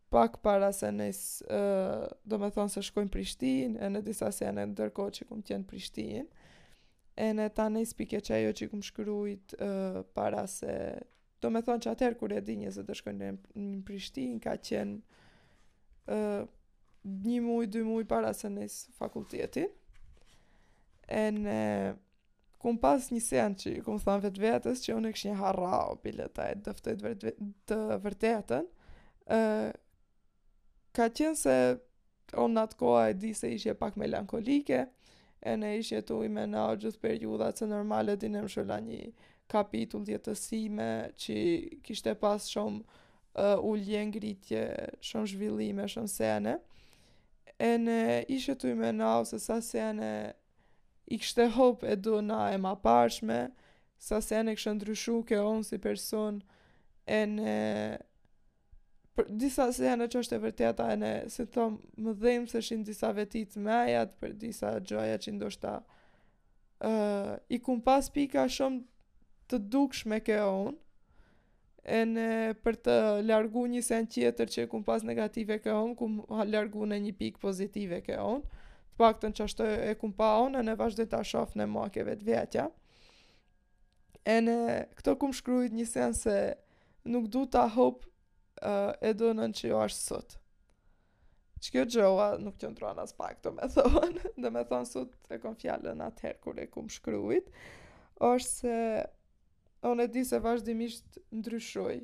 pak 0.09 0.39
para 0.45 0.71
se 0.73 0.89
në 0.89 1.07
do 2.25 2.39
me 2.41 2.49
thonë 2.51 2.73
se 2.73 2.81
shkojnë 2.87 3.11
Prishtin, 3.13 3.75
e 3.77 3.91
në 3.93 4.01
disa 4.07 4.31
sene 4.33 4.63
në 4.65 4.77
dërko 4.79 5.11
që 5.19 5.27
kum 5.29 5.43
tjenë 5.45 5.67
Prishtin, 5.69 6.25
e 7.21 7.27
në 7.37 7.51
ta 7.53 7.67
në 7.69 7.83
ispike 7.85 8.23
që 8.25 8.39
ajo 8.39 8.55
që 8.57 8.65
i 8.65 8.71
kum 8.73 8.85
shkrujt 8.87 9.53
uh, 9.61 10.01
para 10.17 10.47
se, 10.49 10.73
do 11.45 11.51
me 11.53 11.61
thonë 11.63 11.85
që 11.85 11.93
atëherë 11.93 12.19
kur 12.23 12.33
e 12.33 12.41
di 12.43 12.57
njëzë 12.63 12.87
të 12.89 12.97
shkojnë 13.03 13.31
në 13.33 13.67
Prishtin, 13.89 14.39
ka 14.41 14.57
qenë, 14.57 15.19
uh, 16.09 16.45
një 17.23 17.39
muaj, 17.45 17.69
dy 17.73 17.83
muaj 17.87 18.05
para 18.11 18.33
se 18.37 18.51
nëjës 18.53 18.81
fakultetit, 19.01 19.75
E 21.09 21.23
në 21.33 21.53
kum 22.61 22.77
pas 22.77 23.07
një 23.09 23.19
sen 23.25 23.55
që 23.57 23.71
kum 23.87 23.97
thamë 23.97 24.27
vetë 24.27 24.43
vetës 24.43 24.83
që 24.85 24.93
unë 24.99 25.09
e 25.09 25.15
kështë 25.15 25.31
një 25.31 25.37
harra 25.39 25.79
o 25.95 25.95
bileta 26.03 26.51
e 26.53 26.59
dëftoj 26.67 26.93
të 27.71 27.79
vërtetën, 28.05 28.67
uh, 29.33 29.71
ka 30.93 31.07
qenë 31.09 31.39
se 31.41 31.55
unë 32.35 32.53
në 32.59 32.65
atë 32.69 32.79
koha 32.83 33.07
e 33.07 33.17
di 33.25 33.33
se 33.39 33.55
ishje 33.57 33.73
pak 33.81 33.97
melankolike, 33.97 34.83
e 35.41 35.57
në 35.63 35.73
ishje 35.81 36.03
të 36.05 36.19
ujme 36.27 36.45
në 36.53 36.61
au 36.67 36.77
gjithë 36.85 37.01
periudat 37.07 37.57
se 37.65 37.71
normalet 37.73 38.21
dinem 38.27 38.45
shëlla 38.53 38.77
një 38.85 39.03
kapitull 39.49 40.05
jetësime 40.13 40.91
që 41.17 41.41
kishte 41.89 42.19
pas 42.21 42.51
shumë 42.53 42.85
uh, 43.39 43.63
ullje, 43.65 44.01
ngritje, 44.09 44.65
shumë 45.05 45.31
zhvillime, 45.33 45.85
shumë 45.91 46.11
sene. 46.11 46.57
E 47.59 47.71
në 47.81 47.97
ishe 48.31 48.55
të 48.59 48.73
ime 48.75 48.91
na, 48.95 49.13
ose 49.23 49.39
sa 49.43 49.61
sene 49.65 50.11
i 51.11 51.19
kështë 51.19 51.47
e 51.47 51.53
hopë 51.57 51.89
e 51.91 51.97
do 51.99 52.19
na 52.23 52.49
e 52.55 52.59
ma 52.63 52.73
pashme, 52.79 53.43
sa 53.99 54.21
sene 54.23 54.55
kështë 54.59 54.77
ndryshu 54.79 55.21
ke 55.27 55.39
onë 55.43 55.67
si 55.67 55.79
person, 55.83 56.41
e 57.09 57.21
në 57.31 57.55
për, 59.19 59.31
disa 59.41 59.71
sene 59.75 60.07
që 60.11 60.23
është 60.23 60.37
e 60.39 60.43
vërteta, 60.45 60.89
e 60.95 60.99
në 61.01 61.13
si 61.35 61.47
thomë 61.57 62.03
më 62.05 62.15
dhejmë 62.23 62.53
se 62.53 62.63
shimë 62.69 62.89
disa 62.91 63.13
vetit 63.17 63.57
me 63.59 63.75
ajat, 63.75 64.15
për 64.23 64.37
disa 64.45 64.75
gjoja 64.93 65.19
që 65.25 65.35
ndoshta 65.39 65.77
uh, 65.83 67.35
i 67.49 67.59
kumë 67.67 67.85
pas 67.87 68.11
pika 68.15 68.45
shumë 68.59 68.85
të 69.49 69.63
dukshme 69.73 70.21
ke 70.23 70.37
onë, 70.45 70.77
në 71.89 72.25
për 72.63 72.77
të 72.85 72.95
largu 73.25 73.63
një 73.73 73.81
sen 73.87 74.07
tjetër 74.13 74.49
që 74.53 74.63
e 74.63 74.69
kum 74.69 74.83
pas 74.85 75.03
negative 75.07 75.57
ke 75.63 75.73
on, 75.73 75.95
kum 75.97 76.19
largu 76.51 76.85
në 76.91 76.99
një 77.05 77.13
pikë 77.19 77.39
pozitive 77.41 78.03
ke 78.05 78.19
on, 78.21 78.43
të 78.45 78.99
pak 78.99 79.21
të 79.23 79.29
në 79.31 79.35
qashtë 79.39 79.67
e 79.89 79.95
kum 80.01 80.13
pa 80.19 80.35
on, 80.43 80.57
e 80.59 80.63
në 80.67 80.75
vazhde 80.81 81.07
të 81.09 81.21
ashof 81.21 81.55
në 81.57 81.67
makeve 81.71 82.17
të 82.21 82.25
vjetja. 82.29 82.67
E 84.29 84.37
në 84.45 84.57
këto 84.99 85.15
kum 85.23 85.33
shkrujt 85.33 85.73
një 85.73 85.87
sen 85.89 86.15
se 86.19 86.37
nuk 87.09 87.29
du 87.33 87.47
të 87.49 87.63
ahop 87.71 88.05
uh, 88.05 88.93
e 89.01 89.15
dënën 89.17 89.55
që 89.57 89.71
jo 89.71 89.81
ashtë 89.81 90.03
sot. 90.11 90.37
Që 91.63 91.71
kjo 91.75 91.85
gjoha 91.97 92.29
nuk 92.43 92.59
që 92.61 92.73
ndronë 92.75 93.03
as 93.07 93.15
pak 93.19 93.41
të 93.43 93.55
me 93.57 93.69
thonë, 93.73 94.27
dhe 94.43 94.51
me 94.55 94.65
thonë 94.69 94.91
sot 94.93 95.15
e 95.35 95.41
kom 95.43 95.57
fjallën 95.59 96.03
atëherë 96.05 96.43
kur 96.45 96.59
e 96.63 96.69
kum 96.75 96.91
shkrujt, 96.93 97.49
është 98.19 98.53
se 98.53 98.77
unë 99.87 100.05
e 100.05 100.09
di 100.09 100.25
se 100.25 100.39
vazhdimisht 100.43 101.19
ndryshoj, 101.33 101.99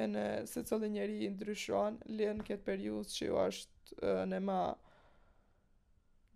e 0.00 0.06
në 0.10 0.22
se 0.50 0.62
cëllë 0.66 0.88
njeri 0.94 1.18
i 1.26 1.30
ndryshon, 1.30 1.98
lën 2.16 2.40
këtë 2.46 2.64
periud 2.66 3.08
që 3.12 3.26
jo 3.28 3.40
është 3.46 4.12
në 4.30 4.38
ma 4.42 4.60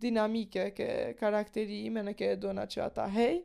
dinamike 0.05 0.67
ke 0.77 0.89
karakterime 1.19 2.03
në 2.05 2.13
ke 2.19 2.29
dona 2.37 2.67
që 2.69 2.83
ata 2.85 3.07
hej. 3.17 3.39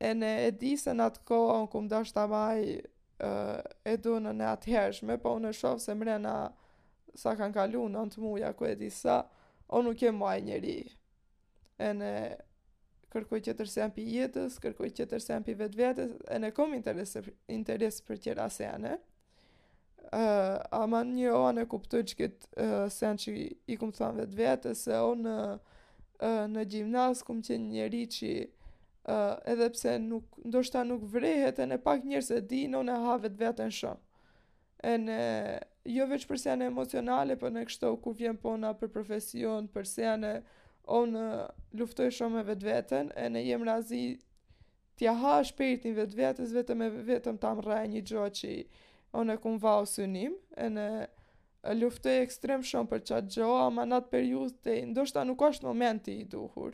e 0.00 0.10
në 0.22 0.30
e 0.46 0.50
di 0.60 0.72
se 0.80 0.94
në 0.96 1.08
atë 1.10 1.26
kohë 1.28 1.58
unë 1.60 1.70
kumë 1.74 1.92
dash 1.92 2.14
të 2.16 2.24
maj 2.32 2.56
uh, 2.64 3.58
e 3.84 3.96
dona 4.00 4.32
në 4.32 4.48
atë 4.56 4.72
hershme, 4.72 5.18
po 5.20 5.34
unë 5.36 5.52
shofë 5.58 5.84
se 5.84 5.94
mrena 6.00 6.34
sa 7.18 7.34
kanë 7.36 7.54
kalu 7.58 7.84
në 7.90 8.00
antë 8.06 8.20
muja 8.24 8.54
ku 8.56 8.64
e 8.64 8.72
di 8.80 8.88
sa, 8.94 9.20
unë 9.68 9.90
nuk 9.90 10.02
e 10.08 10.12
muaj 10.16 10.38
njeri. 10.46 10.78
E 11.84 11.88
në 12.00 12.10
kërkoj 13.12 13.40
qëtër 13.46 13.68
se 13.72 13.80
janë 13.80 13.94
pi 13.96 14.02
jetës, 14.16 14.56
kërkoj 14.62 14.90
qëtër 14.98 15.22
se 15.24 15.32
janë 15.32 15.46
pi 15.48 15.54
vetë 15.58 15.78
vetës, 15.80 16.10
e 16.34 16.38
në 16.42 16.50
kom 16.56 16.74
interes, 16.76 17.14
interes 17.54 18.02
për 18.04 18.18
tjera 18.24 18.48
se 18.52 18.66
janë, 18.66 18.96
uh, 18.96 20.56
ama 20.78 21.00
një 21.08 21.32
oa 21.36 21.54
në 21.56 21.64
kuptoj 21.72 22.02
që 22.10 22.18
këtë 22.20 22.66
uh, 22.88 22.90
që 23.22 23.34
i 23.72 23.78
kumë 23.80 23.96
thamë 24.00 24.20
vetë 24.22 24.38
vetës, 24.42 24.84
se 24.88 25.00
o 25.06 25.14
në, 25.20 25.36
uh, 25.56 26.44
në 26.52 26.66
gjimnas 26.74 27.24
kumë 27.28 27.48
qenë 27.48 27.72
njeri 27.72 28.02
që 28.18 28.34
uh, 28.44 29.32
edhe 29.54 29.70
pse 29.76 29.96
nuk, 30.04 30.38
ndoshta 30.44 30.84
nuk 30.90 31.08
vrehet, 31.16 31.58
e 31.64 31.70
në 31.72 31.80
pak 31.88 32.04
njërë 32.12 32.28
se 32.28 32.42
di, 32.52 32.66
në 32.72 32.84
në 32.90 33.00
ha 33.06 33.16
vetë 33.24 33.42
vetën 33.46 33.72
shumë. 33.80 34.02
E 34.86 34.92
në, 35.02 35.18
jo 35.90 36.04
veç 36.06 36.28
për 36.30 36.38
se 36.38 36.52
janë 36.52 36.68
emocionale, 36.70 37.34
për 37.40 37.48
po 37.48 37.54
në 37.56 37.64
kështo 37.66 37.96
ku 38.04 38.12
vjen 38.20 38.36
pona 38.38 38.74
për 38.78 38.92
profesion, 38.94 39.64
për 39.74 39.88
se 39.96 40.04
janë, 40.04 40.36
on 40.88 41.12
luftoj 41.78 42.08
shumë 42.14 42.34
me 42.40 42.44
vetveten 42.48 43.10
e 43.20 43.28
ne 43.32 43.40
jem 43.44 43.62
razi 43.68 44.00
t'ja 44.98 45.12
ha 45.20 45.34
shpirtin 45.46 45.88
një 45.92 45.98
vetvetes 46.00 46.54
vetëm 46.56 46.78
e 46.84 46.88
vetëm 47.12 47.36
ta 47.42 47.50
më 47.58 47.62
një 47.92 48.00
gjo 48.08 48.24
që 48.40 48.50
on 49.20 49.26
e 49.34 49.40
kun 49.42 49.54
vau 49.62 49.82
së 49.88 50.00
e 50.08 50.10
ne 50.10 50.20
luftoj 51.80 52.16
ekstrem 52.22 52.60
shumë 52.64 52.90
për 52.94 53.00
qatë 53.10 53.32
gjo 53.36 53.50
ama 53.68 53.82
në 53.86 53.94
atë 54.00 54.12
periud 54.14 54.52
të 54.64 54.72
ndoshta 54.90 55.20
nuk 55.28 55.40
është 55.50 55.66
momenti 55.68 56.12
i 56.22 56.26
duhur 56.34 56.72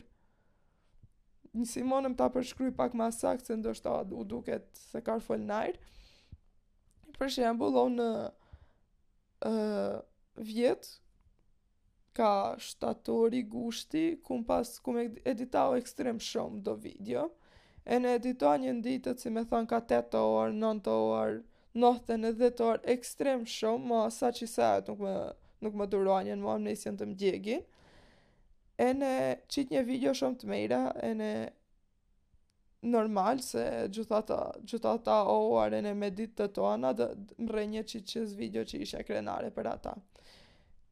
një 1.55 1.65
simonëm 1.71 2.15
ta 2.19 2.27
përshkry 2.35 2.69
pak 2.75 2.91
ma 2.99 3.11
sakë 3.15 3.45
se 3.47 3.53
ndoshta 3.59 3.99
u 4.19 4.23
duket 4.27 4.71
se 4.79 4.99
ka 5.01 5.15
rëfol 5.19 5.41
nëjrë 5.47 5.77
për 7.19 7.29
shembul 7.37 7.73
on 7.83 7.93
në 7.99 8.11
vjetë 10.51 11.03
ka 12.15 12.55
shtatori, 12.59 13.43
gushti, 13.43 14.05
ku 14.23 14.43
pas 14.47 14.79
ku 14.79 14.91
me 14.95 15.09
editao 15.33 15.75
ekstrem 15.75 16.17
shumë 16.19 16.61
do 16.63 16.73
video, 16.85 17.25
e 17.85 17.99
në 17.99 18.13
editoa 18.19 18.55
një 18.61 18.71
nditët 18.79 19.19
si 19.19 19.29
me 19.29 19.43
thonë 19.51 19.67
ka 19.71 19.81
8 19.83 20.15
orë, 20.21 20.53
9 20.61 20.93
orë, 20.93 21.41
nëthën 21.75 22.29
e 22.29 22.31
dhe 22.39 22.51
orë 22.63 22.93
ekstrem 22.95 23.43
shumë, 23.55 23.89
ma 23.91 24.05
sa 24.19 24.31
që 24.31 24.47
sa 24.47 24.69
e 24.77 24.95
nuk 25.65 25.75
me 25.81 25.87
duroa 25.91 26.21
një 26.27 26.39
në 26.39 26.47
mamë 26.47 26.65
në 26.69 26.73
isim 26.79 26.97
të 26.99 27.09
më 27.11 27.59
e 28.85 28.87
në 28.93 29.11
qitë 29.53 29.71
një 29.75 29.83
video 29.87 30.13
shumë 30.13 30.39
të 30.39 30.49
mejra, 30.51 30.79
e 31.03 31.11
në 31.19 31.29
normal 32.95 33.39
se 33.41 33.61
gjitha 33.97 34.19
ta 35.07 35.19
o 35.35 35.59
e 35.67 35.81
në 35.83 35.93
me 35.99 36.09
ditë 36.15 36.33
të 36.47 36.51
tona, 36.61 36.93
dhe 36.93 37.11
mre 37.43 37.67
një 37.75 37.83
qitë 37.91 38.09
qizë 38.13 38.39
video 38.41 38.63
që 38.63 38.83
isha 38.87 39.03
krenare 39.07 39.51
për 39.51 39.71
ata. 39.75 39.95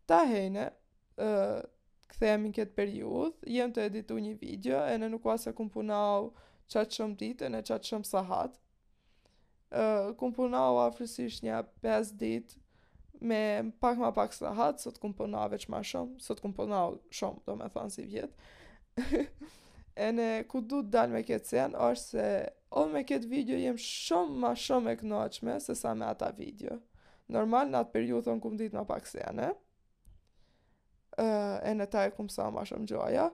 Ta 0.06 0.22
hejnë, 0.30 0.68
këthejemi 1.18 2.50
në 2.50 2.56
këtë 2.58 2.76
periud, 2.78 3.38
jem 3.50 3.74
të 3.74 3.86
editu 3.90 4.18
një 4.20 4.34
video, 4.42 4.80
e 4.90 4.96
në 5.00 5.12
nuk 5.14 5.28
asë 5.34 5.52
e 5.52 5.56
kumë 5.58 5.74
punau 5.76 6.32
qatë 6.74 6.98
shumë 7.00 7.18
ditë, 7.22 7.46
e 7.50 7.54
në 7.54 7.64
qatë 7.70 7.92
shumë 7.92 8.10
sahat. 8.10 8.56
Kumë 10.20 10.38
punau 10.38 10.80
afrësish 10.84 11.40
një 11.46 11.62
5 11.86 12.14
ditë, 12.22 12.60
me 13.24 13.40
pak 13.82 14.00
ma 14.02 14.10
pak 14.14 14.34
sahat, 14.36 14.82
sot 14.84 14.98
kumë 15.02 15.18
punau 15.22 15.46
veç 15.54 15.68
ma 15.72 15.80
shumë, 15.86 16.18
sot 16.22 16.42
kumë 16.44 16.58
punau 16.58 16.98
shumë, 17.14 17.44
do 17.48 17.56
me 17.62 17.70
thonë 17.74 17.96
si 17.96 18.06
vjetë. 18.08 19.30
e 19.96 20.08
në 20.12 20.46
ku 20.50 20.62
du 20.62 20.82
të 20.82 20.90
dalë 20.94 21.14
me 21.14 21.22
këtë 21.24 21.50
sen, 21.50 21.76
është 21.78 22.18
se, 22.18 22.28
o 22.72 22.86
me 22.90 23.04
këtë 23.06 23.30
video 23.30 23.58
jem 23.58 23.78
shumë 23.78 24.38
ma 24.44 24.52
shumë 24.58 24.94
e 24.96 25.00
knoqme, 25.04 25.60
se 25.62 25.76
sa 25.76 25.94
me 25.94 26.06
ata 26.06 26.32
video. 26.38 26.78
Normal 27.30 27.70
në 27.72 27.82
atë 27.84 27.94
periutën 27.94 28.42
kumë 28.44 28.58
ditë 28.64 28.78
ma 28.78 28.84
pak 28.86 29.08
senë, 29.10 29.54
e 31.18 31.74
në 31.76 31.86
taj 31.94 32.08
kumë 32.18 32.32
sa 32.34 32.48
ma 32.52 32.64
shumë 32.66 32.88
gjoja. 32.90 33.28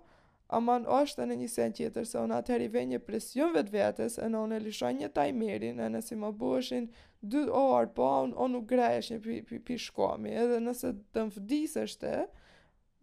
Aman 0.57 0.87
është 0.89 1.27
në 1.29 1.35
një 1.43 1.47
sen 1.53 1.73
tjetër 1.77 2.05
se 2.09 2.17
unë 2.23 2.39
atëheri 2.41 2.67
ve 2.73 2.81
një 2.89 2.99
presion 3.05 3.51
vetë 3.53 3.71
vetës 3.75 4.17
e 4.25 4.29
në 4.31 4.39
unë 4.45 4.55
e 4.55 4.59
lishoj 4.63 4.89
një 4.97 5.09
taj 5.13 5.27
mirin 5.37 5.79
e 5.85 5.89
nësi 5.93 6.15
më 6.17 6.31
bëshin 6.41 6.87
dy 7.33 7.43
orë 7.59 7.91
po 7.99 8.07
unë 8.25 8.47
nuk 8.55 8.65
grejsh 8.71 9.11
një 9.13 9.19
pi, 9.63 9.77
shkomi 9.85 10.33
edhe 10.33 10.57
nëse 10.65 10.93
të 11.13 11.25
më 11.27 11.35
fdisë 11.37 11.83
është 11.83 12.13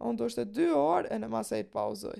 unë 0.09 0.19
do 0.19 0.27
është 0.27 0.45
dy 0.59 0.67
orë 0.81 1.11
e 1.15 1.21
në 1.23 1.31
masaj 1.37 1.61
të 1.63 1.73
pauzoj. 1.77 2.17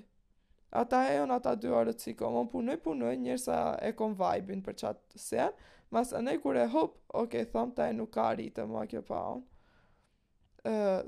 Ata 0.78 1.04
e 1.12 1.20
unë 1.26 1.36
ata 1.40 1.54
dy 1.60 1.70
orë 1.76 1.92
të 1.96 2.06
cikom, 2.08 2.40
unë 2.44 2.48
punoj 2.56 2.78
punoj 2.88 3.14
njërsa 3.26 3.60
e 3.88 3.92
kom 4.00 4.16
vajbin 4.20 4.64
për 4.66 4.80
qatë 4.82 5.22
sen, 5.28 5.54
mas 5.96 6.10
anë 6.16 6.38
e 6.38 6.42
kur 6.44 6.56
e 6.60 6.66
hop, 6.74 6.98
oke, 7.10 7.26
okay, 7.28 7.46
thom, 7.54 7.72
taj 7.76 7.92
nuk 8.00 8.12
ka 8.18 8.32
rritë 8.36 8.64
më 8.72 8.88
kjo 8.94 9.04
pa 9.08 9.22
unë 9.36 9.46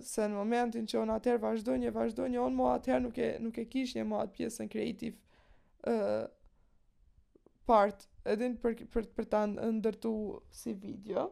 se 0.06 0.28
në 0.30 0.36
momentin 0.38 0.86
që 0.88 1.00
unë 1.02 1.16
atëherë 1.18 1.42
vazhdo 1.44 1.76
një, 1.82 1.92
vazhdo 1.96 2.28
një, 2.32 2.44
mo 2.56 2.70
atëherë 2.74 3.04
nuk 3.08 3.18
e, 3.24 3.30
nuk 3.44 3.58
e 3.58 3.66
kish 3.72 3.96
një 3.98 4.06
mo 4.08 4.20
atë 4.22 4.36
pjesën 4.38 4.70
kreativ 4.72 5.18
uh, 5.90 6.30
part, 7.68 8.06
edhe 8.30 8.52
për, 8.62 8.78
për, 8.94 9.10
për 9.18 9.30
ta 9.34 9.42
ndërtu 9.52 10.14
si 10.56 10.74
video, 10.80 11.28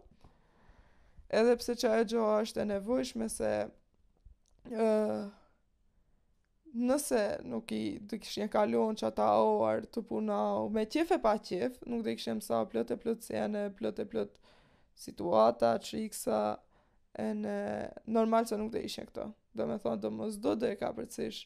edhe 1.29 1.55
pse 1.61 1.77
që 1.83 1.93
e 2.01 2.07
gjo 2.13 2.27
është 2.41 2.63
e 2.63 2.67
nevojshme 2.73 3.29
se 3.31 3.53
uh, 3.67 5.29
nëse 6.77 7.23
nuk 7.47 7.71
i 7.73 7.81
të 8.09 8.19
kishë 8.23 8.43
një 8.43 8.51
kalon 8.57 8.97
që 8.99 9.11
ata 9.13 9.31
të 9.93 10.03
puna 10.09 10.41
o 10.59 10.67
me 10.73 10.85
qef 10.91 11.15
e 11.15 11.21
pa 11.23 11.37
qef, 11.39 11.79
nuk 11.87 12.03
të 12.05 12.17
kishë 12.19 12.39
sa 12.49 12.63
plët 12.73 12.91
e 12.91 12.99
plët 13.05 13.25
sene, 13.29 13.69
plët 13.79 14.01
e 14.03 14.09
plët 14.13 14.35
situata, 14.97 15.77
çiksa 15.85 16.43
në 17.15 17.53
normal 18.11 18.45
se 18.49 18.57
nuk 18.59 18.71
do 18.73 18.77
ishe 18.85 19.05
këto. 19.07 19.29
Do 19.57 19.67
me 19.69 19.77
thonë, 19.81 20.01
do 20.03 20.09
mos 20.11 20.35
do 20.43 20.55
dhe 20.59 20.73
ka 20.77 20.91
përcish 20.97 21.43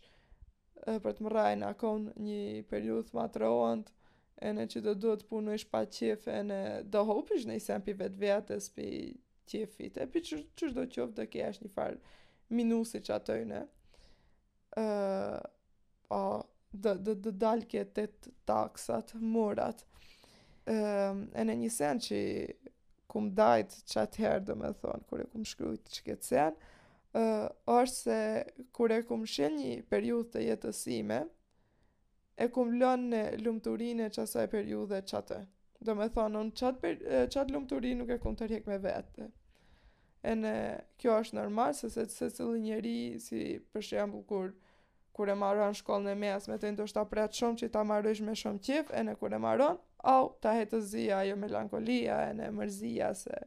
për 1.03 1.14
të 1.16 1.24
mëraj 1.28 1.57
në 1.62 1.68
akon 1.74 2.07
një 2.26 2.64
periud 2.72 3.09
ma 3.16 3.28
të 3.30 3.43
rohënd, 3.45 3.91
në 4.57 4.64
që 4.72 4.82
do 4.88 4.93
duhet 4.97 5.28
punu 5.30 5.53
ish 5.53 5.68
pa 5.70 5.84
qef, 5.93 6.26
në 6.47 6.57
do 6.89 7.03
hopish 7.05 7.45
në 7.45 7.55
isem 7.62 7.82
pi 7.86 7.93
vetë 7.99 8.18
vetës, 8.24 8.70
pi 8.74 8.88
qefit, 9.51 9.97
e 10.01 10.07
pi 10.09 10.22
qështë 10.26 10.74
do 10.80 10.88
qofë 10.95 11.14
dhe 11.20 11.51
një 11.62 11.70
farë 11.76 11.99
minusi 12.57 12.99
që 13.05 13.14
atojnë. 13.20 13.62
Uh, 14.80 15.38
o, 16.16 16.22
dhe 16.72 16.93
do 17.03 17.14
dhe 17.26 17.32
dalë 17.39 17.68
kje 17.72 17.86
taksat, 18.47 19.14
morat 19.20 19.86
Uh, 20.72 21.18
në 21.41 21.53
një 21.57 21.70
sen 21.74 21.97
që 21.99 22.18
kum 23.12 23.32
dajt 23.36 23.74
që 23.91 24.05
herë, 24.22 24.45
dhe 24.47 24.55
me 24.55 24.70
thonë, 24.80 25.03
kur 25.09 25.20
e 25.22 25.28
kum 25.32 25.43
shkrujt 25.49 25.89
që 25.95 26.05
këtë 26.07 26.28
sen, 26.30 26.59
uh, 27.20 27.47
është 27.68 27.97
se 27.97 28.18
kur 28.78 28.91
e 28.95 29.01
kum 29.07 29.26
shenë 29.28 29.66
një 29.66 29.82
periudhë 29.91 30.32
të 30.38 30.43
jetësime, 30.47 31.18
e 32.41 32.47
kum 32.55 32.72
lënë 32.82 33.09
në 33.12 33.24
lumëturinë 33.43 34.07
e 34.07 34.12
periudhë 34.14 34.51
periud 34.55 34.93
dhe 34.93 35.01
qatë. 35.12 35.41
Do 35.82 35.95
me 35.97 36.07
thonë, 36.14 36.45
unë 36.45 36.74
qatë, 37.34 37.47
lumëturinë 37.51 38.01
nuk 38.03 38.16
e 38.16 38.20
kum 38.22 38.38
të 38.38 38.47
rjek 38.53 38.70
me 38.70 38.80
vetë. 38.84 39.28
E 40.32 40.36
në 40.38 40.55
kjo 41.01 41.16
është 41.20 41.36
normal, 41.41 41.74
se 41.76 41.89
se 41.89 42.05
se 42.14 42.30
cilë 42.38 42.59
njeri, 42.64 42.97
si 43.20 43.43
për 43.74 43.88
shembu 43.91 44.22
kur, 44.30 44.51
kur 45.18 45.30
e 45.30 45.36
marën 45.36 45.74
shkollën 45.82 46.14
e 46.14 46.16
mes, 46.22 46.47
me 46.47 46.57
të 46.62 46.72
ndoshta 46.78 47.03
pretë 47.12 47.39
shumë 47.41 47.59
që 47.66 47.72
ta 47.74 47.84
marrësh 47.91 48.22
me 48.24 48.36
shumë 48.38 48.62
qif, 48.70 48.91
e 48.93 49.01
në 49.03 49.18
kur 49.20 49.34
e 49.34 49.41
marën, 49.41 49.80
au, 50.08 50.32
ta 50.41 50.56
hetë 50.58 50.80
zia, 50.86 51.22
jo 51.28 51.36
melankolia, 51.39 52.20
e 52.30 52.34
në 52.38 52.49
mërzia, 52.58 53.12
se 53.18 53.38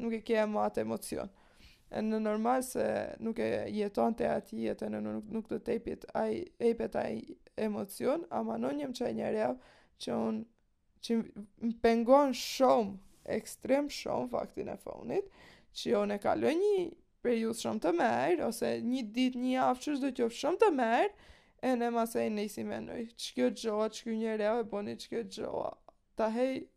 nuk 0.00 0.16
e 0.18 0.20
ke 0.26 0.36
e 0.42 0.46
matë 0.50 0.82
emocion. 0.84 1.30
E 1.94 2.02
në 2.02 2.18
normal 2.24 2.64
se 2.66 2.84
nuk 3.22 3.38
e 3.44 3.48
jeton 3.72 4.16
të 4.18 4.26
ati 4.32 4.64
jetë, 4.66 4.88
në 4.90 5.00
nuk, 5.04 5.28
nuk 5.38 5.48
të 5.50 5.60
tepit, 5.68 6.06
a 6.18 6.26
epet 6.64 6.98
a 7.00 7.06
emocion, 7.68 8.24
ama 8.34 8.56
në 8.60 8.72
njëm 8.80 8.96
që 8.98 9.06
e 9.10 9.14
njërjav, 9.20 9.56
që 10.02 10.18
unë, 10.18 10.44
që 11.04 11.18
më 11.22 11.72
pengon 11.84 12.34
shumë, 12.40 12.98
ekstrem 13.38 13.88
shumë 13.88 14.28
faktin 14.34 14.68
e 14.72 14.76
faunit, 14.80 15.30
që 15.78 15.94
unë 16.02 16.16
e 16.18 16.22
kaloj 16.24 16.52
një 16.58 16.74
periud 17.24 17.56
shumë 17.60 17.84
të 17.86 17.94
merë, 18.00 18.40
ose 18.50 18.74
një 18.84 19.06
dit, 19.16 19.38
një 19.40 19.62
avë 19.70 19.84
që 19.86 19.94
shdo 20.00 20.10
qofë 20.20 20.36
shumë 20.42 20.60
të 20.64 20.72
merë, 20.80 21.14
e 21.64 21.70
në 21.80 21.86
masaj 21.96 22.26
nisi 22.34 22.66
menoj, 22.68 23.04
që 23.16 23.30
kjo 23.38 23.46
gjoa, 23.62 23.86
që 23.88 24.02
kjo 24.04 24.18
njëre, 24.18 24.48
e 24.60 24.66
boni 24.68 24.96
që 25.00 25.08
kjo 25.12 25.22
gjoa 25.38 25.70
ta 26.16 26.28
hej 26.30 26.68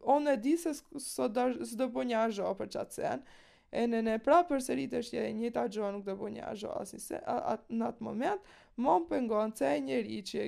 on 0.00 0.28
e 0.28 0.36
di 0.36 0.56
se 0.56 0.74
s'do 0.98 1.28
s'do 1.72 1.88
bëj 1.94 2.06
një 2.10 2.18
azh 2.26 2.40
ofër 2.46 2.68
sen, 2.94 3.24
e 3.72 3.82
ne 3.90 4.00
ne 4.06 4.14
pra 4.22 4.40
përsërit 4.50 4.94
është 5.00 5.22
e 5.24 5.32
njëta 5.38 5.64
gjë 5.74 5.90
nuk 5.96 6.04
do 6.06 6.14
bëj 6.20 6.30
një 6.36 6.44
azh 6.48 6.94
se 7.06 7.18
a, 7.18 7.36
a, 7.52 7.54
në 7.80 7.88
atë 7.88 8.06
moment 8.06 8.50
më 8.86 8.96
pengon 9.10 9.54
se 9.58 9.66
ai 9.70 9.80
njëri 9.86 10.20
që 10.30 10.46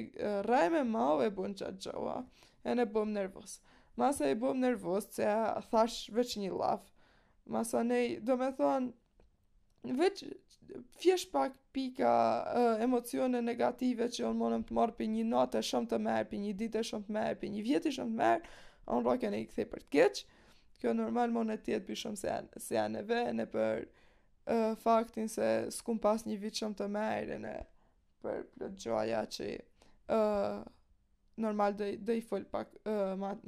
rrai 0.49 0.69
me 0.75 0.83
mau 0.97 1.23
e 1.27 1.31
bën 1.39 1.57
çat 1.61 1.81
gjoa, 1.87 2.19
e 2.65 2.75
ne 2.79 2.87
bëm 2.95 3.13
nervoz 3.19 3.59
masa 3.99 4.29
e 4.31 4.35
bëm 4.45 4.61
nervoz 4.67 5.09
se 5.19 5.29
thash 5.71 5.99
veç 6.19 6.37
një 6.45 6.53
laf 6.59 6.87
masa 7.53 7.83
ne 7.91 8.01
do 8.21 8.39
me 8.41 8.51
thonë, 8.61 8.89
veç 9.99 10.25
fjesht 10.97 11.31
pak 11.33 11.53
pika 11.73 12.43
emocione 12.81 13.41
negative 13.43 14.09
që 14.11 14.25
unë 14.31 14.41
mënëm 14.41 14.65
të 14.69 14.77
marrë 14.77 14.97
për 14.99 15.09
një 15.15 15.25
natë 15.31 15.59
e 15.61 15.67
shumë 15.69 15.91
të 15.93 15.99
merë, 16.07 16.27
për 16.31 16.41
një 16.45 16.55
ditë 16.63 16.81
e 16.81 16.87
shumë 16.89 17.07
të 17.09 17.15
merë, 17.17 17.39
për 17.43 17.53
një 17.55 17.65
vjetë 17.69 17.91
i 17.93 17.97
shumë 17.99 18.15
të 18.15 18.19
merë, 18.21 18.51
unë 18.97 19.05
roke 19.09 19.29
e 19.31 19.41
i 19.43 19.45
këthej 19.51 19.69
për 19.75 19.85
keqë, 19.95 20.25
kjo 20.81 20.95
normal 21.01 21.35
më 21.35 21.45
në 21.51 21.59
tjetë 21.67 21.89
për 21.91 22.01
shumë 22.03 22.21
se 22.23 22.31
janë, 22.31 22.63
se 22.67 22.77
janë 22.79 23.03
e 23.03 23.05
vene 23.13 23.47
për 23.55 23.85
uh, 23.85 24.73
faktin 24.85 25.31
se 25.35 25.51
s'kum 25.77 26.01
pas 26.05 26.27
një 26.29 26.39
vitë 26.45 26.63
shumë 26.65 26.81
të 26.83 26.89
merë, 26.99 27.37
e 27.37 27.39
në 27.45 27.55
për 28.25 28.41
dhe 28.63 28.73
gjoja 28.87 29.23
që 29.37 29.49
uh, 30.17 30.65
normal 31.45 31.77
dhe, 31.79 31.93
dhe 32.09 32.19
i 32.21 32.25
full 32.31 32.47
pak 32.55 32.75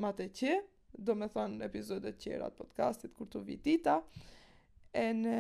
matë 0.02 0.26
e 0.26 0.30
që, 0.40 0.56
do 1.06 1.14
me 1.18 1.28
thonë 1.32 1.58
në 1.60 1.66
epizodet 1.68 2.18
qëra 2.22 2.48
të 2.50 2.56
podcastit 2.62 3.12
kur 3.18 3.28
të 3.32 3.42
vitita, 3.50 3.98
e 4.94 5.08
në 5.24 5.34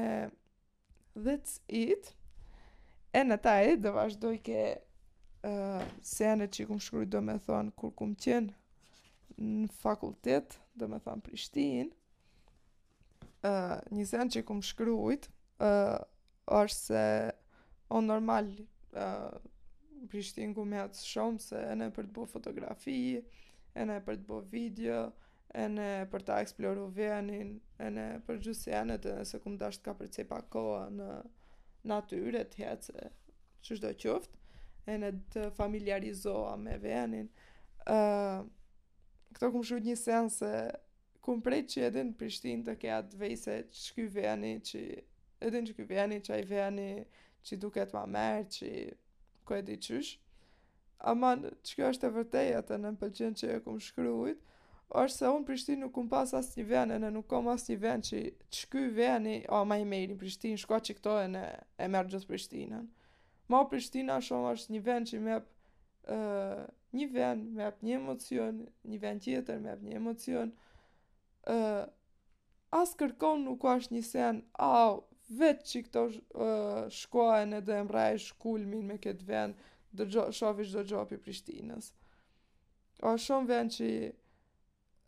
that's 1.16 1.60
it 1.66 2.12
e 3.16 3.22
në 3.24 3.38
taj 3.40 3.70
dhe 3.80 3.92
vazhdoj 3.94 4.36
ke 4.44 4.62
uh, 4.76 5.84
senet 6.04 6.52
që 6.52 6.64
i 6.64 6.66
kum 6.68 6.82
shkrujt 6.84 7.08
do 7.14 7.22
me 7.24 7.38
thonë 7.46 7.72
kur 7.80 7.94
kum 7.96 8.12
qenë 8.20 8.52
në 9.46 9.68
fakultet 9.80 10.58
do 10.76 10.88
me 10.92 10.98
thonë 11.00 11.24
Prishtin 11.24 11.90
uh, 13.48 13.78
një 13.96 14.06
sen 14.12 14.30
që 14.32 14.42
i 14.44 14.48
kum 14.48 14.60
shkrujt 14.64 15.30
uh, 15.64 15.98
është 16.46 16.80
se 16.92 17.04
o 17.96 18.02
normal 18.04 18.52
uh, 18.60 19.32
Prishtin 20.12 20.52
ku 20.54 20.66
me 20.68 20.82
atë 20.84 21.00
shumë 21.00 21.40
se 21.42 21.64
e 21.72 21.76
ne 21.80 21.88
për 21.96 22.10
të 22.10 22.18
bo 22.20 22.28
fotografi 22.28 22.98
e 23.76 23.84
për 23.84 23.86
të 23.86 23.86
bo 23.86 23.86
video 23.86 23.86
e 23.86 23.88
ne 23.88 23.98
për 24.04 24.20
të 24.20 24.28
bo 24.30 24.38
video 24.52 25.00
ene 25.54 25.86
për 26.10 26.22
ta 26.26 26.40
eksploru 26.42 26.88
venin, 26.96 27.52
ene 27.78 28.06
për 28.26 28.40
gjusenet, 28.46 29.06
ene 29.06 29.24
se 29.24 29.38
ku 29.40 29.52
më 29.54 29.68
ka 29.82 29.94
për 30.00 30.10
cipa 30.10 30.40
koa 30.50 30.88
në 30.90 31.10
natyre 31.90 32.42
të 32.50 32.64
hece, 32.64 33.04
që 33.62 33.76
shdo 33.78 33.92
qoft, 34.02 34.30
ene 34.90 35.12
të 35.36 35.50
familiarizoa 35.54 36.56
me 36.56 36.78
venin. 36.82 37.28
Uh, 37.90 38.46
këto 39.34 39.50
ku 39.54 39.62
shrujt 39.62 39.84
një 39.86 39.96
sen 39.96 40.30
se 40.30 40.50
ku 41.22 41.38
prej 41.42 41.62
që 41.70 41.82
edhe 41.88 42.02
në 42.06 42.14
Prishtin 42.18 42.62
të 42.66 42.74
kja 42.82 43.00
të 43.06 43.18
vej 43.20 43.36
se 43.38 43.54
që 43.70 43.94
ky 43.94 44.06
veni, 44.16 44.56
që 44.66 44.82
edhe 45.46 45.60
në 45.62 45.68
që 45.70 45.74
ky 45.78 45.86
veni, 45.90 46.18
që 46.26 46.32
aj 46.36 46.44
veni, 46.50 46.88
që 47.46 47.58
duket 47.62 47.94
ma 47.94 48.02
merë, 48.10 48.50
që 48.56 48.68
ku 49.46 49.54
e 49.54 49.62
i 49.62 49.78
qysh. 49.78 50.16
Aman, 51.12 51.42
që 51.62 51.74
kjo 51.78 51.88
është 51.92 52.06
e 52.08 52.12
vërtejë, 52.16 52.52
atë 52.62 52.78
në 52.82 52.92
pëlqen 53.02 53.34
që 53.38 53.50
e 53.56 53.58
ku 53.66 53.74
është 54.94 55.18
se 55.18 55.28
unë 55.34 55.46
Prishtinë 55.48 55.80
nuk 55.82 55.92
kum 55.96 56.06
pas 56.08 56.30
asë 56.38 56.60
një 56.60 56.64
venë, 56.70 56.96
në 57.02 57.08
nuk 57.16 57.24
kom 57.30 57.48
asë 57.50 57.72
një 57.72 57.78
venë 57.82 58.06
që 58.08 58.20
ç'ky 58.54 58.78
vendi, 58.78 58.96
veni, 58.98 59.32
o, 59.50 59.64
ma 59.66 59.78
i 59.78 59.84
meri 59.84 60.12
në 60.12 60.18
Prishtinë, 60.20 60.58
shko 60.62 60.78
që 60.86 60.94
këto 61.00 61.16
e 61.24 61.26
në 61.32 61.40
e 61.78 61.88
gjithë 61.88 62.26
Prishtinën. 62.30 62.84
Ma 63.50 63.64
Prishtina 63.70 64.20
shumë 64.22 64.52
është 64.54 64.72
një 64.76 64.82
venë 64.86 65.10
që 65.10 65.20
mep, 65.26 65.48
e, 66.04 66.18
një 67.00 67.08
venë 67.16 67.58
mep 67.58 67.82
një 67.86 67.98
emocion, 67.98 68.62
një 68.92 69.00
venë 69.02 69.20
tjetër 69.26 69.58
mep 69.66 69.82
një 69.88 69.98
emocion, 69.98 70.54
e, 71.50 71.58
as 72.78 72.94
kërkon 72.98 73.42
nuk 73.48 73.60
ka 73.66 73.74
një 73.90 74.02
sen, 74.06 74.40
au, 74.70 75.02
vetë 75.26 75.64
që 75.66 75.80
këto 75.82 76.02
uh, 76.06 76.84
shkojnë 76.94 77.56
edhe 77.58 77.74
emraj 77.82 78.20
shkullmin 78.28 78.84
me 78.86 78.94
këtë 79.02 79.24
vend, 79.26 79.56
shofi 80.36 80.62
shdo 80.68 80.84
gjopi 80.86 81.16
Prishtinës. 81.18 81.88
O, 83.02 83.16
shumë 83.18 83.50
vend 83.50 83.74
që 83.74 83.88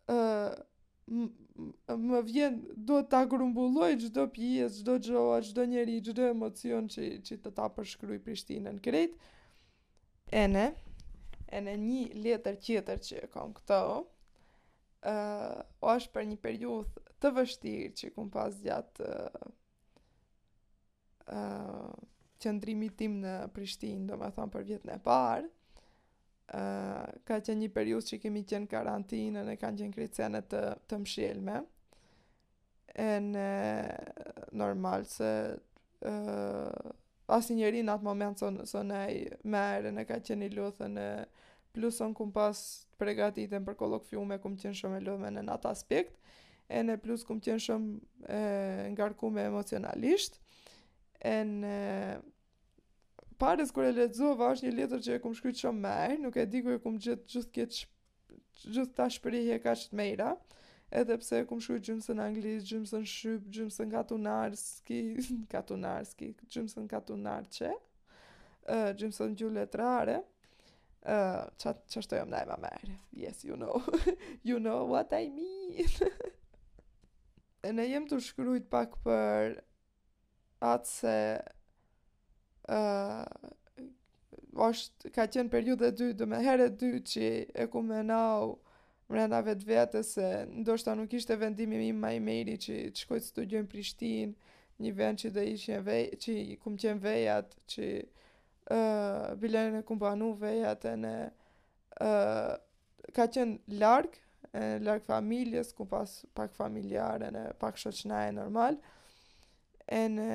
më 0.09 2.21
vjen 2.29 2.55
do 2.87 2.97
ta 3.11 3.21
grumbulloj 3.31 3.93
çdo 4.01 4.25
pjesë, 4.33 4.81
çdo 4.83 4.95
gjë, 5.05 5.23
çdo 5.47 5.63
njeri, 5.71 5.97
çdo 6.07 6.23
emocion 6.33 6.87
që 6.93 7.03
që 7.27 7.37
të 7.43 7.53
ta 7.57 7.67
përshkruaj 7.77 8.19
Prishtinën 8.25 8.79
krejt. 8.85 9.15
Ene, 10.33 10.67
ene 11.59 11.75
një 11.77 12.15
letër 12.25 12.57
tjetër 12.65 12.99
që 13.09 13.29
kam 13.33 13.53
këto, 13.57 13.83
ë 15.05 15.11
uh, 15.11 15.65
është 15.93 16.11
për 16.17 16.25
një 16.33 16.37
periudhë 16.45 16.91
të 17.21 17.29
vështirë 17.37 17.93
që 17.99 18.07
kum 18.17 18.29
pas 18.31 18.53
gjatë 18.65 19.05
ë 19.05 19.31
uh, 21.29 21.33
uh, 21.37 21.93
qëndrimit 22.43 22.97
tim 23.01 23.21
në 23.25 23.37
Prishtinë, 23.55 24.09
domethënë 24.13 24.51
për 24.55 24.63
vjetën 24.73 24.91
e 24.95 24.97
parë 25.09 25.49
ka 27.28 27.36
qenë 27.44 27.61
një 27.62 27.68
periudhë 27.74 28.07
që 28.11 28.18
kemi 28.22 28.40
qenë 28.49 28.68
karantinë 28.72 29.42
në 29.49 29.57
kanë 29.61 29.82
qenë 29.82 29.92
kricene 29.96 30.40
të, 30.49 30.62
të 30.88 30.99
mshilme 31.03 31.59
e 32.96 33.11
në 33.24 33.51
normal 34.57 35.05
se 35.07 35.30
uh, 35.53 36.92
asë 37.36 37.57
njëri 37.59 37.82
në 37.84 37.94
atë 37.99 38.05
moment 38.07 38.40
së 38.40 38.51
so, 38.70 38.80
në 38.80 39.03
në 39.99 40.07
ka 40.09 40.16
qenë 40.24 40.49
i 40.49 40.55
luthën 40.57 40.96
e 41.03 41.09
plus 41.76 42.01
në 42.01 42.09
kumë 42.16 42.32
pas 42.38 42.62
pregatitën 43.03 43.68
për 43.68 43.76
kolok 43.82 44.09
fjume 44.09 44.40
kum 44.42 44.57
qenë 44.59 44.80
shumë 44.80 45.03
e 45.03 45.05
luthën 45.11 45.36
në 45.42 45.53
atë 45.59 45.74
aspekt 45.76 46.16
e 46.72 46.80
në 46.84 46.96
plus 47.05 47.28
kum 47.28 47.42
qenë 47.44 47.61
shumë 47.66 47.92
e, 48.32 48.40
ngarku 48.96 49.28
me 49.32 49.44
emocionalisht 49.53 50.40
e 51.28 51.38
në 51.49 51.76
pares 53.39 53.70
kur 53.72 53.86
e 53.86 53.93
lexova 53.95 54.49
është 54.55 54.66
një 54.66 54.72
letër 54.80 55.03
që 55.07 55.14
e 55.16 55.22
kum 55.22 55.34
shkruajtur 55.39 55.62
shumë 55.68 55.82
mirë, 55.84 56.14
nuk 56.26 56.36
e 56.36 56.45
di 56.51 56.62
kur 56.64 56.74
e 56.74 56.80
kum 56.82 56.97
gjetë 56.99 57.28
gjithë 57.30 57.53
këtë 57.57 58.39
gjithë 58.64 58.95
ta 58.97 59.07
shprehje 59.14 59.59
kaq 59.64 59.84
të 59.91 59.99
mëra. 59.99 60.32
Edhe 61.03 61.18
pse 61.20 61.43
e 61.43 61.45
kum 61.49 61.61
shkruajtur 61.62 62.01
gjithë 62.01 62.16
në 62.18 62.24
anglisht, 62.30 62.70
gjithë 62.72 63.03
shqip, 63.12 63.45
gjithë 63.59 63.86
katunarski, 63.93 65.01
katunarski, 65.53 66.32
gjithë 66.47 66.82
në 66.86 66.91
katunarçe. 66.95 67.70
ë 68.68 68.80
gjithë 69.01 69.28
në 69.30 69.39
gjuhë 69.43 69.57
letrare. 69.61 70.18
ë 71.05 71.70
uh, 71.70 72.24
më 72.26 72.26
ndajmë 72.28 72.57
më. 72.64 72.74
Yes, 73.22 73.45
you 73.47 73.55
know. 73.57 73.78
you 74.43 74.59
know 74.59 74.80
what 74.91 75.12
I 75.14 75.28
mean. 75.30 75.86
e 77.66 77.70
ne 77.72 77.86
jem 77.89 78.09
të 78.11 78.18
shkruajt 78.26 78.66
pak 78.70 78.99
për 79.07 79.61
atë 80.72 80.91
se 80.91 81.16
uh, 82.73 84.66
është 84.69 85.11
ka 85.14 85.25
qenë 85.31 85.53
periudhë 85.53 85.89
e 85.91 85.95
dytë, 86.01 86.27
më 86.29 86.41
herë 86.45 86.66
e 86.66 86.73
dytë 86.81 87.03
që 87.14 87.29
e 87.62 87.66
kumenau 87.73 88.51
mrenda 89.09 89.39
vetë 89.47 89.69
vetës 89.69 90.11
se 90.19 90.27
ndoshta 90.51 90.97
nuk 90.99 91.14
ishte 91.16 91.37
vendimi 91.41 91.79
im 91.87 92.01
më 92.03 92.11
i 92.19 92.23
mirë 92.25 92.57
që 92.64 92.79
të 92.97 93.05
shkoj 93.05 93.21
të 93.41 93.47
në 93.57 93.62
Prishtinë, 93.73 94.33
një 94.85 94.93
vend 94.99 95.19
që 95.23 95.31
do 95.35 95.45
ishte 95.55 95.79
vej, 95.87 96.05
që 96.23 96.33
kum 96.62 96.77
qenë 96.79 97.03
vejat 97.03 97.57
që 97.73 97.87
ë 97.89 98.79
uh, 98.79 99.27
bilën 99.41 99.79
e 99.81 99.83
banu 100.03 100.33
vejat 100.39 100.85
në 101.01 101.14
ë 102.01 102.09
uh, 102.09 102.57
ka 103.16 103.25
qenë 103.33 103.79
larg 103.81 104.12
e 104.53 104.66
larg 104.85 105.03
familjes 105.09 105.73
ku 105.77 105.87
pas 105.89 106.11
pak 106.37 106.53
familjare 106.57 107.31
ne 107.33 107.47
pak 107.61 107.79
shoqnaje 107.81 108.33
normal 108.37 108.77
e 109.89 110.05
në 110.09 110.27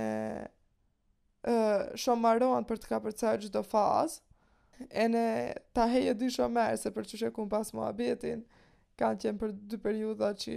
shumë 1.44 2.24
marohen 2.24 2.64
për 2.68 2.78
të 2.80 2.88
ka 2.92 3.00
përca 3.04 3.32
gjithë 3.40 3.54
do 3.58 3.64
fazë, 3.68 4.22
e 5.04 5.08
në 5.12 5.24
ta 5.76 5.86
heje 5.92 6.14
dy 6.18 6.28
shumë 6.32 6.56
merë, 6.56 6.78
se 6.80 6.92
për 6.96 7.04
që 7.10 7.16
që 7.26 7.30
kumë 7.36 7.52
pas 7.56 7.74
mua 7.76 7.90
betin, 7.96 8.46
kanë 9.00 9.20
qenë 9.26 9.40
për 9.42 9.50
dy 9.74 9.78
periuda 9.84 10.30
që 10.40 10.54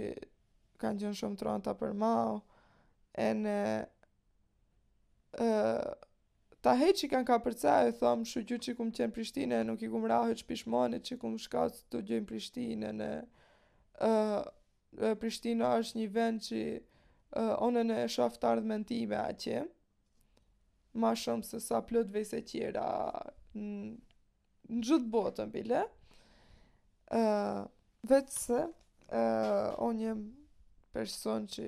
kanë 0.81 0.99
qenë 1.03 1.19
shumë 1.19 1.37
tronë 1.41 1.63
ta 1.67 1.73
për 1.79 1.91
mao, 1.99 2.39
e 3.19 3.27
në 3.43 3.57
ta 6.63 6.73
hej 6.79 6.91
që 7.01 7.07
kanë 7.15 7.27
ka 7.27 7.37
përca, 7.45 7.73
e 7.87 7.89
thomë 7.99 8.23
shu 8.25 8.41
gjithë 8.47 8.65
që 8.69 8.75
kumë 8.79 8.95
qenë 8.99 9.13
Prishtine, 9.17 9.59
nuk 9.67 9.81
i 9.85 9.89
kumë 9.91 10.09
rahë 10.13 10.33
që 10.39 10.45
pishmonit 10.49 11.03
që 11.09 11.15
kumë 11.23 11.41
shkaut 11.43 11.75
të 11.91 11.97
gjojnë 12.09 12.29
Prishtine, 12.29 12.89
në 12.97 13.11
Prishtina 15.21 15.67
është 15.81 15.95
një 15.99 16.07
vend 16.15 16.39
që 16.47 16.61
onën 17.35 17.89
e 17.99 18.05
shoftardhë 18.09 18.65
mentime 18.71 19.17
atje, 19.19 19.57
që 19.67 19.71
ma 20.97 21.13
shumë 21.15 21.45
se 21.45 21.59
sa 21.61 21.79
plot 21.85 22.13
se 22.25 22.39
tjera 22.47 22.85
në 23.57 24.81
gjithë 24.87 25.09
botën 25.13 25.51
bile. 25.53 25.83
Uh, 27.15 27.63
vetë 28.09 28.33
se, 28.35 28.63
uh, 29.15 29.83
onë 29.85 30.15
person 30.93 31.45
që 31.53 31.67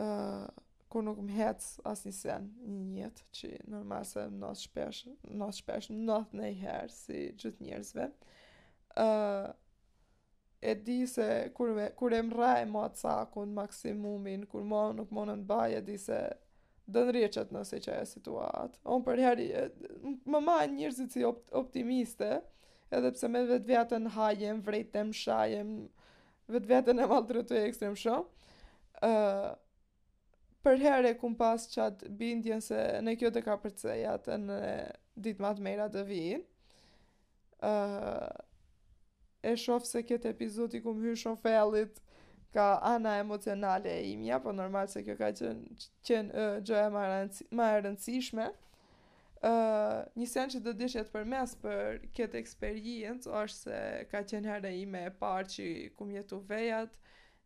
uh, 0.00 0.46
kur 0.88 1.02
nuk 1.04 1.20
më 1.26 1.36
hecë 1.40 1.68
as 1.90 2.04
një 2.06 2.12
sen 2.14 2.46
një 2.62 2.82
njëtë, 2.94 3.26
që 3.36 3.50
normal 3.74 4.06
se 4.08 4.24
nësë 4.30 4.64
shpesh, 4.68 5.02
nësë 5.34 5.58
shpesh, 5.60 5.90
në 6.06 6.22
nëjë 6.38 6.58
herë 6.62 6.94
si 6.94 7.24
gjithë 7.42 7.66
njerëzve. 7.68 8.06
Uh, 9.04 9.50
e 10.64 10.72
di 10.86 11.02
se 11.10 11.28
kur, 11.52 11.74
me, 11.76 11.90
kur 11.98 12.14
e 12.16 12.22
më 12.24 12.38
rajë 12.40 12.70
ma 12.70 12.86
maksimumin, 13.58 14.46
kur 14.48 14.64
ma 14.64 14.86
nuk 14.96 15.12
më 15.12 15.26
në 15.34 15.38
baje, 15.50 15.82
di 15.84 15.98
se 16.00 16.22
dhe 16.86 17.02
në 17.06 17.12
rjeqet 17.16 17.52
nëse 17.54 17.78
që 17.86 17.94
e 18.00 18.04
situatë. 18.10 18.80
On 18.92 19.04
për 19.06 19.22
herë, 19.24 19.64
më 20.28 20.40
majnë 20.46 20.76
njërzit 20.76 21.14
si 21.16 21.22
optimiste, 21.28 22.40
edhe 22.94 23.12
pse 23.16 23.30
me 23.32 23.44
vetë 23.48 23.70
vetën 23.70 24.08
hajem, 24.18 24.60
vrejtem, 24.66 25.12
shajem, 25.16 25.70
vetë 26.52 26.70
vetën 26.74 27.00
e 27.00 27.10
malë 27.12 27.42
të 27.48 27.60
ekstrem 27.64 27.96
shumë. 28.00 28.50
Uh, 29.04 29.50
për 30.64 30.78
herë 30.80 31.12
e 31.14 31.18
kum 31.20 31.34
pas 31.36 31.64
qatë 31.72 32.08
bindjen 32.20 32.62
se 32.64 32.78
në 33.04 33.16
kjo 33.20 33.32
të 33.34 33.42
ka 33.44 33.56
përceja 33.60 34.14
në 34.40 34.60
ditë 35.24 35.44
matë 35.44 35.64
mejra 35.66 35.88
të 35.92 36.04
vijinë. 36.08 36.46
Uh, 37.64 38.32
e 39.44 39.56
shofë 39.60 39.88
se 39.88 40.02
këtë 40.08 40.30
epizod 40.34 40.74
i 40.76 40.82
kum 40.84 41.00
shumë 41.16 41.40
fellit, 41.44 42.03
ka 42.54 42.78
ana 42.82 43.18
emocionale 43.18 43.90
e 44.00 44.10
imja, 44.12 44.38
po 44.40 44.52
normal 44.52 44.86
se 44.92 45.02
kjo 45.04 45.16
ka 45.18 45.32
qenë 45.34 45.62
qen, 46.06 46.28
uh, 46.30 46.60
gjoja 46.62 46.86
ma 47.58 47.64
e 47.74 47.80
rëndësishme. 47.82 48.46
Uh, 49.44 49.98
një 50.16 50.26
sen 50.30 50.52
që 50.52 50.60
do 50.64 50.72
të 50.72 50.82
dishtë 50.84 51.02
për 51.12 51.26
mes 51.32 51.56
për 51.64 51.98
këtë 52.16 52.38
eksperiencë, 52.42 53.32
është 53.42 53.58
se 53.58 53.80
ka 54.12 54.22
qenë 54.30 54.52
herë 54.52 54.70
i 54.78 54.86
me 54.92 55.02
e 55.08 55.12
parë 55.24 55.48
që 55.56 55.66
kumë 55.98 56.16
jetu 56.20 56.38
vejat, 56.52 56.94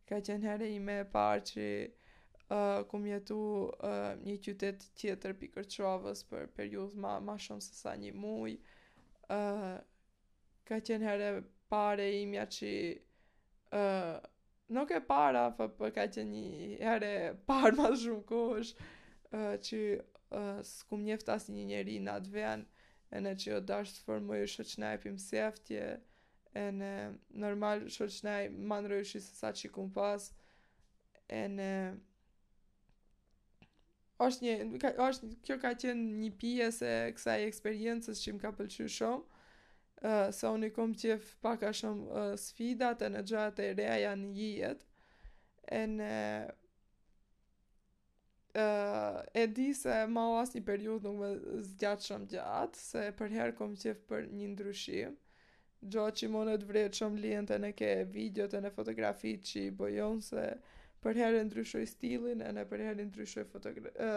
ka 0.09 0.21
qenë 0.29 0.47
herë 0.51 0.69
i 0.77 0.79
me 0.89 0.99
e 1.01 1.09
parë 1.17 1.43
që 1.51 1.67
uh, 1.87 2.79
kumë 2.93 3.11
jetu 3.15 3.39
uh, 3.65 3.99
një 4.21 4.37
qytet 4.45 4.85
tjetër 5.01 5.35
për 5.41 5.51
kërqovës 5.57 6.23
për 6.29 6.45
periudhë 6.59 7.01
ma, 7.03 7.17
ma 7.29 7.39
shumë 7.49 7.65
se 7.65 7.73
sa 7.81 7.97
një 8.03 8.13
mujë, 8.21 8.59
uh, 9.33 9.71
ka 10.69 10.79
qenë 10.85 11.09
herë 11.11 11.33
e 11.37 11.43
pare 11.73 12.11
i 12.13 12.23
imja 12.27 12.45
që 12.53 12.75
nuk 14.69 14.91
e 14.91 14.99
para, 15.01 15.49
po, 15.57 15.67
po 15.77 15.89
ka 15.95 16.05
që 16.13 16.21
një 16.29 16.45
herë 16.83 17.13
parë 17.49 17.75
më 17.79 17.87
shumë 18.03 18.25
kohësh 18.31 18.71
që 19.67 19.79
skum 20.69 21.03
njeft 21.07 21.31
as 21.33 21.49
një 21.53 21.63
njeri 21.71 21.97
në 22.05 22.13
atë 22.19 23.15
e 23.17 23.21
në 23.23 23.31
që 23.41 23.47
jo 23.55 23.59
dashë 23.71 23.95
të 23.97 24.03
formojë 24.07 24.49
shoqnaj 24.55 24.95
për 25.05 25.15
mseftje 25.15 25.83
e 26.63 26.67
në 26.81 26.91
normal 27.43 27.87
shoqnaj 27.95 28.43
më 28.69 28.77
në 28.85 28.91
rëjshu 28.93 29.21
se 29.25 29.33
sa 29.41 29.49
që 29.57 29.71
kum 29.73 29.89
pas 29.95 30.29
e 31.29 31.41
në 31.55 31.69
është 34.21 34.45
një 34.45 34.93
kjo 35.47 35.57
ka 35.65 35.73
qenë 35.81 36.19
një 36.21 36.31
pjesë 36.41 36.93
e 36.93 37.11
kësaj 37.17 37.41
eksperiencës 37.49 38.21
që 38.25 38.37
më 38.37 38.45
ka 38.45 38.53
pëlqyë 38.59 38.89
shumë 38.99 39.38
se 40.31 40.47
unë 40.47 40.69
i 40.69 40.73
kom 40.75 40.93
qef 40.95 41.33
paka 41.43 41.71
shumë 41.75 42.05
uh, 42.07 42.33
sfidat 42.39 43.01
e 43.03 43.09
në 43.11 43.23
gjatë 43.29 43.65
e 43.69 43.73
reja 43.79 43.97
janë 44.05 44.31
jetë, 44.37 44.85
e 45.79 45.81
në 45.95 46.11
uh, 48.53 49.17
e 49.35 49.43
di 49.55 49.69
se 49.77 49.97
ma 50.09 50.23
o 50.31 50.37
asë 50.39 50.57
një 50.59 50.65
periud 50.69 51.07
nuk 51.09 51.17
me 51.19 51.33
zgjatë 51.67 52.07
shumë 52.11 52.29
gjatë, 52.37 52.83
se 52.91 53.05
për 53.19 53.35
herë 53.35 53.57
kom 53.59 53.75
qef 53.83 53.99
për 54.09 54.29
një 54.39 54.51
ndryshim, 54.53 55.17
gjatë 55.81 56.21
që 56.21 56.27
i 56.29 56.33
monet 56.37 56.63
vrejt 56.71 57.01
shumë 57.01 57.23
lijen 57.25 57.47
të 57.51 57.59
në 57.65 57.73
ke 57.79 57.93
video 58.15 58.47
të 58.51 58.63
në 58.63 58.73
fotografi 58.79 59.35
që 59.51 59.65
i 59.67 59.77
bojon 59.83 60.21
se 60.31 60.51
për 61.03 61.17
herë 61.19 61.43
ndryshoj 61.47 61.85
stilin, 61.87 62.41
edhe 62.43 62.65
për 62.69 62.81
herë 62.89 63.05
ndryshoj 63.07 63.45
fotografi, 63.49 64.09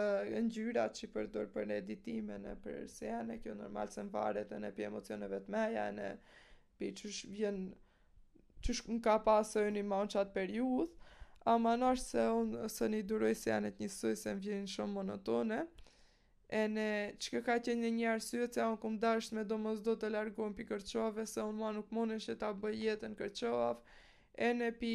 ngjyrat 0.47 0.97
që 0.99 1.09
përdor 1.15 1.45
për 1.53 1.67
në 1.69 1.77
editim, 1.79 2.31
edhe 2.35 2.55
për 2.65 2.79
se 2.91 3.07
janë 3.07 3.37
këto 3.43 3.55
normal 3.61 3.91
se 3.93 4.03
varet, 4.11 4.51
edhe 4.57 4.71
pi 4.75 4.85
emocioneve 4.87 5.39
të 5.45 5.53
mëja, 5.55 5.85
edhe 5.93 6.09
pi 6.77 6.89
çish 6.99 7.23
vjen 7.31 7.61
çish 8.63 8.83
nuk 8.89 9.03
ka 9.05 9.17
pasur 9.27 9.67
në 9.75 9.83
më 9.93 10.01
çat 10.15 10.35
periudhë, 10.35 10.91
ama 11.53 11.75
nëse 11.79 12.03
se 12.11 12.25
un 12.31 12.53
se 12.71 12.87
ni 12.91 13.01
duroj 13.03 13.33
se 13.39 13.49
janë 13.51 13.73
të 13.75 13.83
njësoj 13.85 14.13
se 14.25 14.35
vjen 14.43 14.67
shumë 14.75 14.97
monotone. 14.99 15.61
E 16.53 16.63
në 16.69 16.87
që 17.23 17.31
ka 17.35 17.39
ka 17.47 17.55
qenë 17.65 17.81
një 17.85 17.89
një 17.95 18.09
arsye 18.11 18.45
që 18.53 18.67
unë 18.73 18.79
këmë 18.83 18.99
dërsh 19.03 19.29
me 19.37 19.43
do 19.49 19.55
mos 19.57 19.79
do 19.83 19.95
të 19.99 20.11
largohen 20.13 20.53
për 20.53 20.67
kërqove, 20.73 21.23
se 21.27 21.39
unë 21.41 21.59
ma 21.63 21.71
nuk 21.75 21.89
mone 21.95 22.19
ta 22.43 22.51
bëj 22.53 22.77
jetën 22.87 23.15
kërqove, 23.19 23.97
e 24.47 24.49
në 24.59 24.69
pi 24.79 24.91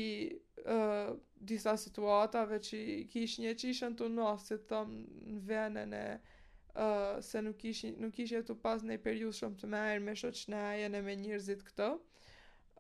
uh, 0.65 1.11
disa 1.41 1.77
situatave 1.77 2.59
që 2.65 2.79
kish 3.13 3.39
një 3.43 3.53
qishën 3.61 3.95
të 3.99 4.09
nofë, 4.13 4.45
se 4.47 4.57
thëmë 4.71 5.01
në 5.33 5.43
venën 5.49 5.93
e 5.99 6.03
uh, 6.17 7.19
se 7.25 7.43
nuk 7.43 7.59
kish, 7.63 7.85
nuk 8.03 8.15
kish 8.17 8.35
të 8.49 8.57
pas 8.63 8.83
në 8.83 8.97
i 8.99 9.03
periud 9.05 9.37
shumë 9.37 9.61
të 9.61 9.71
merë 9.75 10.03
me 10.09 10.17
shoq 10.19 10.41
në 10.53 10.65
e 10.99 11.03
me 11.09 11.15
njërzit 11.23 11.63
këto, 11.71 11.91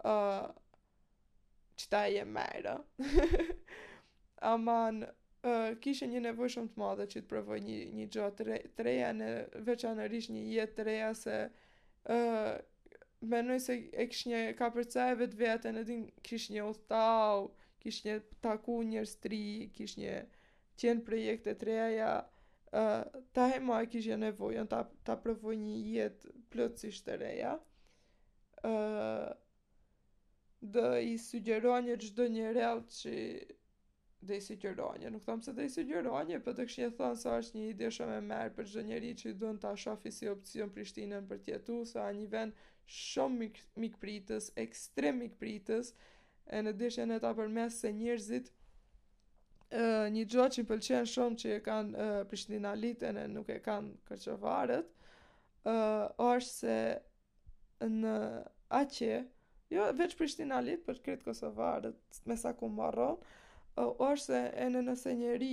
uh, 0.08 0.48
që 1.78 1.86
ta 1.92 2.00
e 2.08 2.16
jem 2.16 2.32
merë. 2.34 2.74
Aman, 4.50 5.04
uh, 5.06 5.70
kishë 5.82 6.08
një 6.10 6.24
nevoj 6.28 6.50
shumë 6.56 6.74
të 6.74 6.82
madhe 6.82 7.06
që 7.12 7.22
të 7.22 7.30
provoj 7.30 7.60
një, 7.62 7.78
një 7.94 8.08
gjotë 8.16 8.40
të, 8.40 8.48
re, 8.50 8.58
të 8.78 8.88
reja, 8.88 9.12
në 9.20 9.28
veçanërish 9.66 10.32
një 10.34 10.42
jetë 10.54 10.76
të 10.80 10.88
reja 10.90 11.12
se 11.26 11.38
uh, 12.10 12.56
Menoj 13.30 13.56
se 13.58 13.74
e 13.98 14.04
kish 14.06 14.28
një 14.30 14.40
kapërcajve 14.54 15.26
të 15.32 15.38
vetë 15.40 15.66
E 15.66 15.70
në 15.74 15.80
din 15.88 16.02
kish 16.22 16.44
një 16.54 16.62
u 16.68 16.74
kish 17.82 18.00
një 18.04 18.14
taku 18.44 18.74
njërës 18.88 19.12
tri, 19.24 19.38
kish 19.78 19.94
një 20.02 20.14
qenë 20.82 21.04
projekte 21.08 21.52
të 21.60 21.68
reja, 21.70 22.08
uh, 22.76 23.18
ta 23.36 23.44
e 23.56 23.60
ma 23.68 23.78
kish 23.92 24.08
një 24.10 24.16
nevojën 24.26 24.70
ta, 24.72 24.80
ta 25.08 25.16
provoj 25.26 25.54
një 25.60 25.76
jetë 25.92 26.34
plëtsisht 26.54 27.06
të 27.08 27.16
reja. 27.22 27.52
Uh, 28.66 29.28
dhe 30.76 30.86
i 31.12 31.14
sugjeroa 31.26 31.80
një 31.88 31.94
gjdo 32.02 32.26
një 32.38 32.48
rel 32.56 32.82
që 33.00 33.14
dhe 34.28 34.36
i 34.40 34.42
sugjeroa 34.42 34.96
një, 34.98 35.12
nuk 35.14 35.22
thamë 35.28 35.46
se 35.46 35.52
dhe 35.54 35.68
i 35.68 35.70
sugjeroa 35.70 36.24
një, 36.26 36.40
për 36.40 36.44
po 36.48 36.54
të 36.58 36.64
kështë 36.66 36.82
një 36.84 36.94
thonë 36.98 37.20
sa 37.22 37.36
është 37.38 37.56
një 37.60 37.66
ide 37.72 37.90
shumë 37.96 38.16
e 38.16 38.24
merë 38.30 38.54
për 38.56 38.66
gjdo 38.72 38.82
njeri 38.88 39.12
që 39.20 39.28
i 39.32 39.36
duen 39.42 39.60
të 39.62 39.70
ashafi 39.70 40.10
si 40.16 40.30
opcion 40.32 40.72
Prishtinën 40.74 41.30
për 41.30 41.44
tjetu, 41.46 41.76
sa 41.92 42.08
një 42.18 42.26
vend 42.34 42.64
shumë 42.98 43.38
mik, 43.44 43.60
mikpritës, 43.84 44.50
ekstrem 44.64 45.22
mikpritës, 45.22 45.92
pritës, 45.92 45.92
e 46.48 46.62
në 46.64 46.72
dishën 46.80 47.12
e 47.12 47.18
ta 47.20 47.30
përmes 47.36 47.76
se 47.82 47.90
njërzit 47.92 48.46
e, 48.50 49.82
një 50.14 50.24
gjo 50.32 50.46
që 50.54 50.62
më 50.64 50.68
pëlqen 50.70 51.08
shumë 51.14 51.38
që 51.42 51.50
e 51.56 51.60
kanë 51.66 51.98
e, 52.04 52.06
Prishtina 52.30 52.72
litën 52.82 53.18
e 53.22 53.26
nuk 53.32 53.50
e 53.52 53.58
kanë 53.64 53.96
kërqëvarët, 54.08 54.94
është 56.30 56.52
se 56.52 56.78
në 57.92 58.14
aqe, 58.80 59.18
jo 59.74 59.90
veç 60.00 60.14
Prishtina 60.16 60.62
litë 60.64 60.86
për 60.88 61.02
kretë 61.08 61.26
Kosovarët, 61.28 62.00
me 62.30 62.36
sa 62.40 62.54
ku 62.56 62.70
marron, 62.80 63.18
është 63.80 64.24
se 64.24 64.40
e 64.64 64.68
në 64.72 64.80
nëse 64.88 65.12
njeri, 65.20 65.52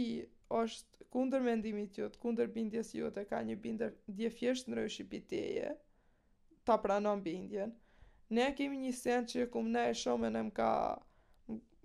është 0.61 1.09
kundër 1.13 1.43
mendimit 1.45 1.97
jot, 1.99 2.15
kundër 2.21 2.47
bindjes 2.55 2.93
jot 2.95 3.17
e 3.21 3.25
ka 3.27 3.41
një 3.47 3.55
bindje 3.63 3.91
djefjesht 4.15 4.69
në 4.71 4.79
rëshipiteje, 4.85 5.73
ta 6.65 6.77
pranon 6.81 7.21
bindjen, 7.25 7.73
ne 8.29 8.51
kemi 8.57 8.77
një 8.85 8.91
sen 8.97 9.25
që 9.29 9.41
e 9.45 9.49
kumë 9.53 9.81
e 9.91 9.97
shumë 10.01 10.29
në 10.33 10.39
më 10.49 10.53
ka 10.57 10.69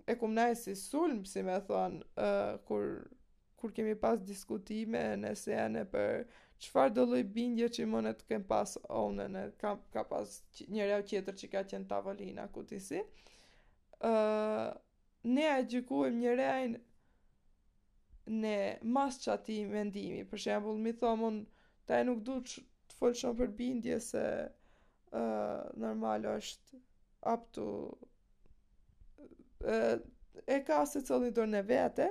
e 0.09 0.13
kumë 0.21 0.45
si 0.59 0.73
sulm 0.81 1.19
si 1.31 1.43
me 1.45 1.57
thonë 1.67 1.99
uh, 2.15 2.53
kur, 2.65 2.87
kur 3.59 3.73
kemi 3.77 3.93
pas 3.99 4.17
diskutime 4.25 5.03
në 5.21 5.35
sene 5.37 5.83
për 5.91 6.23
qëfar 6.61 6.93
do 6.95 7.05
bindje 7.35 7.67
që 7.77 7.85
mënet 7.89 8.23
kem 8.29 8.43
pas 8.49 8.73
onën 9.03 9.35
në 9.37 9.43
ka, 9.61 9.75
ka 9.93 10.03
pas 10.13 10.39
një 10.67 10.89
reo 10.89 11.01
tjetër 11.11 11.37
që 11.41 11.51
ka 11.53 11.63
qenë 11.73 11.89
tavolina 11.93 12.47
ku 12.53 12.65
si 12.71 13.01
uh, 13.03 14.69
ne 15.35 15.45
e 15.53 15.61
gjykuim 15.73 16.17
një 16.23 16.35
rejnë 16.41 16.81
në 18.41 18.57
mas 18.97 19.17
që 19.21 19.31
ati 19.35 19.59
mendimi 19.69 20.25
për 20.31 20.43
shembul 20.47 20.77
mi 20.81 20.93
thomun 21.01 21.43
ta 21.85 21.99
e 22.01 22.05
nuk 22.09 22.21
du 22.25 22.39
të 22.45 22.65
folë 22.97 23.19
shumë 23.21 23.39
për 23.43 23.55
bindje 23.61 23.99
se 24.09 24.25
normal 25.75 26.21
është 26.25 26.77
up 27.33 27.49
to 27.53 27.65
e 30.47 30.59
ka 30.67 30.85
se 30.87 31.03
cëllë 31.05 31.27
i 31.27 31.33
dorën 31.37 31.57
e 31.59 31.61
vete 31.67 32.07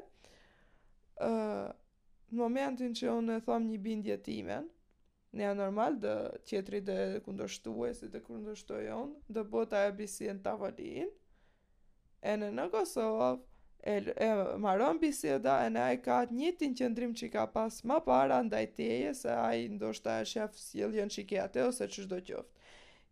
në 1.21 2.37
momentin 2.43 2.95
që 2.95 3.11
unë 3.17 3.39
e 3.41 3.45
thom 3.47 3.67
një 3.67 3.79
bindje 3.87 4.17
timen 4.23 4.69
në 5.41 5.53
normal 5.55 5.97
dhe 6.03 6.13
tjetëri 6.47 6.81
dhe 6.87 6.99
kundështuë 7.25 7.89
e 7.89 7.95
si 7.95 8.09
dhe 8.13 8.21
kundështuë 8.25 8.83
e 8.85 8.93
unë 8.99 9.35
dhe 9.37 9.45
bota 9.57 9.85
e 9.89 9.93
bisien 10.01 10.43
të 10.43 10.53
avalin 10.55 11.11
e 12.31 12.35
në 12.37 12.51
në 12.59 12.67
Kosovë 12.73 13.31
e, 13.81 13.95
e 13.97 14.31
maron 14.61 14.99
biseda 15.01 15.61
e 15.67 15.71
ne 15.75 15.83
a 15.87 15.93
ka 16.05 16.21
atë 16.27 16.37
njëtin 16.37 16.77
qëndrim 16.79 17.15
që 17.17 17.31
ka 17.33 17.47
pas 17.55 17.81
ma 17.89 18.01
para 18.05 18.43
ndajteje 18.45 19.15
se 19.23 19.33
a 19.33 19.49
ndoshta 19.77 20.21
e 20.21 20.25
shef 20.27 20.59
s'jelion 20.59 21.09
që 21.11 21.23
i 21.25 21.29
ke 21.33 21.41
ate 21.47 21.65
ose 21.65 21.89
që 21.89 22.09
do 22.11 22.19
qoftë 22.31 22.59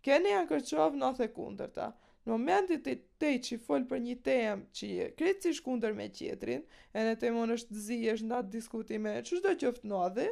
keni 0.08 0.30
janë 0.32 0.48
kërqovë 0.52 0.98
në 1.02 1.08
the 1.18 1.26
kunder 1.36 1.70
ta. 1.74 1.88
Në 2.24 2.34
momentit 2.34 2.82
të 2.84 2.92
te 3.22 3.30
që 3.44 3.58
folë 3.64 3.88
për 3.88 4.00
një 4.04 4.14
temë 4.24 4.76
që 4.76 4.88
je 4.94 5.06
kretë 5.18 5.46
si 5.48 5.58
shkunder 5.60 5.94
me 5.96 6.06
qetrin, 6.12 6.64
e 6.96 7.04
në 7.06 7.14
temë 7.20 7.46
në 7.48 7.56
është 7.58 7.80
zi 7.86 7.98
është 8.14 8.28
në 8.30 8.38
atë 8.40 8.52
diskutime, 8.54 9.14
që 9.26 9.38
shdo 9.40 9.54
qëftë 9.62 9.88
në 9.90 10.00
adhe, 10.06 10.26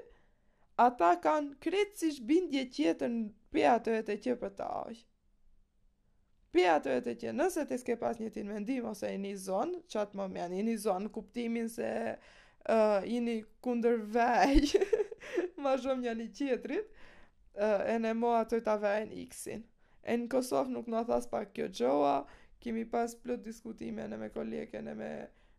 ata 0.86 1.10
kanë 1.24 1.54
kretë 1.64 2.00
si 2.00 2.10
shbindje 2.18 2.64
qetër 2.78 3.12
në 3.12 3.28
pja 3.54 3.76
të 3.84 3.94
vete 3.98 4.18
që 4.26 4.36
për 4.42 4.54
ta 4.60 4.68
ojë. 4.84 5.02
Pja 6.56 6.76
të 6.80 6.92
vete 6.96 7.14
që 7.20 7.32
nëse 7.36 7.66
të 7.68 7.80
s'ke 7.82 7.96
pas 8.00 8.20
një 8.20 8.30
tin 8.32 8.52
vendim 8.52 8.84
ose 8.88 9.10
i 9.12 9.18
një 9.20 9.32
zonë, 9.44 9.80
që 9.92 10.02
atë 10.04 10.20
moment, 10.20 10.54
i 10.56 10.62
një 10.68 10.76
zonë, 10.86 11.10
kuptimin 11.12 11.68
se 11.72 11.88
uh, 12.12 13.00
i 13.12 13.18
një 13.24 13.40
kunder 13.64 13.98
vej, 14.12 14.78
ma 15.64 15.74
shumë 15.80 16.04
një 16.06 16.14
një 16.22 16.30
qetrit, 16.38 16.95
e 17.56 17.96
në 18.00 18.10
mo 18.20 18.32
atoj 18.36 18.60
të 18.66 18.72
vejnë 18.82 19.20
x-in. 19.30 19.62
E 20.06 20.16
në 20.20 20.28
Kosovë 20.32 20.70
nuk 20.74 20.90
në 20.92 21.00
thas 21.08 21.24
pak 21.30 21.54
kjo 21.56 21.68
gjoa, 21.80 22.16
kemi 22.62 22.84
pas 22.92 23.14
plët 23.22 23.42
diskutime 23.46 24.04
në 24.10 24.18
me 24.20 24.28
kolike, 24.34 24.82
në 24.86 24.94
me 24.98 25.10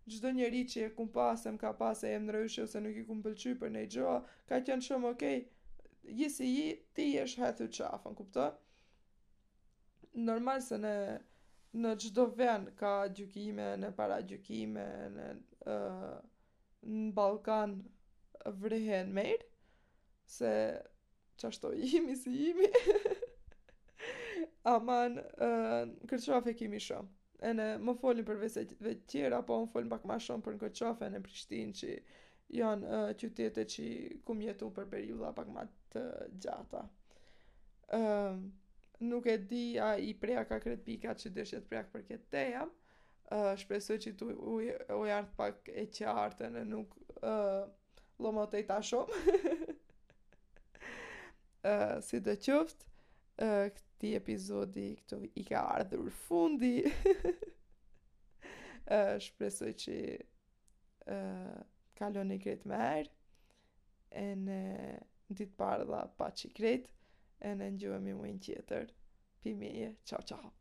gjdo 0.08 0.32
njeri 0.38 0.62
që 0.72 0.86
e 0.88 0.92
kumë 0.96 1.58
ka 1.62 1.72
pasë 1.82 2.08
e 2.08 2.14
e 2.16 2.20
më 2.24 2.36
në 2.36 2.62
ose 2.66 2.82
nuk 2.86 2.96
i 3.02 3.06
kumë 3.10 3.24
pëlqy 3.26 3.56
për 3.64 3.72
në 3.74 3.84
i 3.84 3.90
gjoa, 3.96 4.20
ka 4.48 4.62
qënë 4.70 4.86
shumë 4.88 5.10
okej, 5.12 5.42
okay, 5.42 6.14
jisi 6.22 6.46
ji, 6.48 6.68
ti 6.96 7.08
jesh 7.16 7.38
hethu 7.42 7.68
qafën, 7.68 8.16
kupto? 8.16 8.46
Normal 10.14 10.62
se 10.66 10.78
në 10.82 10.94
në 11.78 11.92
gjdo 12.02 12.26
ven 12.40 12.70
ka 12.80 12.94
gjukime, 13.14 13.72
në 13.78 13.90
para 13.98 14.22
gjukime, 14.26 14.86
në, 15.18 15.26
në 15.68 17.12
Balkan 17.18 17.74
vrihen 18.64 19.12
mejrë, 19.14 19.44
se 20.26 20.54
qashto 21.42 21.72
jimi 21.92 22.16
si 22.16 22.30
jimi. 22.30 22.68
Aman, 24.68 25.12
uh, 25.22 25.86
këtë 26.10 26.28
qafë 26.32 26.52
e 26.52 26.58
kimi 26.60 26.82
shumë. 26.84 27.14
E 27.46 27.52
ne 27.54 27.66
më 27.82 27.94
folin 28.02 28.26
për 28.26 28.40
vese 28.42 28.64
dhe 28.70 28.96
tjera, 29.10 29.40
po 29.46 29.62
më 29.62 29.70
folin 29.74 29.92
pak 29.92 30.06
ma 30.10 30.18
shumë 30.22 30.44
për 30.46 30.56
në 30.58 30.62
këtë 30.66 30.80
qafë 30.84 31.06
e 31.08 31.12
në 31.14 31.22
Prishtinë 31.26 31.76
që 31.80 31.96
janë 32.58 32.96
uh, 32.96 33.12
qytete 33.20 33.66
që 33.74 33.88
kum 34.28 34.42
jetu 34.44 34.70
për 34.76 34.90
periuda 34.94 35.34
pak 35.38 35.52
ma 35.54 35.66
të 35.94 36.04
gjata. 36.44 36.84
Uh, 37.94 38.36
nuk 39.08 39.28
e 39.32 39.38
di 39.48 39.64
a 39.80 39.94
i 40.02 40.12
preja 40.20 40.44
ka 40.50 40.58
kretë 40.64 40.84
pika 40.88 41.16
që 41.22 41.32
dëshjet 41.38 41.68
preja 41.70 41.86
për 41.94 42.06
këtë 42.10 42.32
teja, 42.34 42.66
uh, 43.32 43.52
shpresoj 43.62 44.00
që 44.04 44.16
tu 44.20 44.32
u, 44.34 44.58
u, 44.60 44.62
u 44.98 45.20
pak 45.38 45.70
e 45.70 45.86
qartë 46.00 46.50
e 46.50 46.54
në 46.58 46.66
nuk 46.74 46.98
uh, 47.22 47.64
lomotej 48.26 48.66
ta 48.70 48.82
shumë. 48.84 49.67
si 52.04 52.20
dhe 52.26 52.36
qoftë, 52.46 52.94
këti 53.78 54.12
epizodi 54.18 54.88
këto 55.02 55.18
i 55.36 55.44
ka 55.48 55.64
ardhur 55.80 56.10
fundi. 56.18 56.74
shpresoj 59.26 59.74
që 59.84 59.96
uh, 61.14 61.58
kaloni 62.00 62.38
kretë 62.40 62.70
me 62.72 62.78
erë, 63.00 63.10
e 64.22 64.28
në 64.44 64.60
ditë 65.28 65.58
parë 65.60 65.88
dhe 65.90 66.02
pa 66.20 66.30
që 66.40 66.54
kretë, 66.56 66.94
e 67.50 67.54
në 67.60 67.72
gjuhemi 67.82 68.16
mujnë 68.18 68.40
tjetër. 68.48 68.94
Pimi 69.44 69.70
e, 69.86 69.92
qao, 70.10 70.24
qao. 70.26 70.54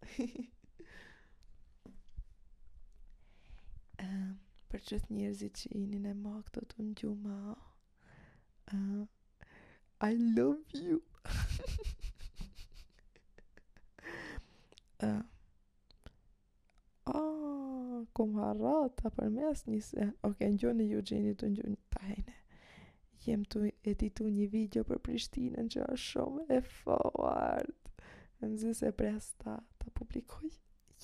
për 4.68 4.82
qëtë 4.84 5.14
njerëzit 5.16 5.62
që 5.62 5.70
inin 5.78 6.04
e 6.10 6.12
ma 6.18 6.34
këto 6.50 6.60
të 6.72 6.84
në 6.84 6.92
gjumë, 7.00 7.36
I 10.00 10.12
love 10.12 10.58
you. 10.74 11.02
uh, 15.02 15.22
oh, 17.08 18.04
kom 18.12 18.36
harrata 18.38 19.08
për 19.16 19.30
mes 19.32 19.62
një 19.68 19.78
Oke, 20.28 20.28
Ok, 20.28 20.42
në 20.50 20.58
gjoni 20.60 20.88
ju 20.90 21.00
gjeni 21.10 21.32
të 21.40 21.48
në 21.48 21.60
gjoni 21.60 21.78
të 21.94 22.02
hejne. 22.10 22.34
Jem 23.24 23.46
të 23.52 23.62
editu 23.92 24.28
një 24.36 24.50
video 24.52 24.84
për 24.90 25.00
Prishtinën 25.08 25.72
që 25.72 25.88
është 25.96 26.04
shumë 26.04 26.44
e 26.50 26.60
forward. 26.74 27.72
Në 28.44 28.52
zi 28.60 28.74
se 28.76 28.92
pres 28.92 29.30
ta, 29.40 29.56
ta 29.80 29.94
publikoj. 29.96 30.52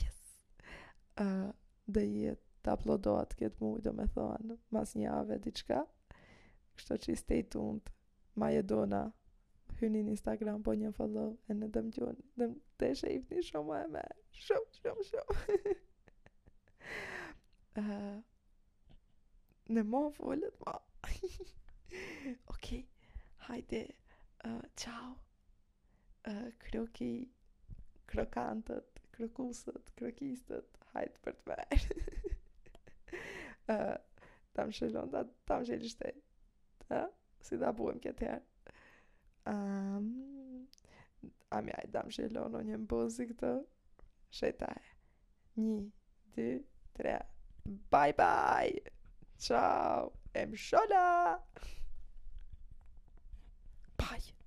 Yes. 0.02 0.20
Uh, 0.20 1.24
ah, 1.24 1.48
dhe 1.88 2.04
jetë 2.04 2.46
të 2.62 2.76
uploadohat 2.76 3.32
këtë 3.40 3.64
mujë, 3.64 3.86
do 3.88 3.96
me 3.98 4.04
thonë, 4.14 4.60
mas 4.76 4.92
një 5.00 5.10
ave 5.16 5.40
diçka. 5.48 5.80
Kështë 6.76 7.00
që 7.08 7.12
i 7.16 7.20
stay 7.24 7.42
tuned. 7.48 7.90
Majedona 8.40 9.00
hyni 9.80 10.00
në 10.04 10.12
Instagram 10.16 10.62
po 10.66 10.74
një 10.82 10.90
follow 10.98 11.32
e 11.52 11.56
në 11.56 11.66
dëmë 11.74 11.90
gjoni 11.96 12.28
dëmë 12.42 12.60
të 12.82 12.88
shëjfë 13.00 13.42
shumë 13.48 13.78
e 13.80 13.88
me 13.96 14.04
shumë 14.44 14.76
shumë 14.78 15.04
shumë 15.08 15.74
uh, 17.82 17.96
në 19.76 19.84
mo 19.94 20.00
folët 20.16 20.56
ma 20.68 20.74
ok 22.54 22.70
hajde 23.48 23.82
uh, 24.48 24.62
ciao 24.84 25.12
uh, 26.32 26.48
kroki 26.66 27.10
krokantët 28.14 29.02
krokusët 29.18 29.92
krokistët 30.00 30.80
hajde 30.94 31.22
për 31.28 31.38
të 31.40 31.50
verë 31.52 31.84
uh, 33.76 33.98
tam 34.56 34.72
shëllon 34.80 35.12
tam 35.48 35.66
shëllishtë 35.68 36.14
të 36.86 37.02
si 37.46 37.58
da 37.60 37.72
buem 37.76 37.98
këtë 38.02 38.26
herë. 38.26 38.74
Um, 39.52 40.06
a 41.50 41.58
mi 41.66 41.74
ajtë 41.74 41.92
dam 41.96 42.10
shilo 42.14 42.44
në 42.52 42.62
një 42.70 42.78
mbozi 42.84 43.26
këtë, 43.32 43.50
shetaj. 44.38 44.80
Një, 45.60 45.78
dy, 46.36 46.48
tre, 46.98 47.16
bye 47.92 48.14
bye, 48.20 48.92
ciao, 49.48 50.12
em 50.44 50.54
shola. 50.68 51.06
Bye. 54.02 54.41